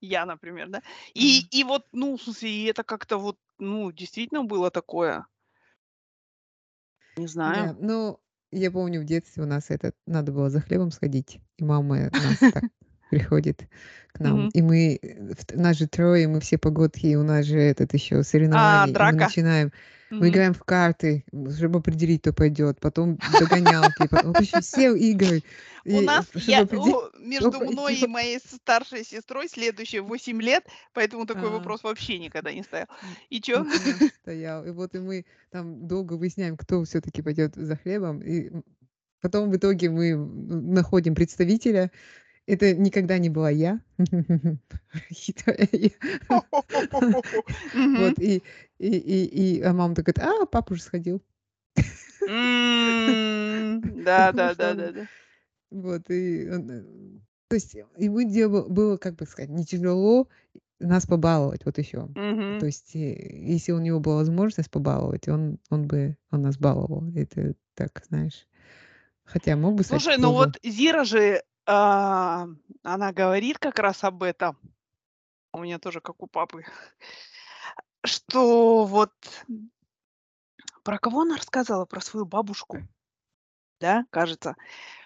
я, 0.00 0.26
например, 0.26 0.68
да. 0.68 0.82
И 1.14 1.46
и 1.50 1.64
вот, 1.64 1.86
ну, 1.92 2.16
в 2.16 2.22
смысле, 2.22 2.50
и 2.50 2.64
это 2.64 2.84
как-то 2.84 3.16
вот, 3.18 3.38
ну, 3.58 3.90
действительно 3.90 4.44
было 4.44 4.70
такое. 4.70 5.26
Не 7.16 7.26
знаю. 7.26 7.74
Да, 7.74 7.78
ну, 7.80 8.20
я 8.50 8.70
помню, 8.70 9.00
в 9.00 9.04
детстве 9.04 9.42
у 9.42 9.46
нас 9.46 9.70
этот 9.70 9.96
надо 10.06 10.32
было 10.32 10.50
за 10.50 10.60
хлебом 10.60 10.90
сходить, 10.90 11.38
и 11.56 11.64
мама 11.64 12.10
нас 12.10 12.38
так 12.38 12.64
приходит 13.10 13.68
к 14.12 14.20
нам, 14.20 14.46
Мгм. 14.46 14.54
и 14.54 14.62
мы, 14.62 14.98
э, 15.02 15.34
нас 15.54 15.76
же 15.78 15.86
трое, 15.88 16.28
мы 16.28 16.40
все 16.40 16.58
погодки, 16.58 17.06
и 17.06 17.16
у 17.16 17.22
нас 17.22 17.46
же 17.46 17.58
этот 17.60 17.94
ещё 17.94 18.22
А, 18.50 18.86
соревнования, 18.86 18.92
и 18.98 19.04
мы 19.04 19.16
драка. 19.16 19.16
начинаем, 19.16 19.72
мы 20.18 20.28
Мгм. 20.28 20.30
играем 20.30 20.54
в 20.54 20.62
карты, 20.64 21.24
чтобы 21.56 21.80
определить, 21.80 22.20
кто 22.22 22.32
пойдёт, 22.32 22.80
потом 22.80 23.18
догонялки, 23.22 24.06
потом 24.06 24.34
в 24.34 24.40
общем, 24.40 24.60
все 24.60 24.94
игры, 24.96 25.42
У 25.90 26.00
и 26.00 26.00
нас 26.00 26.26
кто 26.66 26.66
между 27.18 27.60
мной 27.60 28.00
и 28.00 28.06
пойдёт. 28.06 28.08
моей 28.08 28.38
старшей 28.40 29.04
сестрой 29.04 29.48
следующие 29.48 30.00
8 30.02 30.40
лет, 30.40 30.66
поэтому 30.92 31.26
такой 31.26 31.50
А. 31.50 31.50
вопрос 31.50 31.82
вообще 31.82 32.18
никогда 32.18 32.52
не 32.52 32.62
стоял. 32.62 32.86
И 33.28 33.40
чё? 33.40 33.66
стоял, 34.22 34.64
и 34.66 34.70
вот 34.70 34.94
и 34.94 34.98
мы 34.98 35.24
там 35.50 35.86
долго 35.86 36.14
выясняем, 36.14 36.56
кто 36.56 36.84
всё-таки 36.84 37.22
пойдёт 37.22 37.54
за 37.54 37.76
хлебом, 37.76 38.20
и 38.22 38.50
потом 39.20 39.50
в 39.50 39.56
итоге 39.56 39.90
мы 39.90 40.16
находим 40.16 41.14
представителя. 41.14 41.90
Это 42.46 42.74
никогда 42.74 43.18
не 43.18 43.30
была 43.30 43.50
я. 43.50 43.80
Вот, 47.74 48.18
и, 48.18 48.42
и, 48.78 48.88
и, 48.88 49.24
и 49.24 49.60
а 49.62 49.72
мама 49.72 49.94
такая, 49.94 50.14
а, 50.18 50.46
папа 50.46 50.72
уже 50.72 50.82
сходил. 50.82 51.22
Да, 54.04 54.32
да, 54.32 54.54
да, 54.54 54.74
да, 54.74 54.92
да. 54.92 55.06
Вот, 55.70 56.10
и 56.10 56.46
э, 56.46 56.82
то 57.48 57.54
есть 57.54 57.74
ему 57.96 58.22
дело 58.22 58.68
было, 58.68 58.96
как 58.96 59.16
бы 59.16 59.26
сказать, 59.26 59.50
не 59.50 59.64
тяжело 59.64 60.28
нас 60.80 61.06
побаловать, 61.06 61.64
вот 61.64 61.78
еще. 61.78 62.08
То 62.60 62.66
есть, 62.66 62.94
если 62.94 63.72
у 63.72 63.78
него 63.78 64.00
была 64.00 64.16
возможность 64.16 64.70
побаловать, 64.70 65.28
он, 65.28 65.58
он 65.70 65.86
бы 65.86 66.16
он 66.30 66.42
нас 66.42 66.58
баловал. 66.58 67.04
Это 67.14 67.54
так, 67.74 68.02
знаешь. 68.08 68.46
Хотя 69.24 69.56
мог 69.56 69.74
бы 69.74 69.84
Слушай, 69.84 70.16
ну 70.18 70.32
вот 70.32 70.58
Зира 70.62 71.04
же, 71.04 71.42
а, 71.66 72.46
она 72.82 73.12
говорит 73.12 73.58
как 73.58 73.78
раз 73.78 74.04
об 74.04 74.22
этом. 74.22 74.58
У 75.52 75.58
меня 75.60 75.78
тоже 75.78 76.00
как 76.00 76.22
у 76.22 76.26
папы. 76.26 76.64
Что 78.04 78.84
вот 78.84 79.12
про 80.82 80.98
кого 80.98 81.22
она 81.22 81.36
рассказывала? 81.36 81.86
Про 81.86 82.00
свою 82.00 82.26
бабушку, 82.26 82.78
да, 83.80 84.04
кажется 84.10 84.56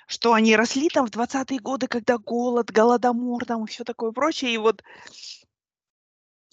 что 0.08 0.32
они 0.32 0.56
росли 0.56 0.88
там 0.88 1.06
в 1.06 1.10
20-е 1.10 1.60
годы, 1.60 1.86
когда 1.86 2.16
голод, 2.16 2.70
голодомор 2.70 3.44
там 3.44 3.64
и 3.64 3.66
все 3.68 3.84
такое 3.84 4.10
прочее. 4.10 4.54
И 4.54 4.56
вот 4.56 4.82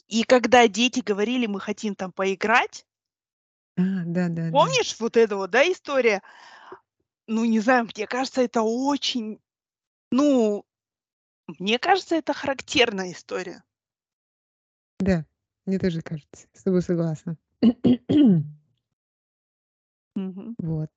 и 0.07 0.23
когда 0.23 0.67
дети 0.67 0.99
говорили, 0.99 1.47
мы 1.47 1.59
хотим 1.59 1.95
там 1.95 2.11
поиграть, 2.11 2.85
А, 3.77 3.81
да-да-да. 4.05 4.51
помнишь 4.51 4.99
вот 4.99 5.17
это 5.17 5.37
вот, 5.37 5.51
да, 5.51 5.63
история? 5.71 6.21
Ну, 7.27 7.45
не 7.45 7.59
знаю, 7.59 7.85
мне 7.85 8.05
кажется, 8.05 8.41
это 8.41 8.61
очень, 8.61 9.39
ну, 10.11 10.65
мне 11.59 11.79
кажется, 11.79 12.15
это 12.15 12.33
характерная 12.33 13.11
история. 13.11 13.63
Да, 14.99 15.25
мне 15.65 15.79
тоже 15.79 16.01
кажется. 16.01 16.47
С 16.53 16.63
тобой 16.63 16.81
согласна. 16.81 17.37
Вот. 20.57 20.89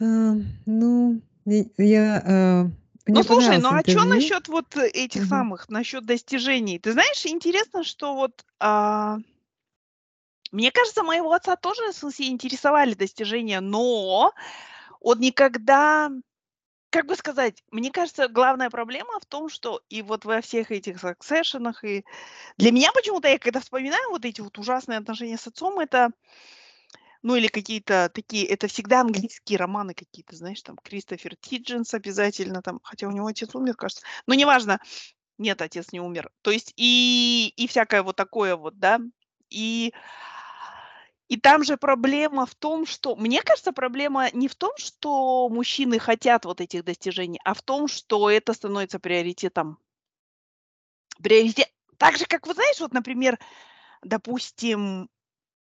А, 0.00 0.34
ну, 0.66 1.22
я 1.44 2.22
а, 2.26 2.70
Ну, 3.06 3.22
слушай, 3.22 3.58
ну 3.58 3.70
а 3.70 3.82
что 3.86 4.04
насчет 4.04 4.48
вот 4.48 4.76
этих 4.76 5.20
Мгм. 5.22 5.28
самых, 5.28 5.68
насчет 5.68 6.04
достижений? 6.04 6.78
Ты 6.78 6.92
знаешь, 6.92 7.24
интересно, 7.26 7.84
что 7.84 8.14
вот, 8.14 8.44
а 8.58 9.18
мне 10.52 10.70
кажется, 10.70 11.02
моего 11.02 11.32
отца 11.32 11.56
тоже, 11.56 11.92
в 11.92 11.96
смысле, 11.96 12.28
интересовали 12.28 12.94
достижения, 12.94 13.60
но 13.60 14.32
он 15.00 15.20
никогда, 15.20 16.10
как 16.94 17.06
бы 17.06 17.16
сказать, 17.16 17.64
мне 17.72 17.90
кажется, 17.90 18.28
главная 18.28 18.70
проблема 18.70 19.18
в 19.18 19.26
том, 19.26 19.48
что 19.48 19.82
и 19.88 20.00
вот 20.00 20.24
во 20.24 20.40
всех 20.40 20.70
этих 20.70 21.00
саксешенах, 21.00 21.82
и 21.82 22.04
для 22.56 22.70
меня 22.70 22.92
почему-то, 22.92 23.26
я 23.26 23.40
когда 23.40 23.58
вспоминаю 23.58 24.10
вот 24.10 24.24
эти 24.24 24.40
вот 24.40 24.56
ужасные 24.58 25.00
отношения 25.00 25.36
с 25.36 25.44
отцом, 25.48 25.80
это 25.80 26.10
ну, 27.22 27.34
или 27.34 27.48
какие-то 27.48 28.12
такие, 28.14 28.46
это 28.46 28.68
всегда 28.68 29.00
английские 29.00 29.58
романы 29.58 29.92
какие-то, 29.94 30.36
знаешь, 30.36 30.62
там 30.62 30.76
Кристофер 30.84 31.34
Тидженс 31.34 31.94
обязательно 31.94 32.62
там, 32.62 32.78
хотя 32.84 33.08
у 33.08 33.10
него 33.10 33.26
отец 33.26 33.52
умер, 33.56 33.74
кажется. 33.74 34.04
Но 34.28 34.34
неважно. 34.34 34.78
Нет, 35.36 35.62
отец 35.62 35.90
не 35.90 35.98
умер. 35.98 36.30
То 36.42 36.52
есть 36.52 36.74
и, 36.76 37.52
и 37.56 37.66
всякое 37.66 38.04
вот 38.04 38.14
такое 38.14 38.54
вот, 38.54 38.78
да. 38.78 39.00
И, 39.50 39.92
и 41.28 41.36
там 41.38 41.64
же 41.64 41.76
проблема 41.76 42.46
в 42.46 42.54
том, 42.54 42.86
что... 42.86 43.16
Мне 43.16 43.42
кажется, 43.42 43.72
проблема 43.72 44.30
не 44.32 44.48
в 44.48 44.54
том, 44.54 44.72
что 44.76 45.48
мужчины 45.48 45.98
хотят 45.98 46.44
вот 46.44 46.60
этих 46.60 46.84
достижений, 46.84 47.40
а 47.44 47.54
в 47.54 47.62
том, 47.62 47.88
что 47.88 48.30
это 48.30 48.52
становится 48.52 48.98
приоритетом. 48.98 49.78
Приоритет. 51.22 51.72
Так 51.96 52.16
же, 52.16 52.26
как, 52.26 52.46
вы 52.46 52.54
знаешь, 52.54 52.80
вот, 52.80 52.92
например, 52.92 53.38
допустим, 54.02 55.08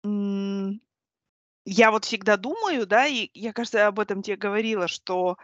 я 0.04 1.92
вот 1.92 2.06
всегда 2.06 2.38
думаю, 2.38 2.88
да, 2.88 3.06
и 3.06 3.30
я, 3.34 3.54
кажется, 3.54 3.86
об 3.86 4.00
этом 4.00 4.24
тебе 4.24 4.38
говорила, 4.38 4.88
что 4.88 5.38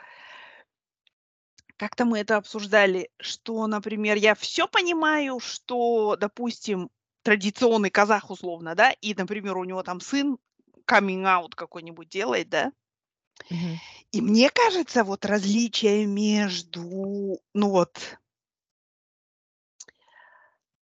как-то 1.76 2.06
мы 2.06 2.20
это 2.20 2.38
обсуждали, 2.38 3.12
что, 3.20 3.68
например, 3.68 4.18
я 4.18 4.34
все 4.34 4.68
понимаю, 4.68 5.40
что, 5.40 6.16
допустим, 6.16 6.90
традиционный 7.28 7.90
казах 7.90 8.30
условно, 8.30 8.74
да, 8.74 8.92
и, 9.02 9.14
например, 9.14 9.58
у 9.58 9.66
него 9.66 9.84
там 9.84 10.00
сын 10.00 10.38
out 10.90 11.56
какой-нибудь 11.56 12.08
делает, 12.08 12.48
да. 12.48 12.72
Мгм. 13.50 13.80
И 14.14 14.22
мне 14.22 14.50
кажется, 14.50 15.04
вот 15.04 15.26
различие 15.26 16.06
между, 16.06 17.38
ну 17.54 17.70
вот, 17.70 18.18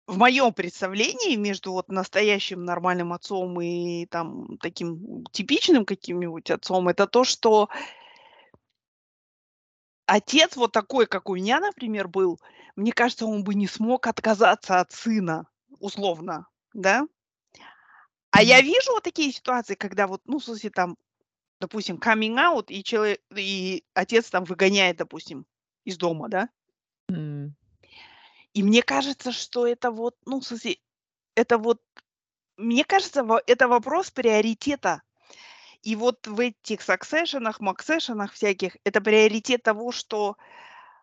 в 0.09 0.19
моем 0.19 0.53
представлении 0.53 1.37
между 1.37 1.71
вот 1.71 1.89
настоящим 1.89 2.65
нормальным 2.65 3.13
отцом 3.13 3.61
и 3.61 4.07
там 4.07 4.59
таким 4.59 5.25
типичным 5.31 5.85
каким-нибудь 5.85 6.51
отцом, 6.51 6.89
это 6.89 7.07
то, 7.07 7.23
что 7.23 7.69
отец 10.07 10.57
вот 10.57 10.73
такой, 10.73 11.07
как 11.07 11.31
у 11.31 11.37
меня, 11.37 11.61
например, 11.61 12.09
был, 12.09 12.41
мне 12.75 12.93
кажется, 12.93 13.25
он 13.25 13.45
бы 13.45 13.55
не 13.55 13.69
смог 13.69 14.09
отказаться 14.09 14.81
от 14.81 14.91
сына, 14.91 15.47
условно, 15.85 16.49
да. 16.73 17.07
А 18.31 18.43
я 18.43 18.61
вижу 18.63 18.93
вот 18.93 19.05
такие 19.05 19.33
ситуации, 19.33 19.75
когда 19.75 20.07
вот, 20.07 20.23
ну, 20.25 20.39
в 20.39 20.45
смысле, 20.45 20.71
там, 20.71 20.97
допустим, 21.61 21.97
coming 21.99 22.37
out, 22.37 22.67
и 22.69 22.83
человек, 22.83 23.21
и 23.37 23.85
отец 23.95 24.31
там 24.31 24.45
выгоняет, 24.45 24.97
допустим, 24.97 25.47
из 25.85 25.99
дома, 25.99 26.29
да. 26.29 26.49
М. 27.11 27.55
И 28.55 28.63
мне 28.63 28.83
кажется, 28.83 29.31
что 29.31 29.67
это 29.67 29.91
вот, 29.91 30.17
ну, 30.25 30.41
в 30.41 30.45
смысле, 30.45 30.79
это 31.37 31.59
вот, 31.59 31.83
мне 32.57 32.85
кажется, 32.85 33.27
это 33.47 33.69
вопрос 33.69 34.11
приоритета. 34.11 35.03
И 35.83 35.97
вот 35.97 36.27
в 36.27 36.41
этих 36.41 36.81
саксешенах, 36.81 37.61
максешенах 37.61 38.33
всяких 38.33 38.79
это 38.85 39.03
приоритет 39.03 39.63
того, 39.63 39.93
что, 39.93 40.37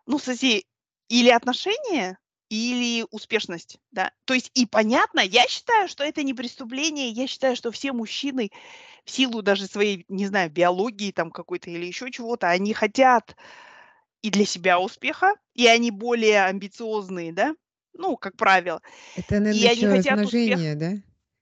ну, 0.06 0.18
в 0.18 0.22
смысле, 0.22 0.64
или 1.08 1.30
отношения, 1.30 2.18
или 2.52 3.06
успешность, 3.10 3.78
да. 3.92 4.12
То 4.26 4.34
есть 4.34 4.50
и 4.54 4.66
понятно, 4.66 5.20
я 5.20 5.46
считаю, 5.48 5.88
что 5.88 6.04
это 6.04 6.22
не 6.22 6.34
преступление. 6.34 7.08
Я 7.08 7.26
считаю, 7.26 7.56
что 7.56 7.70
все 7.70 7.92
мужчины 7.92 8.50
в 9.06 9.10
силу 9.10 9.40
даже 9.40 9.66
своей, 9.66 10.04
не 10.08 10.26
знаю, 10.26 10.50
биологии 10.50 11.12
там 11.12 11.30
какой-то 11.30 11.70
или 11.70 11.86
еще 11.86 12.10
чего-то, 12.10 12.50
они 12.50 12.74
хотят 12.74 13.36
и 14.20 14.30
для 14.30 14.44
себя 14.44 14.78
успеха, 14.80 15.34
и 15.54 15.66
они 15.66 15.90
более 15.90 16.44
амбициозные, 16.44 17.32
да, 17.32 17.54
ну, 17.94 18.18
как 18.18 18.36
правило. 18.36 18.82
Это, 19.16 19.40
И 19.40 19.44
наверное, 19.44 19.70
они 19.70 19.76
еще 19.76 19.88
хотят 19.88 20.20
успех 20.20 20.60
размножение, 20.60 20.74
да? 20.76 20.90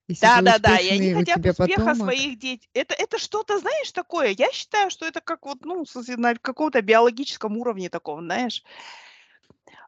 Если 0.08 0.20
ты 0.20 0.28
Да-да-да, 0.28 0.78
и 0.78 0.88
они 0.90 1.14
хотят 1.14 1.44
успеха 1.44 1.80
потомок. 1.80 1.96
своих 1.96 2.38
детей. 2.38 2.68
Это 2.74 2.94
это 2.94 3.18
что-то, 3.18 3.58
знаешь, 3.58 3.90
такое. 3.92 4.28
Я 4.38 4.52
считаю, 4.52 4.90
что 4.90 5.06
это 5.06 5.20
как 5.20 5.46
вот, 5.46 5.64
ну, 5.64 5.84
на 6.16 6.34
каком-то 6.36 6.82
биологическом 6.82 7.56
уровне 7.56 7.90
таком, 7.90 8.20
знаешь. 8.24 8.62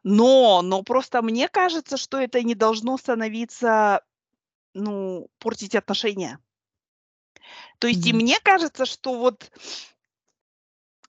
Но 0.03 0.61
но 0.61 0.83
просто 0.83 1.21
мне 1.21 1.47
кажется, 1.47 1.97
что 1.97 2.17
это 2.19 2.41
не 2.43 2.55
должно 2.55 2.97
становиться, 2.97 4.01
ну, 4.73 5.29
портить 5.39 5.75
отношения. 5.75 6.39
То 7.79 7.87
есть 7.87 8.05
и 8.07 8.13
Мгм. 8.13 8.19
мне 8.23 8.39
кажется, 8.41 8.85
что 8.85 9.17
вот 9.17 9.51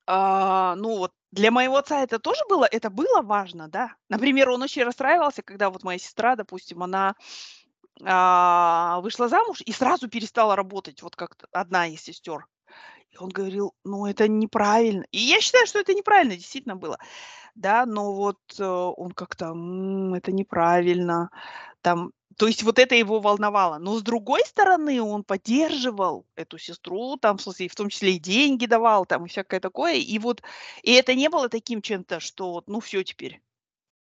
а, 0.07 0.75
ну 0.77 0.99
вот 0.99 1.13
для 1.33 1.51
моего 1.51 1.77
отца 1.77 2.03
это 2.03 2.19
тоже 2.19 2.41
было 2.49 2.65
это 2.71 2.91
было 2.91 3.23
важно, 3.23 3.69
да. 3.69 3.95
Например, 4.09 4.51
он 4.51 4.63
очень 4.63 4.83
расстраивался, 4.85 5.43
когда 5.43 5.71
вот 5.71 5.83
моя 5.83 5.99
сестра, 5.99 6.37
допустим, 6.37 6.83
она, 6.83 7.15
а, 8.05 9.01
вышла 9.03 9.29
замуж 9.29 9.63
и 9.67 9.73
сразу 9.73 10.09
перестала 10.09 10.57
работать, 10.57 11.03
вот 11.03 11.17
как 11.17 11.37
одна 11.53 11.89
из 11.89 12.03
сестер. 12.03 12.47
И 13.15 13.19
он 13.19 13.29
говорил: 13.31 13.75
"Ну, 13.85 14.07
это 14.07 14.29
неправильно". 14.29 15.05
И 15.13 15.19
я 15.19 15.41
считаю, 15.41 15.67
что 15.67 15.79
это 15.79 15.95
неправильно 15.95 16.37
действительно 16.37 16.77
было, 16.77 16.99
да, 17.55 17.87
но 17.87 18.15
вот, 18.15 18.39
э, 18.59 18.65
он 18.65 19.13
как-то: 19.13 19.47
"М, 19.47 20.15
это 20.15 20.33
неправильно". 20.33 21.31
Там, 21.83 22.13
то 22.37 22.47
есть 22.49 22.63
вот 22.65 22.79
это 22.81 22.95
его 22.97 23.21
волновало. 23.21 23.79
Но 23.79 23.97
с 23.99 24.03
другой 24.03 24.43
стороны, 24.47 25.01
он 25.03 25.25
поддерживал 25.25 26.27
эту 26.37 26.59
сестру, 26.59 27.17
там, 27.17 27.39
в 27.39 27.43
смысле, 27.43 27.69
в 27.69 27.75
том 27.77 27.89
числе 27.91 28.17
и 28.17 28.19
деньги 28.21 28.67
давал, 28.67 29.07
там, 29.07 29.27
и 29.27 29.29
всякое 29.29 29.61
такое. 29.61 29.95
И 29.97 30.19
вот, 30.19 30.43
и 30.83 30.93
это 30.93 31.15
не 31.15 31.29
было 31.31 31.49
таким 31.49 31.83
чем-то, 31.83 32.21
что 32.21 32.53
вот, 32.53 32.69
ну, 32.69 32.81
все 32.81 33.05
теперь, 33.05 33.41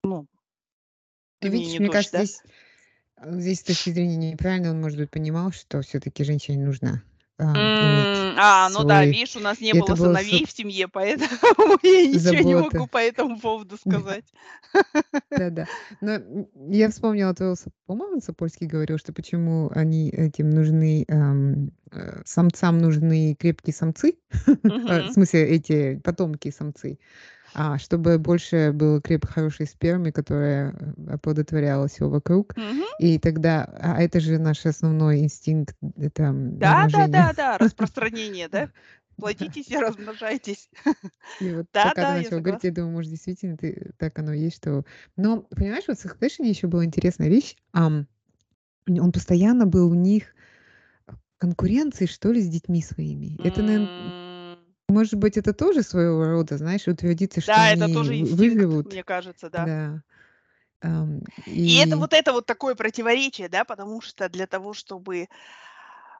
ну, 0.04 0.26
ты 1.40 1.48
Ну, 1.48 1.54
видишь, 1.54 1.72
не 1.72 1.78
мне 1.80 1.88
дочь, 1.88 1.92
кажется, 1.94 2.16
да? 2.18 2.24
здесь, 2.24 2.42
а, 3.16 3.40
здесь 3.40 3.60
с 3.60 3.64
точки 3.64 3.90
зрения 3.90 4.32
неправильно 4.32 4.70
он, 4.70 4.80
может 4.80 4.98
быть, 4.98 5.10
понимал, 5.10 5.52
что 5.52 5.82
все-таки 5.82 6.24
женщине 6.24 6.64
нужна. 6.64 7.02
А, 7.38 8.36
А, 8.38 8.68
ну 8.70 8.84
да, 8.84 9.04
видишь, 9.04 9.36
у 9.36 9.40
нас 9.40 9.60
не 9.60 9.72
было 9.74 9.94
сыновей 9.94 10.46
в 10.46 10.50
семье, 10.50 10.88
поэтому 10.88 11.28
я 11.82 12.06
ничего 12.06 12.42
не 12.42 12.54
могу 12.54 12.86
по 12.86 12.98
этому 12.98 13.38
поводу 13.38 13.76
сказать. 13.76 14.24
Да-да. 15.30 15.66
Но, 16.00 16.20
я 16.68 16.90
вспомнила 16.90 17.34
твоего 17.34 17.56
по-моему, 17.86 18.20
Сапольский 18.20 18.66
говорил, 18.66 18.98
что 18.98 19.12
почему 19.12 19.70
они 19.74 20.10
этим 20.10 20.50
нужны, 20.50 21.04
э, 21.08 22.22
самцам 22.24 22.78
нужны 22.78 23.36
крепкие 23.38 23.74
самцы, 23.74 24.18
а, 24.64 25.08
в 25.08 25.12
смысле, 25.12 25.46
эти 25.46 26.00
потомки 26.02 26.50
самцы, 26.50 26.98
а, 27.56 27.78
чтобы 27.78 28.18
больше 28.18 28.72
было 28.74 29.00
крепкой, 29.00 29.32
хорошей 29.32 29.66
спермы, 29.66 30.12
которая, 30.12 30.72
э, 30.98 31.14
оплодотворяла 31.14 31.88
всё 31.88 32.10
вокруг. 32.10 32.56
Мгм. 32.56 32.86
И 32.98 33.18
тогда 33.18 33.64
а 33.80 34.02
это 34.02 34.20
же 34.20 34.38
наш 34.38 34.66
основной 34.66 35.20
инстинкт- 35.20 35.76
это, 35.96 36.34
Да 36.60 36.86
да 36.88 37.06
да 37.08 37.32
да, 37.32 37.58
распространение, 37.58 38.48
да? 38.48 38.70
Плодитесь 39.18 39.70
и 39.70 39.76
размножайтесь. 39.78 40.68
И 41.40 41.50
вот 41.50 41.66
Да 41.74 41.82
пока 41.82 42.06
ты 42.06 42.12
да, 42.12 42.16
я 42.16 42.30
начала 42.30 42.40
говорить, 42.40 42.64
я 42.64 42.70
думаю, 42.72 42.92
может, 42.92 43.10
действительно 43.10 43.56
ты 43.58 43.90
так 43.98 44.18
оно 44.18 44.32
и 44.32 44.40
есть, 44.40 44.56
что 44.56 44.84
Но 45.16 45.42
понимаешь, 45.42 45.84
вот 45.86 45.98
в 45.98 46.04
"Succession" 46.06 46.46
ещё 46.46 46.68
была 46.68 46.84
интересная 46.84 47.28
вещь. 47.28 47.56
Нь 48.88 49.00
он 49.00 49.12
постоянно 49.12 49.66
был 49.66 49.90
у 49.90 49.94
них 49.94 50.34
конкуренции, 51.38 52.06
что 52.06 52.32
ли, 52.32 52.40
с 52.42 52.48
детьми 52.48 52.82
своими. 52.82 53.36
Это, 53.42 53.62
наверно, 53.62 53.90
м, 53.98 54.04
М. 54.04 54.12
может 54.88 55.14
быть, 55.14 55.36
это 55.36 55.52
тоже 55.52 55.82
своего 55.82 56.24
рода, 56.26 56.58
знаешь, 56.58 56.86
утвердиться, 56.88 57.40
что 57.40 57.60
Да, 57.60 57.70
это 57.70 57.88
они 57.88 57.88
тоже 57.88 58.16
вы 58.16 58.16
инстинкт, 58.18 58.76
выживут. 58.76 58.86
мне 58.86 59.02
кажется, 59.04 59.48
да. 59.50 59.70
Да. 59.70 60.02
Ам, 60.82 61.20
И 61.64 61.74
это 61.76 61.96
и 61.96 61.96
вот 61.96 62.12
это 62.12 62.32
вот 62.32 62.46
такое 62.46 62.74
противоречие, 62.74 63.48
да, 63.48 63.64
потому 63.64 64.00
что 64.00 64.28
для 64.28 64.46
того, 64.46 64.72
чтобы, 64.72 65.28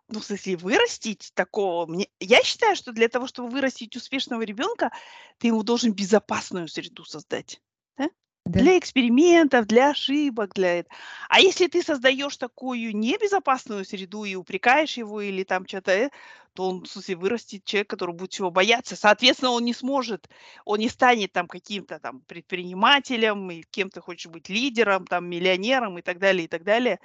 ну, 0.08 0.20
в 0.20 0.24
смысле, 0.24 0.56
вырастить 0.56 1.32
такого, 1.34 1.86
мне 1.86 2.08
я 2.20 2.42
считаю, 2.42 2.76
что 2.76 2.92
для 2.92 3.08
того, 3.08 3.26
чтобы 3.26 3.50
вырастить 3.50 3.96
успешного 3.96 4.42
ребенка, 4.42 4.90
ты 5.38 5.48
ему 5.48 5.62
должен 5.62 5.92
безопасную 5.92 6.68
среду 6.68 7.04
создать, 7.04 7.60
да? 7.98 8.08
Да. 8.46 8.62
Для 8.62 8.78
экспериментов, 8.78 9.66
для 9.66 9.90
ошибок, 9.90 10.52
для 10.54 10.80
эт 10.80 10.88
А 11.28 11.40
если 11.40 11.66
ты 11.66 11.82
создаешь 11.82 12.36
такую 12.38 12.96
небезопасную 12.96 13.84
среду 13.84 14.24
и 14.24 14.34
упрекаешь 14.34 14.96
его 14.96 15.20
или 15.20 15.42
там 15.44 15.66
чё-то, 15.66 15.90
э, 15.92 16.10
то 16.54 16.68
он, 16.70 16.82
в 16.84 16.88
смысле, 16.88 17.16
вырастет 17.16 17.64
человек, 17.64 17.90
который 17.90 18.14
будет 18.14 18.32
всего 18.32 18.50
бояться. 18.50 18.96
Соответственно, 18.96 19.50
он 19.50 19.64
не 19.64 19.74
сможет, 19.74 20.28
он 20.64 20.78
не 20.78 20.88
станет 20.88 21.32
там 21.32 21.48
каким-то 21.48 21.98
там 21.98 22.20
предпринимателем 22.26 23.50
и 23.50 23.62
кем 23.70 23.90
ты 23.90 24.00
хочешь 24.00 24.30
быть: 24.32 24.48
лидером, 24.48 25.06
там, 25.06 25.28
миллионером 25.28 25.98
и 25.98 26.02
так 26.02 26.18
далее, 26.18 26.44
и 26.46 26.48
так 26.48 26.62
далее. 26.64 26.98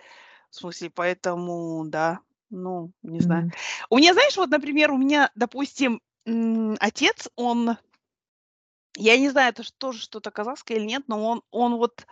В 0.51 0.55
смысле, 0.57 0.91
поэтому 0.91 1.85
да, 1.87 2.19
ну, 2.51 2.91
не 3.03 3.21
знаю. 3.21 3.45
Мгм. 3.45 3.53
У 3.89 3.97
меня, 3.99 4.13
знаешь, 4.13 4.37
вот, 4.37 4.49
например, 4.51 4.91
у 4.91 4.97
меня, 4.97 5.31
допустим, 5.35 6.01
отец, 6.79 7.29
он 7.35 7.77
я 8.97 9.17
не 9.17 9.29
знаю, 9.29 9.49
это 9.51 9.63
тоже 9.77 9.99
что-то 10.01 10.31
казахское 10.31 10.77
или 10.77 10.85
нет, 10.85 11.03
но 11.07 11.23
он 11.25 11.41
он 11.51 11.75
вот, 11.77 12.05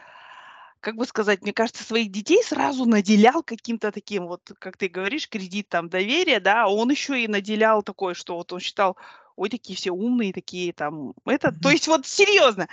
как 0.82 0.96
бы 0.98 1.06
сказать, 1.06 1.42
мне 1.44 1.54
кажется, 1.54 1.84
своих 1.84 2.12
детей 2.12 2.44
сразу 2.44 2.86
наделял 2.86 3.44
каким-то 3.44 3.92
таким 3.92 4.28
вот, 4.28 4.42
как 4.60 4.78
ты 4.78 4.90
говоришь, 4.90 5.30
кредитом 5.30 5.90
доверия, 5.90 6.40
да. 6.42 6.68
Он 6.70 6.92
еще 6.92 7.22
и 7.24 7.28
наделял 7.30 7.84
такое, 7.84 8.14
что 8.16 8.36
вот 8.38 8.54
он 8.54 8.60
считал: 8.62 8.98
"Ой, 9.38 9.50
такие 9.50 9.78
все 9.78 9.92
умные, 9.92 10.34
такие 10.34 10.74
там 10.74 11.14
это". 11.26 11.52
То 11.54 11.72
есть 11.72 11.88
вот 11.90 12.08
серьезно. 12.08 12.68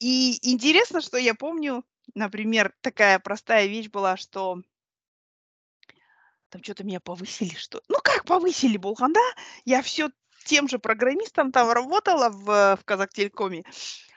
И 0.00 0.38
интересно, 0.52 1.00
что 1.02 1.18
я 1.18 1.34
помню, 1.34 1.84
например, 2.14 2.72
такая 2.82 3.18
простая 3.20 3.66
вещь 3.66 3.90
была, 3.90 4.16
что 4.18 4.62
там 6.52 6.60
чё-то 6.60 6.84
меня 6.84 7.00
повысили, 7.00 7.54
что 7.54 7.80
Ну, 7.88 7.96
как 8.04 8.24
повысили, 8.26 8.76
булганда. 8.76 9.20
Я 9.64 9.80
всё 9.82 10.10
тем 10.44 10.68
же 10.68 10.78
программистом 10.78 11.52
там 11.52 11.70
работала 11.72 12.30
в 12.30 12.76
в 12.76 12.84
"Казахтелекоме", 12.84 13.64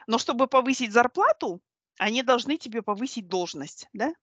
но 0.08 0.18
чтобы 0.20 0.48
повысить 0.48 0.94
зарплату, 0.94 1.62
они 2.00 2.24
должны 2.24 2.58
тебе 2.58 2.82
повысить 2.84 3.28
должность, 3.30 3.88
да. 3.94 4.14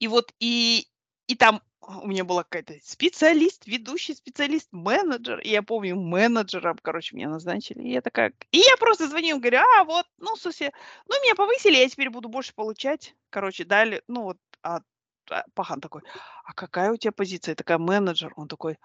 И 0.00 0.08
вот 0.08 0.32
и 0.40 0.86
и 1.28 1.36
там 1.36 1.62
у 1.82 2.06
меня 2.08 2.24
была 2.24 2.44
какая-то 2.44 2.74
специалист, 2.84 3.66
ведущий 3.66 4.14
специалист, 4.14 4.68
менеджер. 4.72 5.40
И 5.40 5.50
я 5.50 5.62
помню, 5.62 5.96
менеджером, 5.96 6.78
короче, 6.82 7.16
меня 7.16 7.28
назначили. 7.30 7.82
И 7.82 7.92
я 7.92 8.02
такая 8.02 8.32
И 8.52 8.58
я 8.58 8.76
просто 8.78 9.08
звоню 9.08 9.38
говорю: 9.40 9.58
"А, 9.60 9.84
вот, 9.84 10.06
ну, 10.18 10.36
смысле, 10.36 10.72
ну, 11.08 11.14
меня 11.22 11.34
повысили, 11.36 11.76
я 11.78 11.88
теперь 11.88 12.10
буду 12.10 12.28
больше 12.28 12.54
получать". 12.54 13.14
Короче, 13.30 13.64
дали, 13.64 14.02
ну, 14.08 14.22
вот, 14.24 14.38
а, 14.62 14.80
а 15.30 15.44
пахан 15.54 15.80
такой: 15.80 16.02
"А 16.44 16.54
какая 16.54 16.92
у 16.92 16.96
тебя 16.96 17.12
позиция?" 17.12 17.52
Я 17.52 17.56
такая: 17.56 17.78
"Менеджер". 17.78 18.32
Он 18.36 18.48
такой 18.48 18.78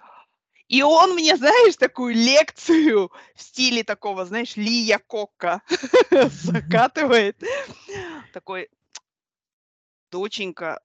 И 0.69 0.83
он 0.83 1.15
мне, 1.15 1.35
знаешь, 1.35 1.75
такую 1.77 2.13
лекцию 2.13 3.11
в 3.35 3.41
стиле 3.41 3.83
такого, 3.83 4.25
знаешь, 4.25 4.55
Ли 4.55 4.87
Иаккока 4.87 5.63
закатывает. 6.29 7.41
Такой: 8.31 8.69
"Доченька, 10.11 10.79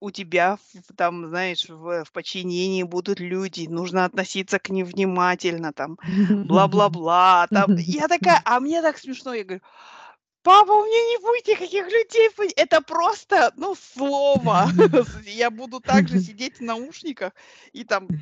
у 0.00 0.10
тебя 0.10 0.58
там, 0.96 1.28
знаешь, 1.28 1.68
в 1.68 2.04
в 2.04 2.12
подчинении 2.12 2.82
будут 2.82 3.20
люди, 3.20 3.66
нужно 3.68 4.06
относиться 4.06 4.58
к 4.58 4.70
ним 4.70 4.86
внимательно, 4.86 5.74
там, 5.74 5.98
бла-бла-бла". 6.46 7.46
Там 7.52 7.74
я 7.76 8.08
такая, 8.08 8.40
а 8.46 8.58
мне 8.58 8.80
так 8.80 8.96
смешно. 8.98 9.34
Я 9.34 9.44
говорю: 9.44 9.62
"Папа, 10.44 10.72
у 10.72 10.84
меня 10.84 11.00
не 11.10 11.16
будет 11.24 11.46
никаких 11.48 11.86
людей 11.86 12.28
Это 12.56 12.82
просто, 12.82 13.50
ну, 13.56 13.74
слово. 13.74 14.70
Я 15.24 15.50
буду 15.50 15.80
также 15.80 16.18
сидеть 16.18 16.58
в 16.58 16.60
наушниках 16.62 17.32
и 17.72 17.82
там, 17.84 18.12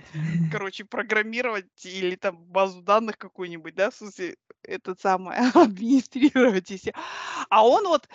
короче, 0.49 0.85
программировать 0.85 1.67
или 1.85 2.17
там 2.17 2.37
базу 2.45 2.83
данных 2.83 3.19
какую-нибудь, 3.19 3.75
да, 3.75 3.91
в 3.91 3.97
смысле, 3.97 4.37
этот 4.63 5.01
самый, 5.01 5.37
администрировать 5.55 6.71
и 6.73 6.79
всё". 6.79 6.93
А 7.51 7.67
он 7.67 7.87
вот, 7.89 8.09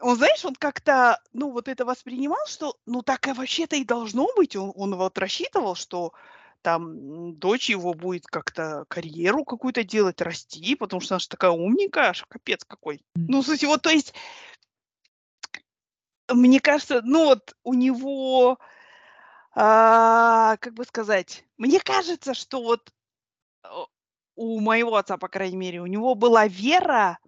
он, 0.00 0.16
знаешь, 0.16 0.44
он 0.44 0.54
как-то, 0.56 1.20
ну, 1.32 1.50
вот 1.52 1.68
это 1.68 1.84
воспринимал, 1.86 2.46
что, 2.48 2.76
ну, 2.86 3.02
так 3.02 3.28
и 3.28 3.32
вообще-то 3.32 3.76
и 3.76 3.84
должно 3.84 4.28
быть. 4.36 4.56
Он 4.56 4.72
он 4.76 4.96
вот 4.96 5.18
рассчитывал, 5.18 5.74
что 5.76 6.12
там, 6.66 7.36
дочь 7.36 7.70
его 7.70 7.94
будет 7.94 8.26
как-то 8.26 8.86
карьеру 8.88 9.44
какую-то 9.44 9.84
делать, 9.84 10.20
расти, 10.20 10.74
потому 10.74 11.00
что 11.00 11.14
она 11.14 11.20
ж 11.20 11.28
такая 11.28 11.52
умненькая, 11.52 12.08
аж 12.08 12.24
капец 12.28 12.64
какой. 12.64 13.04
Ну, 13.14 13.40
смысле, 13.44 13.68
вот, 13.68 13.82
то 13.82 13.90
есть 13.90 14.12
мне 16.28 16.58
кажется, 16.58 17.02
ну, 17.04 17.26
вот 17.26 17.54
у 17.62 17.72
него, 17.72 18.58
а, 19.54 20.56
как 20.56 20.74
бы 20.74 20.84
сказать, 20.84 21.44
мне 21.56 21.78
кажется, 21.78 22.34
что 22.34 22.60
вот, 22.60 22.92
о 23.62 23.86
у 24.34 24.58
моего 24.58 24.96
отца, 24.96 25.18
по 25.18 25.28
крайней 25.28 25.56
мере, 25.56 25.80
у 25.80 25.86
него 25.86 26.16
была 26.16 26.48
вера 26.48 27.20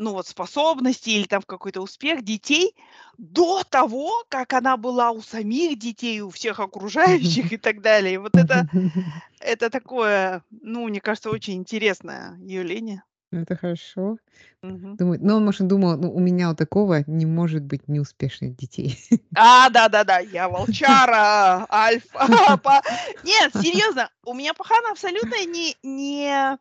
ну, 0.00 0.12
вот 0.12 0.26
способности 0.26 1.10
или 1.10 1.24
там 1.26 1.42
в 1.42 1.46
какой-то 1.46 1.80
успех 1.82 2.24
детей 2.24 2.74
до 3.18 3.62
того, 3.64 4.24
как 4.28 4.52
она 4.54 4.76
была 4.76 5.10
у 5.10 5.20
самих 5.22 5.78
детей, 5.78 6.20
у 6.22 6.30
всех 6.30 6.58
окружающих 6.60 7.52
и 7.52 7.56
так 7.58 7.82
далее. 7.82 8.14
И 8.14 8.18
вот 8.18 8.36
это 8.36 8.66
это 9.40 9.70
такое, 9.70 10.42
ну, 10.50 10.88
мне 10.88 11.00
кажется, 11.00 11.30
очень 11.30 11.54
интересное 11.54 12.36
явление. 12.40 13.04
Это 13.32 13.56
хорошо. 13.56 14.16
Мгм. 14.62 14.96
Думаю, 14.98 15.20
ну, 15.22 15.36
он, 15.36 15.44
может, 15.44 15.66
думал: 15.66 15.96
"Ну, 15.96 16.12
у 16.12 16.18
меня 16.18 16.50
у 16.50 16.56
такого 16.56 17.04
не 17.06 17.26
может 17.26 17.62
быть 17.64 17.88
неуспешных 17.88 18.56
детей". 18.56 18.98
А, 19.36 19.70
да-да-да, 19.70 20.18
я 20.18 20.48
волчара, 20.48 21.64
альфа, 21.70 22.26
Нет, 23.22 23.54
серьезно, 23.54 24.10
у 24.24 24.34
меня 24.34 24.54
пахан 24.54 24.84
абсолютно 24.90 25.44
не 25.46 25.76
не 25.82 26.58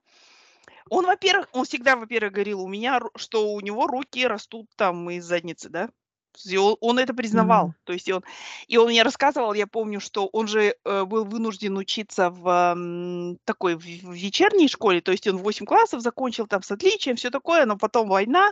Он, 0.92 1.06
во-первых, 1.06 1.48
он 1.54 1.66
всегда, 1.66 1.96
во-первых, 1.96 2.34
говорил: 2.34 2.62
"У 2.62 2.68
меня 2.68 3.00
ру" 3.00 3.12
что 3.16 3.54
у 3.54 3.60
него 3.62 3.88
руки 3.88 4.26
растут 4.26 4.68
там 4.76 5.10
из 5.12 5.26
задницы, 5.26 5.70
да. 5.70 5.90
Он 6.82 7.00
это 7.00 7.14
признавал. 7.14 7.74
То 7.86 7.94
есть 7.94 8.08
и 8.08 8.14
он 8.14 8.24
и 8.68 8.78
он 8.78 8.88
мне 8.90 9.04
рассказывал, 9.04 9.54
я 9.54 9.68
помню, 9.68 10.00
что 10.00 10.28
он 10.28 10.48
же, 10.48 10.76
э, 10.86 11.04
был 11.06 11.26
вынужден 11.26 11.76
учиться 11.78 12.30
в, 12.30 12.48
м, 12.76 13.38
такой 13.46 13.76
в 13.76 13.82
в 13.82 14.14
вечерней 14.14 14.68
школе. 14.68 15.02
То 15.02 15.12
есть 15.12 15.28
он 15.28 15.38
8 15.38 15.66
классов 15.66 16.02
закончил 16.02 16.48
там 16.48 16.62
с 16.64 16.72
отличием, 16.72 17.16
всё 17.18 17.30
такое, 17.32 17.66
но 17.66 17.78
потом 17.78 18.08
война 18.10 18.52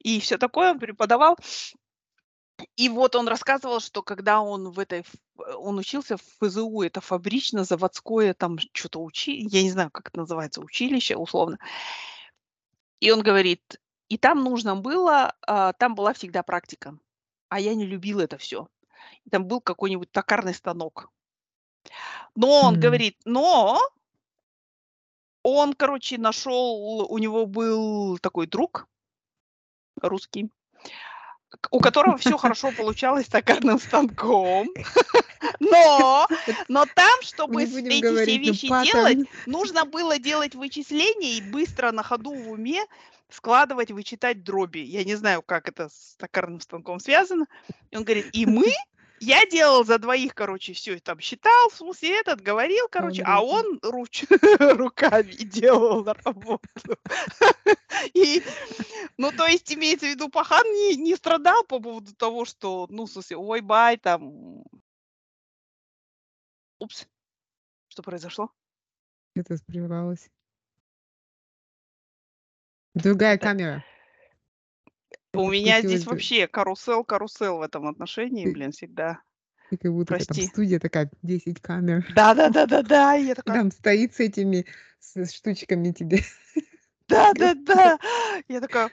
и 0.00 0.20
всё 0.20 0.38
такое. 0.38 0.70
Он 0.72 0.78
преподавал. 0.78 1.36
И 2.76 2.88
вот 2.88 3.14
он 3.16 3.28
рассказывал, 3.28 3.80
что 3.80 4.02
когда 4.02 4.40
он 4.40 4.70
в 4.70 4.78
этой 4.78 5.00
э, 5.00 5.52
он 5.56 5.78
учился 5.78 6.16
в 6.16 6.22
ФЗУ, 6.40 6.82
это 6.82 7.00
фабрично-заводское 7.00 8.34
там 8.34 8.56
чё-то 8.72 9.00
учи 9.02 9.46
я 9.50 9.62
не 9.62 9.70
знаю, 9.70 9.90
как 9.90 10.08
это 10.08 10.18
называется, 10.20 10.60
училище 10.60 11.16
условно. 11.16 11.58
И 13.02 13.10
он 13.10 13.22
говорит, 13.22 13.80
и 14.08 14.18
там 14.18 14.42
нужно 14.42 14.74
было, 14.76 15.34
а, 15.46 15.72
там 15.74 15.94
была 15.94 16.12
всегда 16.14 16.42
практика, 16.42 16.98
а 17.48 17.60
я 17.60 17.74
не 17.74 17.86
любил 17.86 18.20
это 18.20 18.38
всё. 18.38 18.68
Там 19.30 19.46
был 19.46 19.60
какой-нибудь 19.60 20.12
токарный 20.12 20.54
станок. 20.54 21.10
Но 22.36 22.62
он 22.62 22.74
М. 22.74 22.78
говорит, 22.78 23.16
но 23.24 23.78
он, 25.44 25.72
короче, 25.74 26.18
нашел, 26.18 27.06
у 27.10 27.18
него 27.18 27.46
был 27.46 28.18
такой 28.18 28.46
друг 28.46 28.86
русский. 30.02 30.50
У 31.70 31.80
которого 31.80 32.16
все 32.18 32.36
хорошо 32.36 32.72
получалось 32.72 33.26
с 33.26 33.30
токарным 33.30 33.78
станком. 33.78 34.68
Но, 35.60 36.26
но 36.66 36.84
там, 36.94 37.22
чтобы 37.22 37.62
эти 37.62 38.00
говорить, 38.00 38.56
все 38.56 38.68
ну, 38.68 38.80
вещи 38.82 38.92
делать, 38.92 39.18
нужно 39.46 39.84
было 39.84 40.18
делать 40.18 40.56
вычисления 40.56 41.38
и 41.38 41.40
быстро 41.40 41.92
на 41.92 42.02
ходу 42.02 42.34
в 42.34 42.50
уме 42.50 42.84
складывать, 43.30 43.90
вычитать 43.90 44.42
дроби. 44.42 44.80
Я 44.80 45.04
не 45.04 45.14
знаю, 45.14 45.42
как 45.42 45.68
это 45.68 45.90
с 45.90 46.16
токарным 46.16 46.60
станком 46.60 46.98
связано. 46.98 47.46
И 47.90 47.96
он 47.96 48.04
говорит, 48.04 48.26
и 48.32 48.46
мы, 48.46 48.72
я 49.20 49.46
делал 49.46 49.84
за 49.84 49.98
двоих, 49.98 50.34
короче, 50.34 50.72
все 50.72 50.98
там 51.00 51.20
считал, 51.20 51.70
в 51.70 51.74
смысле 51.74 52.20
этот, 52.20 52.40
говорил, 52.40 52.88
короче, 52.90 53.22
а 53.24 53.42
он 53.42 53.78
руч, 53.82 54.24
руками 54.60 55.32
делал 55.32 56.04
работу. 56.04 56.68
И, 58.14 58.42
ну, 59.16 59.32
то 59.32 59.46
есть, 59.46 59.72
имеется 59.72 60.06
в 60.06 60.10
виду, 60.10 60.28
пахан 60.28 60.64
не, 60.66 60.96
не 60.96 61.16
страдал 61.16 61.64
по 61.64 61.80
поводу 61.80 62.14
того, 62.14 62.44
что, 62.44 62.86
ну, 62.90 63.06
в 63.06 63.10
смысле, 63.10 63.36
ой, 63.36 63.60
бай, 63.60 63.96
там... 63.96 64.64
Упс, 66.78 67.06
что 67.88 68.02
произошло? 68.02 68.52
Это 69.34 69.56
прервалось. 69.66 70.30
Другая 72.94 73.34
Это- 73.34 73.44
камера. 73.44 73.84
У 75.34 75.50
меня 75.50 75.82
здесь 75.82 76.06
вообще 76.06 76.46
карусел-карусел 76.46 77.58
в 77.58 77.62
этом 77.62 77.86
отношении, 77.86 78.50
блин, 78.50 78.72
всегда. 78.72 79.20
ты 79.70 79.76
как 79.76 79.92
будто 79.92 80.16
там 80.16 80.24
Прости. 80.26 80.46
студия 80.46 80.78
такая, 80.78 81.10
10 81.22 81.60
камер. 81.60 82.06
Да-да-да-да-да, 82.14 83.14
я 83.14 83.34
такая, 83.36 83.58
там 83.58 83.70
стоит 83.70 84.14
с 84.14 84.20
этими 84.20 84.66
с 85.00 85.30
штучками 85.32 85.92
тебе. 85.92 86.20
да-да-да. 87.08 87.98
Я 88.48 88.60
такая, 88.60 88.90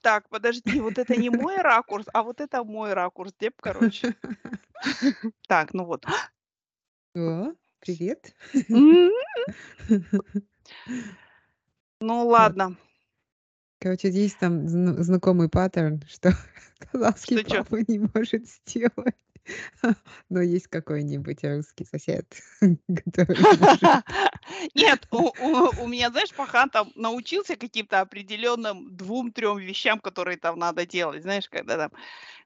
так, 0.00 0.28
подожди, 0.28 0.80
вот 0.80 0.98
это 0.98 1.16
не 1.16 1.30
мой 1.30 1.56
ракурс, 1.58 2.06
а 2.12 2.22
вот 2.22 2.40
это 2.40 2.64
мой 2.64 2.92
ракурс, 2.92 3.32
деп, 3.38 3.54
короче. 3.60 4.14
Так, 5.48 5.72
ну 5.72 5.84
вот. 5.84 6.04
О, 7.16 7.52
привет. 7.80 8.34
Ну 12.00 12.26
ладно, 12.26 12.76
Короче, 13.84 14.08
есть 14.08 14.38
там 14.38 14.66
зна- 14.66 15.02
знакомый 15.02 15.50
паттерн, 15.50 16.02
что 16.08 16.32
казахский 16.90 17.36
Что 17.36 17.50
чё? 17.50 17.56
папа 17.64 17.76
не 17.86 17.98
может 18.14 18.46
сделать. 18.48 19.14
Но 20.30 20.40
есть 20.40 20.68
какой-нибудь 20.68 21.44
русский 21.44 21.84
сосед, 21.84 22.24
который. 23.04 23.36
Нет, 24.74 25.06
у, 25.10 25.18
у- 25.18 25.82
у 25.82 25.86
меня, 25.86 26.08
знаешь, 26.08 26.32
пахан 26.32 26.70
там 26.70 26.92
научился 26.94 27.56
каким-то 27.56 28.00
определенным 28.00 28.96
двум-трем 28.96 29.58
вещам, 29.58 30.00
которые 30.00 30.38
там 30.38 30.58
надо 30.58 30.86
делать. 30.86 31.22
Знаешь, 31.22 31.50
когда 31.50 31.76
там 31.76 31.90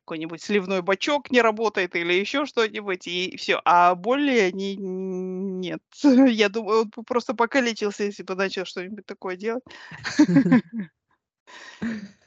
какой-нибудь 0.01 0.43
сливной 0.43 0.83
бачок 0.83 1.31
не 1.31 1.41
работает 1.41 1.95
или 1.95 2.15
еще 2.15 2.47
что-нибудь, 2.47 3.07
и 3.07 3.37
все. 3.37 3.61
А 3.65 3.95
более 3.95 4.51
не, 4.51 4.75
нет. 4.75 5.83
Я 6.03 6.49
думаю, 6.49 6.91
он 6.97 7.05
просто 7.05 7.35
покалечился, 7.35 8.03
если 8.03 8.25
бы 8.25 8.35
начал 8.35 8.65
что-нибудь 8.65 9.07
такое 9.07 9.37
делать. 9.37 9.63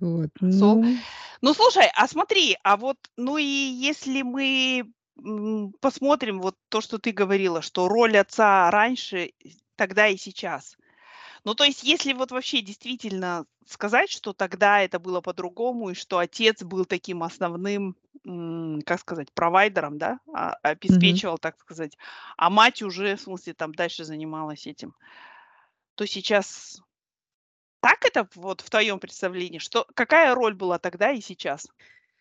Вот. 0.00 0.30
Сол. 0.40 0.82
Ну, 0.82 0.96
Ну, 1.40 1.54
слушай, 1.54 1.88
а 1.94 2.08
смотри, 2.08 2.56
а 2.64 2.76
вот, 2.76 2.96
ну 3.16 3.38
и 3.38 3.44
если 3.44 4.22
мы 4.22 4.90
посмотрим 5.80 6.40
вот 6.40 6.56
то, 6.68 6.80
что 6.80 6.98
ты 6.98 7.12
говорила, 7.12 7.62
что 7.62 7.88
роль 7.88 8.16
отца 8.18 8.70
раньше, 8.70 9.32
тогда 9.76 10.08
и 10.08 10.16
сейчас. 10.16 10.76
Ну, 11.44 11.54
то 11.54 11.64
есть, 11.64 11.84
если 11.84 12.12
вот 12.12 12.32
вообще 12.32 12.62
действительно 12.62 13.46
сказать, 13.66 14.10
что 14.10 14.32
тогда 14.32 14.80
это 14.80 14.98
было 14.98 15.20
по-другому, 15.20 15.90
и 15.90 15.94
что 15.94 16.18
отец 16.18 16.62
был 16.62 16.84
таким 16.84 17.22
основным, 17.22 17.96
как 18.86 19.00
сказать, 19.00 19.32
провайдером, 19.32 19.98
да, 19.98 20.20
а- 20.32 20.54
обеспечивал, 20.62 21.38
так 21.38 21.58
сказать, 21.60 21.96
а 22.36 22.50
мать 22.50 22.82
уже, 22.82 23.16
в 23.16 23.20
смысле, 23.20 23.54
там 23.54 23.74
дальше 23.74 24.04
занималась 24.04 24.66
этим, 24.66 24.94
то 25.94 26.06
сейчас 26.06 26.80
так 27.84 28.06
это 28.06 28.26
вот 28.34 28.62
в 28.62 28.70
твоем 28.70 28.98
представлении, 28.98 29.58
что 29.58 29.86
какая 29.94 30.34
роль 30.34 30.54
была 30.54 30.78
тогда 30.78 31.10
и 31.12 31.20
сейчас? 31.20 31.68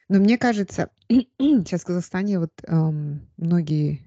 Но 0.10 0.20
мне 0.20 0.38
кажется, 0.38 0.90
сейчас 1.10 1.82
в 1.82 1.86
Казахстане 1.86 2.40
вот 2.40 2.52
ам, 2.68 3.22
многие, 3.38 4.02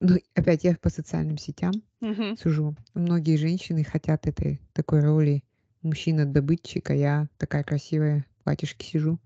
ну, 0.00 0.18
опять 0.34 0.64
я 0.64 0.76
по 0.76 0.90
социальным 0.90 1.38
сетям 1.38 1.82
Мгм. 2.00 2.36
сужу, 2.36 2.76
многие 2.94 3.36
женщины 3.36 3.84
хотят 3.84 4.26
этой 4.26 4.60
такой 4.74 5.00
роли 5.02 5.44
мужчина-добытчик, 5.82 6.90
а 6.90 6.94
я 6.94 7.28
такая 7.38 7.64
красивая 7.64 8.26
в 8.40 8.44
платьишке 8.44 8.86
сижу. 8.86 9.20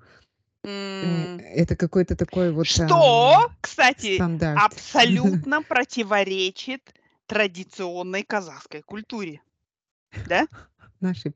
М, 1.02 1.28
Это 1.38 1.76
какой-то 1.76 2.16
такой 2.16 2.52
вот 2.52 2.78
Что, 2.78 2.78
ам, 2.78 3.48
кстати, 3.60 4.12
стандарт. 4.14 4.64
абсолютно 5.44 5.62
противоречит 5.62 6.94
традиционной 7.26 8.22
казахской 8.22 8.82
культуре, 8.82 9.42
да? 10.24 10.48
Наши. 11.00 11.32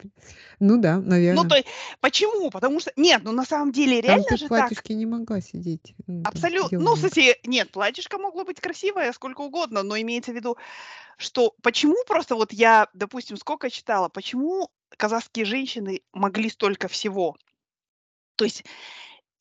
Ну 0.60 0.76
да, 0.78 0.96
Ну, 0.96 1.08
наверное. 1.08 1.48
то 1.48 1.56
есть, 1.56 1.68
почему? 2.00 2.50
Потому 2.50 2.80
что, 2.80 2.92
нет, 2.96 3.22
ну 3.24 3.32
на 3.32 3.44
самом 3.44 3.72
деле 3.72 4.02
Там 4.02 4.10
реально 4.10 4.24
ты 4.24 4.36
же 4.36 4.46
в 4.46 4.48
так. 4.50 4.68
платьишке 4.68 4.94
не 4.94 5.06
могла 5.06 5.40
сидеть. 5.40 5.94
ну, 6.06 6.22
там 6.22 6.32
Абсолютно. 6.32 6.78
Ну, 6.78 6.84
делала. 6.84 6.96
смысле, 6.96 7.36
нет, 7.44 7.70
платьишко 7.70 8.18
могло 8.18 8.44
быть 8.44 8.60
красивое 8.60 9.12
сколько 9.12 9.40
угодно, 9.40 9.82
но 9.82 9.96
имеется 9.98 10.32
в 10.32 10.34
виду, 10.34 10.58
что 11.16 11.54
почему 11.62 11.96
просто 12.06 12.34
вот 12.34 12.52
я, 12.52 12.88
допустим, 12.92 13.36
сколько 13.38 13.70
читала, 13.70 14.08
почему 14.10 14.70
казахские 14.96 15.46
женщины 15.46 16.02
могли 16.12 16.50
столько 16.50 16.88
всего? 16.88 17.36
То 18.36 18.44
есть 18.44 18.64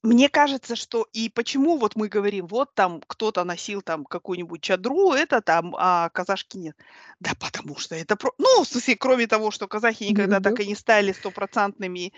мне 0.03 0.27
кажется, 0.27 0.75
что 0.75 1.07
и 1.13 1.29
почему 1.29 1.77
вот 1.77 1.95
мы 1.95 2.09
говорим, 2.09 2.45
вот 2.47 2.73
там 2.75 3.01
кто-то 3.07 3.45
носил 3.45 3.81
там 3.81 4.03
какую-нибудь 4.03 4.61
чадру, 4.61 5.13
это 5.13 5.41
там, 5.41 5.73
а 5.77 6.09
казашки 6.09 6.57
нет. 6.57 6.77
Да 7.21 7.31
потому 7.39 7.77
что 7.77 7.95
это... 7.95 8.17
про- 8.17 8.33
Ну, 8.37 8.63
в 8.63 8.67
смысле, 8.67 8.97
кроме 8.97 9.27
того, 9.27 9.49
что 9.49 9.67
казахи 9.67 10.03
никогда 10.03 10.41
так 10.41 10.59
и 10.59 10.67
не 10.67 10.75
стали 10.75 11.13
стопроцентными 11.13 12.11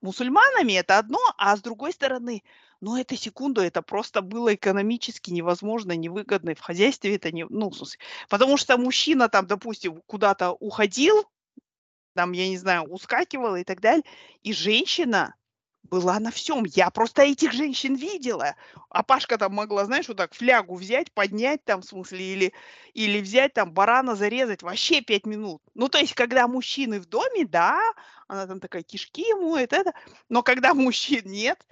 мусульманами, 0.00 0.72
это 0.72 0.98
одно, 0.98 1.20
а 1.36 1.56
с 1.56 1.62
другой 1.62 1.92
стороны, 1.92 2.42
ну, 2.80 2.96
это 2.96 3.16
секунду, 3.16 3.60
это 3.60 3.82
просто 3.82 4.20
было 4.20 4.54
экономически 4.54 5.30
невозможно, 5.30 5.92
невыгодно, 5.92 6.50
и 6.50 6.54
в 6.54 6.60
хозяйстве 6.60 7.14
это 7.14 7.30
не... 7.30 7.46
Ну, 7.48 7.70
в 7.70 7.76
смысле, 7.76 8.00
потому 8.28 8.56
что 8.56 8.76
мужчина 8.78 9.28
там, 9.28 9.46
допустим, 9.46 10.02
куда-то 10.06 10.52
уходил, 10.52 11.24
там, 12.14 12.32
я 12.32 12.48
не 12.48 12.58
знаю, 12.58 12.82
ускакивала 12.82 13.56
и 13.56 13.64
так 13.64 13.80
далее, 13.80 14.04
и 14.42 14.52
женщина 14.52 15.36
была 15.82 16.18
на 16.20 16.30
всем. 16.30 16.64
Я 16.64 16.90
просто 16.90 17.22
этих 17.22 17.52
женщин 17.52 17.94
видела. 17.94 18.56
А 18.90 19.02
Пашка 19.02 19.38
там 19.38 19.54
могла, 19.54 19.84
знаешь, 19.84 20.08
вот 20.08 20.16
так 20.16 20.34
флягу 20.34 20.74
взять, 20.76 21.12
поднять 21.12 21.64
там, 21.64 21.82
в 21.82 21.84
смысле, 21.84 22.24
или, 22.24 22.52
или 22.94 23.20
взять 23.20 23.54
там 23.54 23.72
барана 23.72 24.14
зарезать 24.14 24.62
вообще 24.62 25.00
пять 25.00 25.26
минут. 25.26 25.62
Ну, 25.74 25.88
то 25.88 25.98
есть, 25.98 26.14
когда 26.14 26.46
мужчины 26.48 27.00
в 27.00 27.06
доме, 27.06 27.46
да, 27.46 27.80
она 28.26 28.46
там 28.46 28.60
такая 28.60 28.82
кишки 28.82 29.32
моет, 29.34 29.72
это. 29.72 29.92
Но 30.28 30.42
когда 30.42 30.74
мужчин 30.74 31.22
нет, 31.26 31.66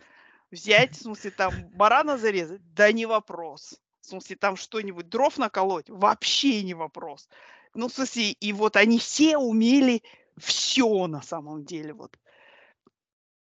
взять, 0.51 0.97
в 0.97 1.03
смысле, 1.03 1.31
там 1.31 1.53
барана 1.75 2.19
зарезать, 2.19 2.61
да 2.75 2.93
не 2.93 3.07
вопрос. 3.07 3.79
В 4.01 4.07
смысле, 4.07 4.37
там 4.37 4.57
что-нибудь, 4.57 5.09
дров 5.09 5.37
наколоть, 5.37 5.91
вообще 5.91 6.63
не 6.63 6.75
вопрос. 6.75 7.29
Ну, 7.75 7.89
в 7.89 7.93
смысле, 7.93 8.31
и 8.31 8.53
вот 8.53 8.77
они 8.77 8.99
все 8.99 9.37
умели 9.37 10.03
все 10.39 11.07
на 11.07 11.23
самом 11.23 11.65
деле, 11.65 11.93
вот. 11.93 12.17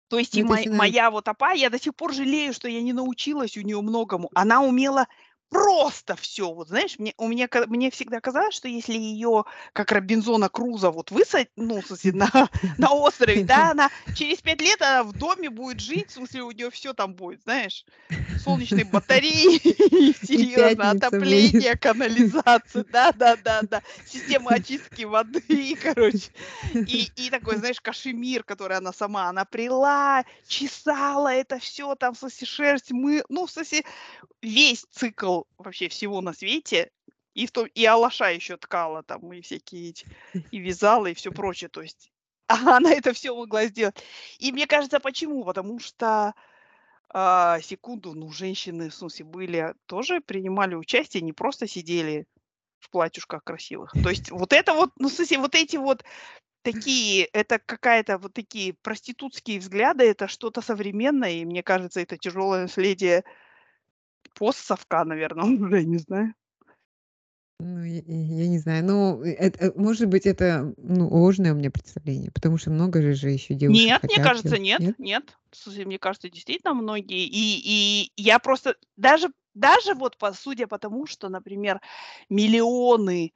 То 0.09 0.19
есть 0.19 0.35
Ну, 0.35 0.41
и 0.41 0.43
это 0.43 0.71
мо- 0.71 0.77
моя 0.79 1.11
вот 1.11 1.29
апа, 1.29 1.53
я 1.53 1.71
до 1.71 1.79
сих 1.81 1.95
пор 1.95 2.13
жалею, 2.15 2.53
что 2.53 2.69
я 2.69 2.83
не 2.83 2.93
научилась 2.93 3.57
у 3.57 3.63
нее 3.63 3.81
многому. 3.81 4.31
Она 4.35 4.63
умела 4.63 5.07
просто 5.49 6.17
все. 6.17 6.53
Вот 6.53 6.69
знаешь, 6.69 6.99
мне, 6.99 7.15
у 7.19 7.29
меня, 7.29 7.49
мне 7.67 7.91
всегда 7.91 8.21
казалось, 8.21 8.55
что 8.55 8.69
если 8.69 8.95
ее, 8.95 9.45
как 9.73 9.93
Робинзона 9.93 10.49
Круза, 10.49 10.91
вот 10.91 11.11
высадить, 11.11 11.51
ну, 11.57 11.81
в 11.81 11.87
смысле, 11.87 12.13
на, 12.15 12.31
на 12.79 12.93
острове, 12.93 13.45
да, 13.45 13.71
она 13.71 13.91
через 14.15 14.39
пять 14.39 14.61
лет 14.61 14.81
она 14.83 15.05
в 15.05 15.13
доме 15.13 15.51
будет 15.51 15.81
жить, 15.81 16.11
в 16.11 16.15
смысле, 16.15 16.43
у 16.43 16.51
нее 16.51 16.71
все 16.71 16.93
там 16.93 17.15
будет, 17.15 17.43
знаешь, 17.43 17.85
солнечные 18.43 18.85
батареи, 18.85 19.59
серьезно, 20.27 20.91
отопление, 20.91 21.77
канализация, 21.77 22.85
да-да-да-да, 22.85 23.83
система 24.07 24.53
очистки 24.53 25.05
воды, 25.05 25.77
короче. 25.83 26.31
И, 26.75 27.11
и 27.17 27.31
такой, 27.31 27.57
знаешь, 27.57 27.81
кашемир, 27.81 28.43
который 28.45 28.77
она 28.77 28.93
сама, 28.93 29.29
она 29.29 29.45
прила, 29.45 30.25
чесала 30.47 31.33
это 31.33 31.59
все, 31.59 31.95
там, 31.95 32.15
в 32.15 32.19
смысле, 32.19 32.47
шерсть, 32.47 32.91
мы, 32.91 33.25
ну, 33.29 33.47
в 33.47 33.51
смысле, 33.51 33.85
весь 34.43 34.87
цикл 34.91 35.36
вообще 35.59 35.89
всего 35.89 36.21
на 36.21 36.33
свете, 36.33 36.91
и, 37.35 37.47
в 37.47 37.53
том, 37.53 37.67
и 37.67 37.85
алаша 37.85 38.31
еще 38.31 38.57
ткала 38.57 39.03
там, 39.03 39.33
и 39.33 39.43
всякие 39.43 39.91
эти, 39.91 40.07
и 40.51 40.59
вязала, 40.59 41.07
и 41.07 41.15
все 41.15 41.31
прочее, 41.31 41.69
то 41.69 41.83
есть 41.83 42.11
она 42.47 42.93
это 42.93 43.13
все 43.13 43.35
могла 43.37 43.67
сделать. 43.67 44.03
И 44.39 44.53
мне 44.53 44.67
кажется, 44.67 45.01
почему? 45.01 45.45
Потому 45.45 45.79
что, 45.79 46.35
а, 47.11 47.61
секунду, 47.61 48.15
ну, 48.15 48.31
женщины, 48.31 48.89
в 48.89 48.95
смысле, 48.95 49.25
были, 49.25 49.75
тоже 49.87 50.21
принимали 50.21 50.75
участие, 50.75 51.23
не 51.23 51.33
просто 51.33 51.67
сидели 51.67 52.27
в 52.79 52.91
платьюшках 52.91 53.43
красивых. 53.43 53.93
То 53.93 54.11
есть 54.11 54.31
вот 54.31 54.53
это 54.53 54.75
вот, 54.75 54.93
ну, 54.99 55.09
в 55.09 55.13
смысле, 55.13 55.39
вот 55.39 55.55
эти 55.55 55.77
вот 55.77 56.05
такие, 56.63 57.27
это 57.27 57.59
какая-то 57.59 58.19
вот 58.19 58.35
такие 58.35 58.75
проститутские 58.75 59.61
взгляды, 59.61 60.05
это 60.05 60.27
что-то 60.29 60.61
современное, 60.61 61.33
и 61.33 61.45
мне 61.45 61.63
кажется, 61.63 62.01
это 62.01 62.17
тяжелое 62.17 62.63
наследие 62.63 63.25
постсовка, 64.37 65.05
наверное, 65.05 65.45
уже 65.45 65.85
не 65.85 65.99
знаю. 65.99 66.35
Ну, 67.59 67.83
я 67.83 68.03
я 68.07 68.49
не 68.49 68.59
знаю. 68.59 68.85
Ну, 68.85 69.23
это, 69.23 69.73
может 69.81 70.09
быть, 70.09 70.27
это, 70.27 70.75
ну, 70.77 71.09
ложное 71.09 71.53
у 71.53 71.57
меня 71.57 71.71
представление, 71.71 72.31
потому 72.31 72.59
что 72.59 72.71
много 72.71 73.01
же 73.01 73.15
же 73.15 73.31
еще 73.31 73.55
девушек 73.55 73.83
Нет, 73.83 74.03
мне 74.03 74.11
хотят, 74.17 74.27
кажется, 74.27 74.57
э, 74.57 74.59
нет, 74.59 74.81
нет? 74.81 74.99
нет. 74.99 75.39
Слушай, 75.53 75.87
мне 75.87 75.99
кажется, 75.99 76.29
действительно 76.29 76.75
многие. 76.75 77.25
И, 77.27 78.11
и 78.13 78.13
я 78.17 78.39
просто 78.41 78.77
даже, 78.97 79.29
даже 79.55 79.95
вот 79.95 80.19
по, 80.19 80.35
судя 80.35 80.67
по 80.67 80.79
тому, 80.79 81.07
что, 81.07 81.31
например, 81.31 81.81
миллионы 82.29 83.33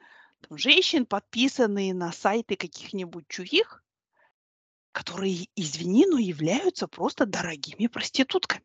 там, 0.47 0.59
женщин 0.59 1.07
подписаны 1.07 1.95
на 1.95 2.13
сайты 2.13 2.57
каких-нибудь 2.57 3.27
чужих, 3.27 3.83
которые, 4.93 5.47
извини, 5.57 6.05
но 6.07 6.19
являются 6.19 6.89
просто 6.89 7.25
дорогими 7.25 7.87
проститутками. 7.87 8.65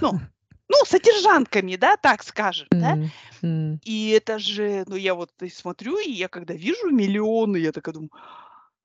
Ну, 0.00 0.20
ну, 0.68 0.76
содержанками, 0.84 1.76
да, 1.76 1.96
так 1.96 2.22
скажем, 2.22 2.68
да. 2.80 2.96
М, 2.96 3.12
м. 3.42 3.80
И 3.84 4.10
это 4.10 4.38
же, 4.38 4.84
ну, 4.86 4.96
я 4.96 5.14
вот 5.14 5.32
смотрю, 5.52 5.98
и 5.98 6.10
я 6.10 6.28
когда 6.28 6.54
вижу 6.54 6.90
миллионы, 6.90 7.58
я 7.58 7.72
такая 7.72 7.94
думаю, 7.94 8.10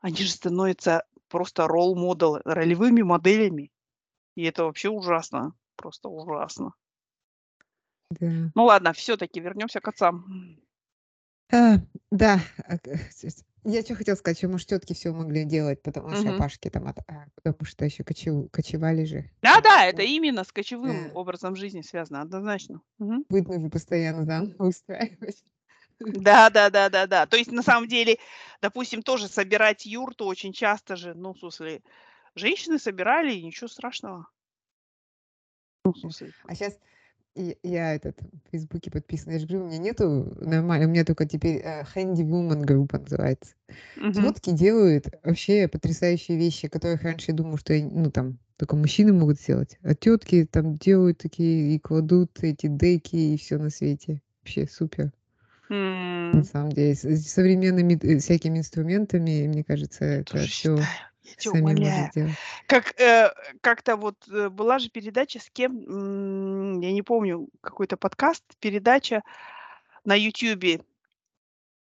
они 0.02 0.18
же 0.18 0.32
становятся 0.32 1.06
просто 1.30 1.68
ролл-модел, 1.68 2.40
ролевыми 2.46 3.02
моделями. 3.04 3.72
И 4.36 4.44
это 4.44 4.66
вообще 4.66 4.90
ужасно, 4.90 5.54
просто 5.78 6.10
ужасно. 6.10 6.74
Да. 8.20 8.52
Ну 8.56 8.64
ладно, 8.66 8.94
все-таки 8.94 9.40
вернемся 9.40 9.80
к 9.82 9.88
отцам. 9.88 10.58
А, 11.52 11.80
да, 12.12 12.40
а, 12.68 12.78
к 12.78 12.88
с 12.88 13.44
я 13.64 13.84
чё 13.84 13.96
хотела 13.96 14.16
сказать, 14.16 14.38
что, 14.38 14.48
может, 14.50 14.68
тётки 14.68 14.94
всё 14.94 15.14
могли 15.14 15.44
делать, 15.46 15.82
потому 15.82 16.14
что 16.14 16.24
Мгм. 16.24 16.34
папашки 16.34 16.70
там, 16.70 16.88
от 16.88 17.00
а, 17.08 17.28
потому 17.36 17.66
что 17.66 17.86
еще 17.86 18.04
кочев 18.04 18.50
кочевали 18.52 19.04
же. 19.06 19.30
Да-да, 19.44 19.86
это 19.86 20.02
именно 20.02 20.44
с 20.44 20.52
кочевым 20.52 21.10
Да. 21.10 21.14
образом 21.14 21.56
жизни 21.56 21.82
связано, 21.82 22.22
однозначно. 22.22 22.82
Быт 23.30 23.48
нужно 23.50 23.70
постоянно, 23.70 24.26
да, 24.26 24.42
устраивать. 24.60 25.44
Да-да-да-да-да. 26.00 27.26
То 27.26 27.38
есть 27.38 27.52
на 27.52 27.64
самом 27.64 27.88
деле, 27.88 28.18
допустим, 28.62 29.02
тоже 29.04 29.28
собирать 29.28 29.86
юрту 29.86 30.26
очень 30.26 30.54
часто 30.54 30.96
же, 30.96 31.14
ну, 31.14 31.34
в 31.34 31.40
смысле, 31.40 31.82
женщины 32.36 32.80
собирали, 32.80 33.34
и 33.34 33.44
ничего 33.44 33.68
страшного. 33.68 34.28
Ну, 35.86 35.94
в 35.94 35.98
смысле, 35.98 36.34
А 36.48 36.56
щас 36.56 36.80
я 37.64 37.96
этот 37.96 38.20
в 38.22 38.50
"Фейсбуке" 38.52 38.92
подписана. 38.92 39.34
Я 39.34 39.40
же 39.40 39.48
говорю, 39.48 39.66
у 39.66 39.68
меня 39.70 39.78
нету 39.80 40.36
нормально, 40.42 40.88
у 40.88 40.90
меня 40.90 41.06
только 41.06 41.26
теперь, 41.28 41.58
э, 41.64 41.84
Handy 41.96 42.24
Woman 42.24 42.64
группа 42.66 43.00
называется. 43.00 43.54
Мгм. 43.96 44.34
Тётки 44.34 44.52
делают 44.52 45.08
вообще 45.24 45.68
потрясающие 45.68 46.38
вещи, 46.38 46.68
которых 46.70 47.04
раньше 47.04 47.32
я 47.32 47.36
думала, 47.38 47.58
что, 47.60 47.74
я 47.74 47.86
ну, 47.86 48.12
там 48.12 48.40
только 48.58 48.76
мужчины 48.76 49.14
могут 49.14 49.40
сделать. 49.40 49.78
А 49.84 49.96
тётки 49.96 50.48
там 50.52 50.76
делают 50.76 51.20
такие 51.20 51.76
и 51.76 51.80
кладут 51.80 52.32
эти 52.44 52.68
деки, 52.68 53.16
и 53.16 53.38
всё 53.38 53.60
на 53.60 53.70
свете. 53.72 54.22
Вообще 54.44 54.68
супер. 54.68 55.12
На 56.34 56.44
М. 56.44 56.50
самом 56.52 56.72
деле, 56.74 56.94
с 56.96 57.02
современными 57.28 57.96
т 57.96 58.18
всякими 58.20 58.60
инструментами, 58.60 59.48
мне 59.48 59.64
кажется, 59.64 60.04
это 60.06 60.40
тоже 60.40 60.50
всё 60.50 60.50
считаю, 60.50 60.90
я 61.38 61.44
сами 61.44 61.62
умоляю. 61.64 62.12
Как, 62.68 63.00
э, 63.00 63.32
как-то 63.62 63.98
вот, 63.98 64.16
э, 64.30 64.50
была 64.50 64.80
же 64.80 64.90
передача 64.90 65.40
с 65.40 65.50
кем, 65.52 65.78
м, 65.84 66.80
я 66.82 66.92
не 66.94 67.02
помню, 67.04 67.50
какой-то 67.62 67.98
подкаст, 67.98 68.44
передача 68.60 69.24
на 70.06 70.16
"Ютюбе". 70.16 70.82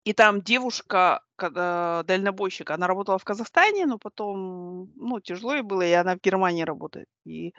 И 0.04 0.12
там 0.14 0.42
девушка, 0.42 1.22
когда 1.36 2.02
дальнобойщик, 2.04 2.70
она 2.70 2.88
работала 2.88 3.18
в 3.18 3.24
Казахстане, 3.24 3.86
но 3.86 3.98
потом, 3.98 4.90
ну, 4.96 5.20
тяжело 5.20 5.54
ей 5.54 5.62
было, 5.62 5.82
и 5.82 5.92
она 5.92 6.16
в 6.16 6.20
Германии 6.20 6.64
работает. 6.64 7.06
И, 7.24 7.54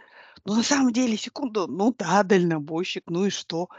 ну, 0.45 0.55
на 0.55 0.63
самом 0.63 0.91
деле, 0.93 1.17
секунду, 1.17 1.67
ну 1.67 1.93
да, 1.97 2.23
дальнобойщик, 2.23 3.03
ну 3.07 3.25
и 3.25 3.29
что? 3.29 3.69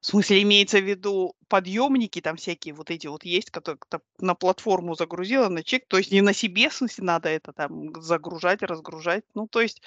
В 0.00 0.06
смысле, 0.06 0.42
имеется 0.42 0.78
в 0.80 0.84
виду 0.84 1.34
подъемники 1.48 2.20
там 2.20 2.36
всякие 2.36 2.74
вот 2.74 2.90
эти 2.90 3.06
вот 3.06 3.24
есть, 3.24 3.50
которые 3.50 3.78
на 4.20 4.34
платформу 4.34 4.94
загрузила, 4.94 5.48
на 5.48 5.62
чек, 5.62 5.84
то 5.88 5.98
есть 5.98 6.12
не 6.12 6.22
на 6.22 6.32
себе, 6.34 6.68
в 6.70 6.74
смысле, 6.74 7.04
надо 7.04 7.28
это 7.28 7.52
там 7.52 7.92
загружать, 8.02 8.62
разгружать. 8.62 9.24
Ну, 9.34 9.46
то 9.48 9.60
есть 9.60 9.82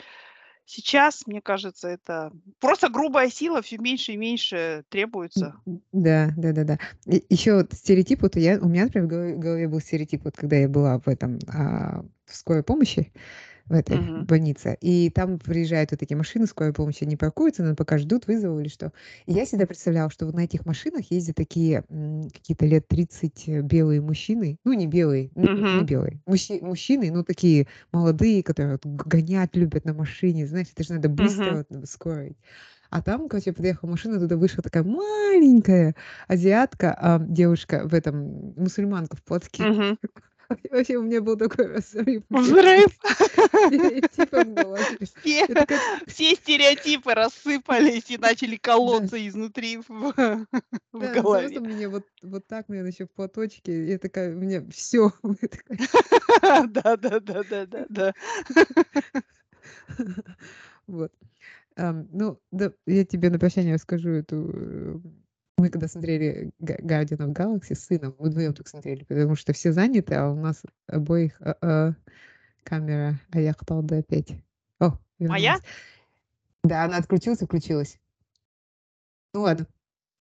сейчас, 0.66 1.26
мне 1.28 1.42
кажется, 1.42 1.88
это 1.88 2.32
просто 2.60 2.90
грубая 2.90 3.30
сила 3.30 3.62
всё 3.62 3.78
меньше 3.78 4.14
и 4.14 4.18
меньше 4.18 4.84
требуется. 4.90 5.56
М, 5.66 5.74
м, 5.76 5.82
да, 5.92 6.30
да-да-да. 6.38 6.78
И 7.08 7.24
еще 7.30 7.56
вот 7.56 7.74
стереотип, 7.74 8.22
вот 8.22 8.36
я 8.36 8.60
у 8.60 8.68
меня, 8.68 8.86
например, 8.86 9.08
в 9.08 9.10
голове 9.10 9.36
голове 9.36 9.68
был 9.68 9.80
стереотип, 9.80 10.24
вот 10.26 10.36
когда 10.36 10.56
я 10.58 10.68
была 10.70 11.00
в 11.00 11.08
этом, 11.08 11.40
а, 11.48 12.04
в 12.26 12.36
скорой 12.36 12.64
помощи, 12.64 13.12
в 13.70 13.74
этой 13.74 14.00
Мгм. 14.00 14.28
больнице, 14.28 14.78
и 14.82 15.10
там 15.10 15.40
приезжают 15.40 15.92
вот 15.92 16.00
такие 16.00 16.18
машины 16.18 16.48
скорой 16.48 16.74
помощи, 16.74 17.04
они 17.04 17.18
паркуются, 17.18 17.62
наверно, 17.64 17.76
пока 17.76 17.98
ждут 17.98 18.28
вызова 18.28 18.60
или 18.60 18.70
что. 18.70 18.92
И 19.26 19.34
я 19.34 19.46
всегда 19.46 19.66
представляла, 19.68 20.10
что 20.10 20.26
вот 20.26 20.36
на 20.36 20.42
этих 20.46 20.66
машинах 20.66 21.12
ездят 21.12 21.36
такие, 21.36 21.84
какие-то 22.34 22.66
лет 22.66 22.88
30 22.88 23.62
белые 23.62 24.02
мужчины. 24.02 24.58
Ну, 24.66 24.74
не 24.74 24.88
белые, 24.88 25.32
н 25.36 25.50
не 25.72 25.84
белые. 25.84 26.22
Мужчи 26.26 26.60
мужчины, 26.62 27.12
ну, 27.12 27.24
такие 27.24 27.68
молодые, 27.92 28.44
которые 28.44 28.74
вот 28.84 28.86
гонять 28.86 29.56
любят 29.56 29.86
на 29.86 29.94
машине. 29.94 30.48
Знаешь, 30.48 30.68
это 30.74 30.84
же 30.84 30.94
надо 30.94 31.10
быстро, 31.10 31.66
вот, 31.70 31.90
скорой. 31.90 32.38
А 32.90 33.02
там, 33.02 33.28
короче, 33.30 33.54
подъехала 33.54 33.90
машина, 33.92 34.18
оттуда 34.18 34.38
вышла 34.38 34.64
такая 34.64 34.84
маленькая 34.84 35.96
азиатка, 36.28 36.94
а, 37.00 37.20
девушка 37.20 37.84
в 37.88 37.94
этом, 37.94 38.54
мусульманка 38.58 39.18
в 39.18 39.24
платке. 39.24 39.68
Мгм. 39.68 39.98
Вообще 40.72 40.98
у 40.98 41.04
меня 41.04 41.22
был 41.22 41.38
такой 41.38 41.68
разрыв 41.68 42.24
Взрыв. 42.30 42.92
голове. 44.56 44.98
Все 45.22 45.48
все 46.08 46.36
стереотипы 46.36 47.14
рассыпались 47.14 48.10
и 48.10 48.18
начали 48.18 48.58
Да. 48.90 49.08
колоться 49.08 49.26
изнутри 49.28 49.78
в 49.88 50.14
Да, 50.94 51.16
на 51.16 51.22
голове. 51.22 51.48
взрослом 51.48 51.66
мне 51.66 51.88
вот 51.90 52.08
вот 52.22 52.48
так, 52.48 52.70
наверно, 52.70 52.90
еще 52.90 53.06
в 53.06 53.12
платочке. 53.12 53.86
Я 53.88 54.00
такая, 54.00 54.34
у 54.36 54.40
меня. 54.40 54.64
Я 55.42 55.48
такая 55.48 55.80
Да-да-да-да-да-да. 56.74 58.14
Вот. 60.88 61.12
Ам, 61.78 62.08
ну 62.12 62.42
да, 62.52 62.74
я 62.88 63.06
тебе 63.06 63.30
на 63.30 63.40
прощание 63.40 63.76
расскажу 63.76 64.10
эту, 64.12 64.52
э 64.54 65.00
Мы 65.58 65.70
когда 65.70 65.88
смотрели 65.88 66.52
Guardian 66.62 67.18
of 67.18 67.34
Galaxy 67.34 67.74
с 67.74 67.86
сыном, 67.86 68.16
мы 68.20 68.30
вдвоем 68.30 68.54
только 68.54 68.70
смотрели, 68.70 69.04
потому 69.06 69.36
что 69.36 69.54
все 69.54 69.72
заняты, 69.72 70.14
а 70.14 70.30
у 70.30 70.36
нас 70.36 70.62
обоих, 70.86 71.42
а, 71.42 71.58
а, 71.62 71.94
камера 72.64 73.20
Аяхталды 73.32 73.96
опять. 73.96 74.34
О, 74.80 75.00
Моя? 75.18 75.54
вернулась. 75.54 75.64
Да, 76.64 76.84
она 76.84 76.98
отключилась 76.98 77.42
и 77.42 77.46
включилась. 77.46 78.00
Ну 79.34 79.42
ладно. 79.42 79.66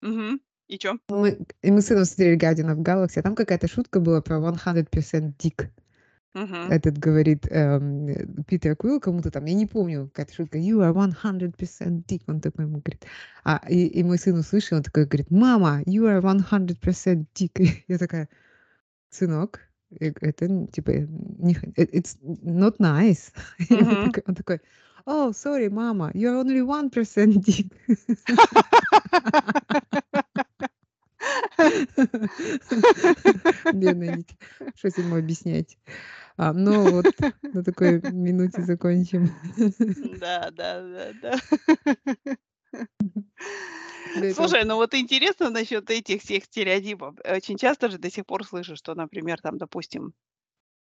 Мгм. 0.01 0.41
И 0.67 0.79
чё? 0.79 0.99
Мы 1.09 1.39
и 1.63 1.71
мы 1.71 1.83
с 1.83 1.87
сыном 1.87 2.05
смотрели 2.05 2.37
Guardian 2.37 2.75
of 2.75 2.83
Galaxy, 2.83 3.21
а 3.21 3.23
там 3.23 3.37
какая-то 3.37 3.69
шутка 3.69 4.01
была 4.01 4.23
про 4.23 4.39
One 4.39 4.59
Hundred 4.65 4.91
Мгм. 6.35 6.73
Этот 6.73 6.97
говорит, 6.99 7.47
эм, 7.51 8.07
э, 8.09 8.27
Питер 8.49 8.75
Квилл 8.77 9.01
кому-то 9.01 9.31
там, 9.31 9.45
я 9.45 9.55
не 9.55 9.67
помню, 9.67 10.07
какая-то 10.09 10.35
шутка: 10.35 10.59
"You 10.59 10.79
are 10.81 10.93
one 10.95 11.13
hundred 11.23 11.57
percent 11.57 12.05
dick". 12.07 12.23
Он 12.27 12.41
такой 12.41 12.65
ему 12.65 12.79
говорит. 12.81 13.05
А, 13.45 13.61
и 13.69 13.87
и 13.87 14.03
мой 14.03 14.19
сын 14.19 14.39
услышал, 14.39 14.79
он 14.79 14.83
такой 14.83 15.05
говорит: 15.07 15.31
"Мама, 15.31 15.83
you 15.87 16.05
are 16.07 16.21
one 16.23 16.41
hundred 16.41 16.79
percent 16.81 17.27
dick". 17.35 17.51
Я 17.89 17.99
такая: 17.99 18.29
"Сынок, 19.11 19.61
э 20.01 20.13
это 20.23 20.69
типа 20.73 20.93
не 20.93 21.55
х 21.55 21.67
it 21.77 21.91
it's 21.93 22.19
not 22.23 22.79
nice". 22.79 23.33
И 23.71 23.83
он 23.83 23.99
такой 23.99 24.25
он 24.27 24.35
такой: 24.37 24.61
"Oh, 25.07 25.33
sorry, 25.33 25.69
mama, 25.71 26.11
you 26.15 26.29
are 26.31 26.43
only 26.45 26.63
one 26.63 26.91
percent 26.91 27.43
dick". 27.45 27.69
Бедное 33.73 34.13
дитя. 34.13 34.35
Пришлось 34.75 34.99
ему 34.99 35.17
объяснять. 35.17 35.79
А, 36.37 36.53
ну 36.53 36.93
вот 36.93 37.07
на 37.53 37.63
такой 37.65 38.01
минуте 38.03 38.63
закончим. 38.63 39.29
Да, 40.21 40.51
да, 40.51 40.81
да, 40.83 41.13
да. 41.13 41.33
Да, 44.15 44.35
Слушай, 44.35 44.65
ну 44.65 44.77
вот 44.77 44.95
интересно 44.95 45.51
насчет 45.51 45.91
этих 45.91 46.23
всех 46.23 46.45
стереотипов. 46.45 47.15
Очень 47.25 47.57
часто 47.57 47.89
же 47.91 47.99
до 47.99 48.11
сих 48.11 48.27
пор 48.27 48.45
слышу, 48.45 48.77
что, 48.77 48.95
например, 48.95 49.41
там, 49.41 49.59
допустим, 49.59 50.13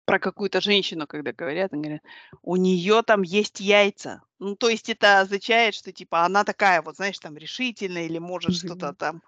про 0.05 0.19
какую-то 0.19 0.61
женщину, 0.61 1.07
когда 1.07 1.33
говорят, 1.33 1.73
они 1.73 1.83
говорят: 1.83 2.03
"У 2.43 2.57
неё 2.57 3.03
там 3.03 3.23
есть 3.23 3.59
яйца". 3.61 4.23
Ну, 4.39 4.55
то 4.55 4.69
есть 4.69 4.89
это 4.89 5.21
означает, 5.21 5.75
что 5.75 5.91
типа 5.93 6.25
она 6.25 6.43
такая 6.43 6.81
вот, 6.81 6.97
знаешь, 6.97 7.19
там 7.19 7.37
решительная 7.37 8.05
или 8.05 8.19
может 8.19 8.53
что-то 8.55 8.93
там. 8.93 9.21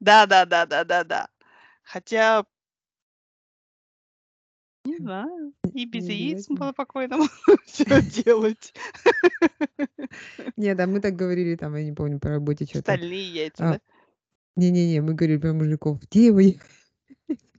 Да-да-да-да-да-да. 0.00 1.28
Хотя 1.84 2.44
Не 4.86 4.98
знаю, 4.98 5.52
и 5.72 5.84
без 5.84 6.06
не 6.08 6.08
яиц 6.08 6.46
было 6.48 6.68
по-спокойному 6.72 7.24
всё 7.66 8.00
делать. 8.02 8.72
Не, 10.56 10.74
да, 10.74 10.86
мы 10.86 11.00
так 11.00 11.16
говорили 11.16 11.56
там, 11.56 11.76
я 11.76 11.84
не 11.84 11.92
помню, 11.92 12.18
по 12.20 12.28
работе 12.30 12.66
чё-то. 12.66 12.98
Стальные 12.98 13.22
яйца, 13.34 13.66
А, 13.66 13.76
да? 13.76 13.80
не 14.56 14.70
не 14.70 14.86
не, 14.88 15.00
мы 15.02 15.14
говорили 15.14 15.38
про 15.38 15.52
мужиков: 15.54 16.00
"Где 16.02 16.26
его 16.28 16.40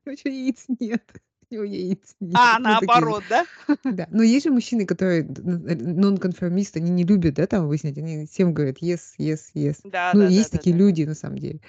Короче, 0.04 0.30
яиц 0.32 0.66
нет". 0.80 1.04
у 1.52 1.56
него 1.56 1.64
яиц 1.66 2.16
нет. 2.20 2.40
А, 2.40 2.60
такие 2.80 3.16
наоборот, 3.18 3.28
да? 3.28 3.48
Да, 3.86 4.08
но 4.12 4.24
есть 4.24 4.46
же 4.46 4.52
мужчины, 4.52 4.86
которые 4.86 5.24
нонконформисты, 5.26 6.80
они 6.80 6.92
не 6.92 7.04
любят, 7.06 7.36
да, 7.36 7.48
там 7.48 7.68
выяснять, 7.68 7.98
они 8.00 8.26
всем 8.28 8.54
говорят: 8.54 8.78
"Yes, 8.82 9.02
yes, 9.20 9.40
yes". 9.56 9.78
Да 9.84 10.14
Ну, 10.14 10.22
да 10.22 10.32
есть 10.32 10.50
да 10.50 10.50
такие 10.52 10.76
да. 10.76 10.78
люди 10.78 11.04
на 11.04 11.16
самом 11.16 11.40
деле. 11.40 11.62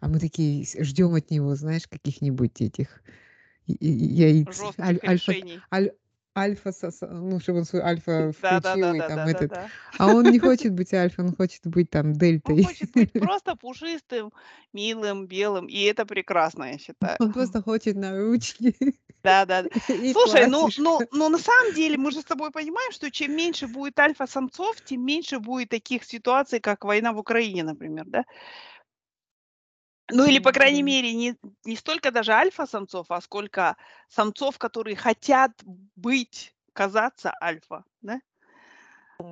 А 0.00 0.08
мы 0.08 0.20
такие 0.20 0.64
ждем 0.80 1.14
от 1.14 1.30
него, 1.30 1.54
знаешь, 1.56 1.88
каких-нибудь 1.88 2.60
этих 2.62 3.02
яиц, 3.68 4.48
аль 4.80 4.98
альфа 5.06 5.32
аль 5.72 5.90
альфа 6.36 6.70
ну, 7.02 7.40
чтобы 7.40 7.58
он 7.58 7.64
свой 7.64 7.82
альфа 7.82 8.32
Да 8.40 8.60
да 8.60 8.76
да 8.76 8.92
включил 8.92 8.94
и 8.94 8.98
там 8.98 9.16
да 9.16 9.30
этот. 9.30 9.50
да. 9.50 9.68
А 9.98 10.06
он 10.06 10.30
не 10.30 10.38
хочет 10.38 10.72
быть 10.72 10.94
альфой, 10.94 11.24
он 11.24 11.34
хочет 11.36 11.66
быть 11.66 11.90
там 11.90 12.06
Он 12.08 12.12
дельтой. 12.12 12.64
хочет 12.64 12.92
быть 12.92 13.12
просто 13.12 13.56
пушистым, 13.56 14.32
милым, 14.72 15.26
белым, 15.26 15.66
и 15.66 15.82
это 15.82 16.06
прекрасно, 16.06 16.64
я 16.64 16.78
считаю. 16.78 17.16
Он 17.18 17.32
просто 17.32 17.62
хочет 17.62 17.96
на 17.96 18.16
ручки 18.16 18.74
Да 19.24 19.44
да 19.44 19.64
и 19.88 20.12
Слушай, 20.12 20.46
ну 20.46 20.68
ну 20.78 21.00
ну, 21.10 21.28
на 21.28 21.38
самом 21.38 21.74
деле 21.74 21.96
мы 21.96 22.12
же 22.12 22.20
с 22.20 22.24
тобой 22.24 22.50
понимаем, 22.52 22.92
что 22.92 23.10
чем 23.10 23.36
меньше 23.36 23.66
будет 23.66 23.98
альфа-самцов, 23.98 24.80
тем 24.84 25.04
меньше 25.04 25.40
будет 25.40 25.70
таких 25.70 26.04
ситуаций, 26.04 26.60
как 26.60 26.84
война 26.84 27.12
в 27.12 27.18
Украине, 27.18 27.64
например, 27.64 28.04
да? 28.06 28.24
Ну, 30.10 30.24
или, 30.24 30.38
по 30.38 30.52
крайней 30.52 30.82
да. 30.82 30.86
мере, 30.86 31.12
не 31.12 31.36
не 31.64 31.76
столько 31.76 32.10
даже 32.10 32.32
альфа-самцов, 32.32 33.10
а 33.10 33.20
сколько 33.20 33.76
самцов, 34.08 34.58
которые 34.58 34.96
хотят 34.96 35.52
быть, 35.96 36.54
казаться 36.72 37.32
альфа, 37.42 37.84
да? 38.00 38.20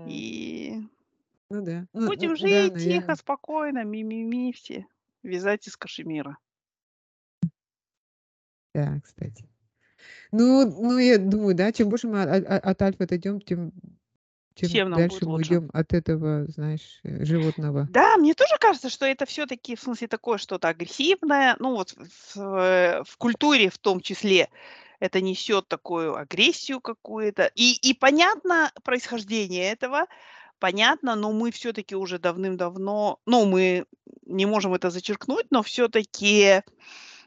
И 0.06 0.80
Ну 1.48 1.62
да. 1.62 1.86
Ну 1.92 2.08
будем 2.08 2.30
ну 2.30 2.36
да, 2.36 2.64
жить 2.64 2.74
тихо, 2.74 2.90
наверно. 2.90 3.16
спокойно, 3.16 3.84
ми-ми-ми 3.84 4.52
все, 4.52 4.86
вязать 5.22 5.66
из 5.66 5.76
кашемира. 5.76 6.36
Да, 8.74 9.00
кстати. 9.02 9.48
Ну 10.32 10.66
ну, 10.70 10.98
я 10.98 11.18
думаю, 11.18 11.54
да, 11.54 11.72
чем 11.72 11.88
больше 11.88 12.08
мы 12.08 12.22
о 12.22 12.36
о 12.36 12.58
от 12.58 12.82
альфы 12.82 13.04
отойдем, 13.04 13.40
тем 13.40 13.72
тем 14.56 14.80
Всем 14.80 14.90
нам 14.90 15.06
будет 15.06 15.24
дальше 15.24 15.26
мы 15.26 15.34
лучше. 15.34 15.38
уйдем 15.38 15.70
от 15.72 15.92
этого, 15.94 16.46
знаешь, 16.48 17.00
э, 17.04 17.24
животного. 17.24 17.90
Да, 17.90 18.16
мне 18.16 18.34
тоже 18.34 18.56
кажется, 18.60 18.90
что 18.90 19.06
это 19.06 19.26
всё-таки, 19.26 19.76
в 19.76 19.80
смысле, 19.80 20.08
такое 20.08 20.38
что-то 20.38 20.68
агрессивное. 20.68 21.56
Ну, 21.60 21.76
вот 21.76 21.92
в 21.92 22.34
в 22.36 23.04
в 23.04 23.16
культуре 23.18 23.70
в 23.70 23.78
том 23.78 24.00
числе 24.00 24.48
это 24.98 25.20
несет 25.20 25.68
такую 25.68 26.16
агрессию 26.16 26.80
какую-то. 26.80 27.50
И 27.54 27.74
и 27.74 27.94
понятно 27.94 28.72
происхождение 28.82 29.70
этого, 29.70 30.06
понятно, 30.58 31.14
но 31.14 31.32
мы 31.32 31.50
всё-таки 31.52 31.94
уже 31.94 32.18
давным-давно, 32.18 33.20
ну, 33.26 33.44
мы 33.46 33.86
не 34.26 34.46
можем 34.46 34.74
это 34.74 34.90
зачеркнуть, 34.90 35.46
но 35.50 35.62
всё-таки, 35.62 36.62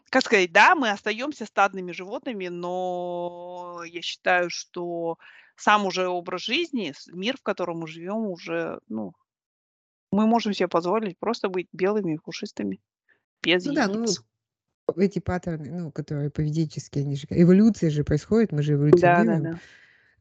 как 0.09 0.23
сказать, 0.25 0.51
да, 0.53 0.75
мы 0.75 0.91
остаемся 0.91 1.45
стадными 1.45 1.91
животными, 1.93 2.47
но 2.49 3.83
я 3.87 4.01
считаю, 4.03 4.49
что 4.51 5.17
сам 5.59 5.85
уже 5.85 6.07
образ 6.07 6.43
жизни, 6.43 6.93
мир, 7.11 7.37
в 7.37 7.43
котором 7.43 7.79
мы 7.79 7.87
живем, 7.87 8.27
уже, 8.27 8.79
ну, 8.87 9.13
мы 10.11 10.25
можем 10.25 10.53
себе 10.53 10.67
позволить 10.67 11.17
просто 11.19 11.49
быть 11.49 11.67
белыми 11.71 12.15
и 12.15 12.17
пушистыми, 12.17 12.79
без 13.43 13.65
Ну 13.65 13.73
да, 13.73 13.87
ну, 13.87 14.03
яиц. 14.03 14.23
эти 14.97 15.19
паттерны, 15.19 15.71
ну, 15.71 15.91
которые 15.91 16.31
поведенческие, 16.31 17.03
они 17.03 17.15
же 17.15 17.27
эволюция 17.29 17.89
же 17.89 18.03
происходит, 18.03 18.51
мы 18.51 18.63
же 18.63 18.73
эволюционируем. 18.73 19.43
Да-да-да. 19.43 19.59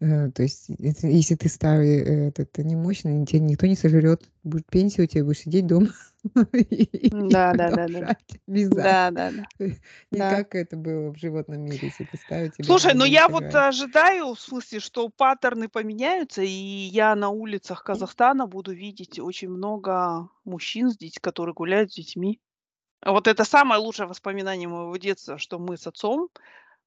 Э, 0.01 0.31
то 0.31 0.43
есть, 0.43 0.67
если 0.69 1.35
ты 1.35 1.49
старый, 1.49 1.99
э, 1.99 2.29
этот, 2.29 2.57
немощный, 2.59 3.27
тя 3.27 3.39
никто 3.39 3.67
не 3.67 3.75
сожрет. 3.75 4.29
Будет 4.45 4.67
пенсия 4.67 5.03
у 5.03 5.07
тебя, 5.07 5.25
будешь 5.25 5.41
сидеть 5.41 5.67
дома 5.67 5.89
и 6.55 7.27
Да-да-да-да. 7.33 8.05
продолжать 8.07 8.41
вязать. 8.47 8.99
Да-да-да. 9.11 9.47
Не 10.11 10.23
Да. 10.23 10.29
как 10.29 10.55
это 10.55 10.77
было 10.77 11.11
в 11.13 11.17
животном 11.19 11.61
мире, 11.63 11.89
если 11.89 12.05
представить 12.05 12.59
Слушай, 12.63 12.95
ну 12.95 13.05
будем 13.05 13.05
я 13.05 13.29
вот 13.29 13.55
сожрать. 13.55 13.65
ожидаю, 13.69 14.35
в 14.35 14.41
смысле, 14.41 14.81
что 14.81 15.09
паттерны 15.09 15.69
поменяются, 15.69 16.43
и 16.43 16.49
я 16.49 17.15
на 17.15 17.29
улицах 17.31 17.85
Казахстана 17.85 18.47
буду 18.47 18.73
видеть 18.73 19.19
очень 19.21 19.49
много 19.49 20.29
мужчин 20.45 20.91
которые 21.21 21.55
гуляют 21.55 21.93
с 21.93 21.95
детьми. 21.97 22.41
Вот 23.05 23.29
это 23.29 23.45
самое 23.45 23.81
лучшее 23.81 24.09
воспоминание 24.09 24.69
моего 24.69 24.97
детства, 24.99 25.39
что 25.39 25.59
мы 25.59 25.77
с 25.79 25.87
отцом 25.87 26.31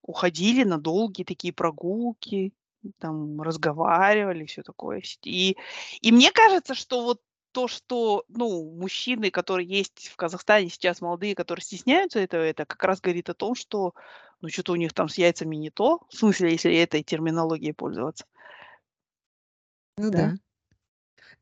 уходили 0.04 0.64
на 0.66 0.78
долгие 0.80 1.24
такие 1.26 1.54
прогулки, 1.54 2.54
там 3.00 3.42
разговаривали, 3.42 4.46
всё 4.46 4.64
такое. 4.64 5.02
И 5.26 5.58
и 6.02 6.12
мне 6.14 6.32
кажется, 6.32 6.76
что 6.76 7.04
вот 7.04 7.22
то, 7.52 7.68
что, 7.68 8.24
ну, 8.30 8.72
мужчины, 8.72 9.32
которые 9.32 9.68
есть 9.68 10.10
в 10.10 10.16
Казахстане 10.16 10.70
сейчас, 10.70 11.02
молодые, 11.02 11.36
которые 11.36 11.64
стесняются 11.64 12.20
этого, 12.20 12.42
это 12.42 12.66
как 12.66 12.84
раз 12.84 13.02
говорит 13.02 13.30
о 13.30 13.34
том, 13.36 13.56
что, 13.56 13.94
ну, 14.42 14.50
чё-то 14.50 14.74
у 14.74 14.76
них 14.76 14.94
там 14.94 15.10
с 15.10 15.18
яйцами 15.18 15.56
не 15.58 15.70
то. 15.72 16.02
В 16.10 16.16
смысле, 16.16 16.52
если 16.52 16.74
этой 16.76 17.04
терминологией 17.04 17.74
пользоваться. 17.74 18.26
Ну 19.98 20.10
Да. 20.10 20.12
да. 20.12 20.38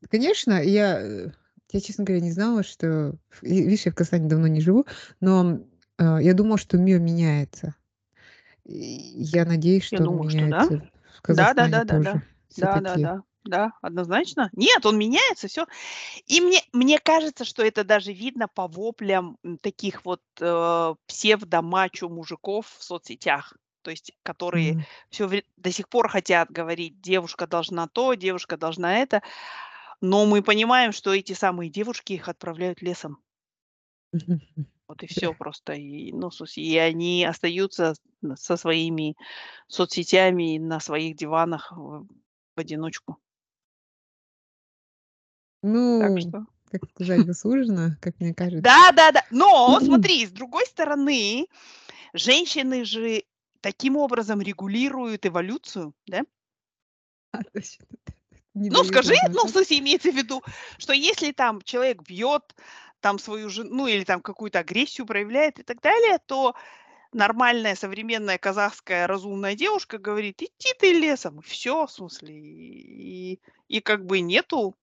Конечно, 0.08 0.54
я, 0.62 1.00
э, 1.00 1.30
я, 1.72 1.80
честно 1.80 2.04
говоря, 2.04 2.22
не 2.22 2.32
знала, 2.32 2.62
что 2.62 3.14
ви 3.42 3.62
видишь, 3.64 3.86
я 3.86 3.92
в 3.92 3.94
Казахстане 3.94 4.28
давно 4.28 4.46
не 4.48 4.60
живу, 4.60 4.86
но, 5.20 5.60
э, 5.98 6.18
я 6.22 6.34
думала, 6.34 6.58
что 6.58 6.78
мир 6.78 6.98
меняется. 7.00 7.74
И 8.66 8.74
я 8.76 9.44
надеюсь, 9.46 9.84
Я 9.92 9.98
что 9.98 10.04
он 10.06 10.18
думаю, 10.18 10.28
что 10.30 10.46
да. 10.46 10.68
меняется 10.68 10.82
в 11.18 11.22
Казахстане 11.22 11.82
Да-да-да-да-да. 11.88 12.20
тоже 12.20 12.22
всё-таки. 12.50 13.10
Да-да-да. 13.10 13.14
Да, 13.16 13.22
однозначно. 13.80 14.50
Нет, 14.52 14.84
он 14.84 14.98
меняется, 14.98 15.48
всё. 15.48 15.66
И 16.26 16.40
мне 16.40 16.60
мне 16.72 16.98
кажется, 16.98 17.44
что 17.44 17.62
это 17.64 17.84
даже 17.84 18.12
видно 18.12 18.48
по 18.48 18.68
воплям, 18.68 19.38
таких 19.62 20.04
вот, 20.04 20.22
э, 20.40 20.94
псевдо-мачо-мужиков 21.06 22.66
в 22.78 22.82
соцсетях. 22.84 23.54
То 23.82 23.90
есть, 23.92 24.12
которые 24.24 24.76
всё 25.10 25.28
вре 25.28 25.44
до 25.56 25.72
сих 25.72 25.88
пор 25.88 26.08
хотят 26.10 26.50
говорить: 26.50 27.00
"Девушка 27.02 27.46
должна 27.46 27.88
то, 27.88 28.14
девушка 28.14 28.56
должна 28.58 28.98
это". 28.98 29.22
Но 30.02 30.26
мы 30.26 30.42
понимаем, 30.42 30.92
что 30.92 31.14
эти 31.14 31.34
самые 31.34 31.70
девушки 31.70 32.14
их 32.14 32.28
отправляют 32.28 32.82
лесом. 32.82 33.18
Вот 34.88 35.02
и 35.04 35.06
Да. 35.08 35.34
просто. 35.34 35.74
И, 35.74 36.12
ну, 36.12 36.30
и 36.56 36.76
они 36.76 37.24
остаются 37.24 37.94
со 38.34 38.56
своими 38.56 39.16
соцсетями 39.68 40.58
на 40.58 40.80
своих 40.80 41.16
диванах 41.16 41.72
в 41.72 42.06
в 42.56 42.60
одиночку. 42.60 43.20
Так 45.98 46.18
Ну, 46.18 46.18
что 46.18 46.46
как 46.70 46.88
сказать, 46.88 47.24
заслуженно, 47.24 47.98
как 48.00 48.20
мне 48.20 48.32
кажется. 48.32 48.86
Да-да-да. 48.88 49.22
Но 49.30 49.80
смотри, 49.80 50.26
с 50.26 50.30
другой 50.30 50.66
стороны, 50.66 51.46
женщины 52.14 52.84
же 52.84 53.24
таким 53.60 53.96
образом 53.96 54.40
регулируют 54.42 55.26
эволюцию, 55.26 55.94
да? 56.06 56.22
А, 57.34 57.44
точно, 57.44 57.86
да. 57.90 58.12
Не 58.54 58.70
Ну, 58.70 58.84
скажи, 58.84 59.14
ну, 59.32 59.46
в 59.46 59.50
смысле, 59.50 59.78
имеется 59.80 60.12
в 60.12 60.14
виду, 60.16 60.42
что 60.78 60.92
если 60.92 61.32
там 61.32 61.60
человек 61.62 62.02
бьет 62.02 62.54
там 63.00 63.18
свою 63.18 63.48
жен 63.48 63.68
ну, 63.70 63.86
или 63.88 64.04
там 64.04 64.20
какую-то 64.22 64.60
агрессию 64.60 65.06
проявляет 65.06 65.58
и 65.58 65.62
так 65.64 65.80
далее, 65.80 66.18
то 66.26 66.54
нормальная 67.12 67.74
современная 67.76 68.38
казахская 68.38 69.06
разумная 69.08 69.54
девушка 69.56 69.98
говорит: 69.98 70.42
"Иди 70.42 70.74
ты 70.80 70.92
лесом". 70.94 71.40
И 71.40 71.44
всё, 71.44 71.86
в 71.86 71.92
смысле, 71.92 72.34
и 72.36 73.40
и 73.68 73.80
как 73.80 74.06
бы 74.06 74.20
нету 74.20 74.76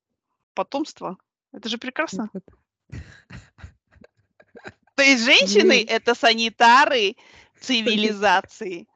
потомства. 0.58 1.18
Это 1.54 1.70
же 1.70 1.78
прекрасно. 1.78 2.30
То 4.96 5.04
есть 5.04 5.24
женщины- 5.24 5.86
это 5.88 6.16
санитары 6.16 7.16
цивилизации. 7.62 8.88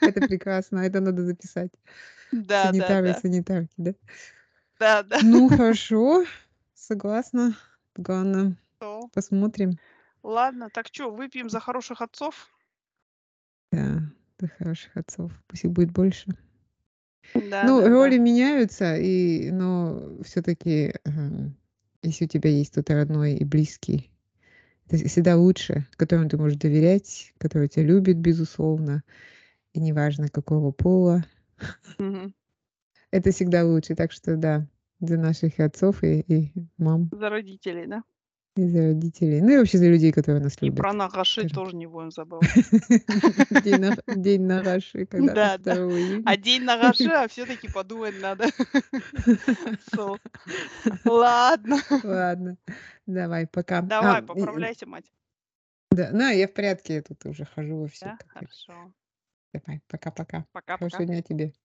Это 0.00 0.20
прекрасно, 0.28 0.80
это 0.80 1.00
надо 1.00 1.22
записать. 1.24 1.72
Санитары 2.30 3.08
и 3.08 3.12
Да-да-да. 3.12 3.20
санитарки, 3.20 3.74
да? 3.76 3.92
Да-да. 4.78 5.18
Ну, 5.22 5.48
хорошо, 5.48 6.24
согласна. 6.74 7.56
То 7.94 9.08
посмотрим. 9.12 9.78
Ладно, 10.22 10.68
так 10.70 10.90
чё, 10.90 11.10
выпьем 11.10 11.50
за 11.50 11.60
хороших 11.60 12.00
отцов? 12.00 12.48
Да, 13.72 14.02
за 14.40 14.48
хороших 14.48 14.96
отцов. 14.96 15.32
Пусть 15.48 15.64
их 15.64 15.72
будет 15.72 15.90
больше. 15.90 16.30
Ну, 17.60 17.86
Да-да-да. 17.86 17.88
роли 17.88 18.18
меняются, 18.18 18.96
и 18.96 19.50
но 19.50 20.18
всё-таки, 20.24 20.94
эм, 21.04 21.56
если 22.02 22.24
у 22.24 22.28
тебя 22.28 22.50
есть 22.50 22.72
кто-то 22.72 22.94
родной 22.94 23.34
и 23.34 23.44
близкий, 23.44 24.10
это 24.86 24.96
вс 24.98 25.04
всегда 25.10 25.36
лучше, 25.36 25.86
которому 25.96 26.28
ты 26.30 26.38
можешь 26.38 26.58
доверять, 26.58 27.34
который 27.38 27.68
тя 27.68 27.82
любит, 27.82 28.18
безусловно, 28.18 29.04
и 29.74 29.80
неважно 29.80 30.28
какого 30.28 30.72
пола. 30.72 31.24
Это 33.12 33.30
всегда 33.30 33.64
лучше. 33.64 33.94
Так 33.94 34.10
что 34.10 34.36
да, 34.36 34.66
за 35.00 35.18
наших 35.18 35.60
отцов 35.60 36.02
и 36.02 36.20
и 36.20 36.52
мам. 36.78 37.12
За 37.12 37.28
родителей, 37.28 37.86
да? 37.86 38.02
И 38.56 38.68
за 38.68 38.82
родителей. 38.88 39.40
Ну 39.40 39.50
и 39.50 39.56
вообще 39.56 39.78
за 39.78 39.88
людей, 39.88 40.12
которые 40.12 40.42
нас 40.42 40.54
И 40.60 40.70
про 40.70 40.90
любят, 40.90 40.92
нагаши 40.92 41.48
тоже 41.48 41.70
так. 41.70 41.74
не 41.74 41.86
будем 41.86 42.10
забывать. 42.10 42.50
День 43.64 43.80
наг 43.80 43.98
день 44.06 44.42
нагаши 44.42 45.06
когда-то 45.06 45.58
Да-да. 45.58 45.74
2 45.74 46.22
А 46.26 46.36
день 46.36 46.62
нагаши, 46.64 47.08
а 47.08 47.28
всё-таки 47.28 47.68
подумать 47.68 48.20
надо. 48.20 48.48
Ладно. 51.06 51.78
Ладно, 52.04 52.56
давай, 53.06 53.46
пока. 53.46 53.78
А, 53.78 53.82
Давай, 53.82 54.22
поправляйся, 54.22 54.86
мать. 54.86 55.10
Да, 55.90 56.10
на, 56.10 56.30
я 56.32 56.46
в 56.46 56.52
порядке, 56.52 56.94
я 56.96 57.02
тут 57.02 57.24
уже 57.26 57.44
хожу 57.44 57.76
вовсю. 57.76 58.04
Да, 58.04 58.16
Так 58.18 58.40
ведь. 58.40 58.50
хорошо. 58.68 58.92
Давай, 59.54 59.80
пока-пока. 59.88 60.44
Пока-пока. 60.52 60.78
Хорошего 60.78 61.04
дня 61.06 61.22
тебе. 61.22 61.52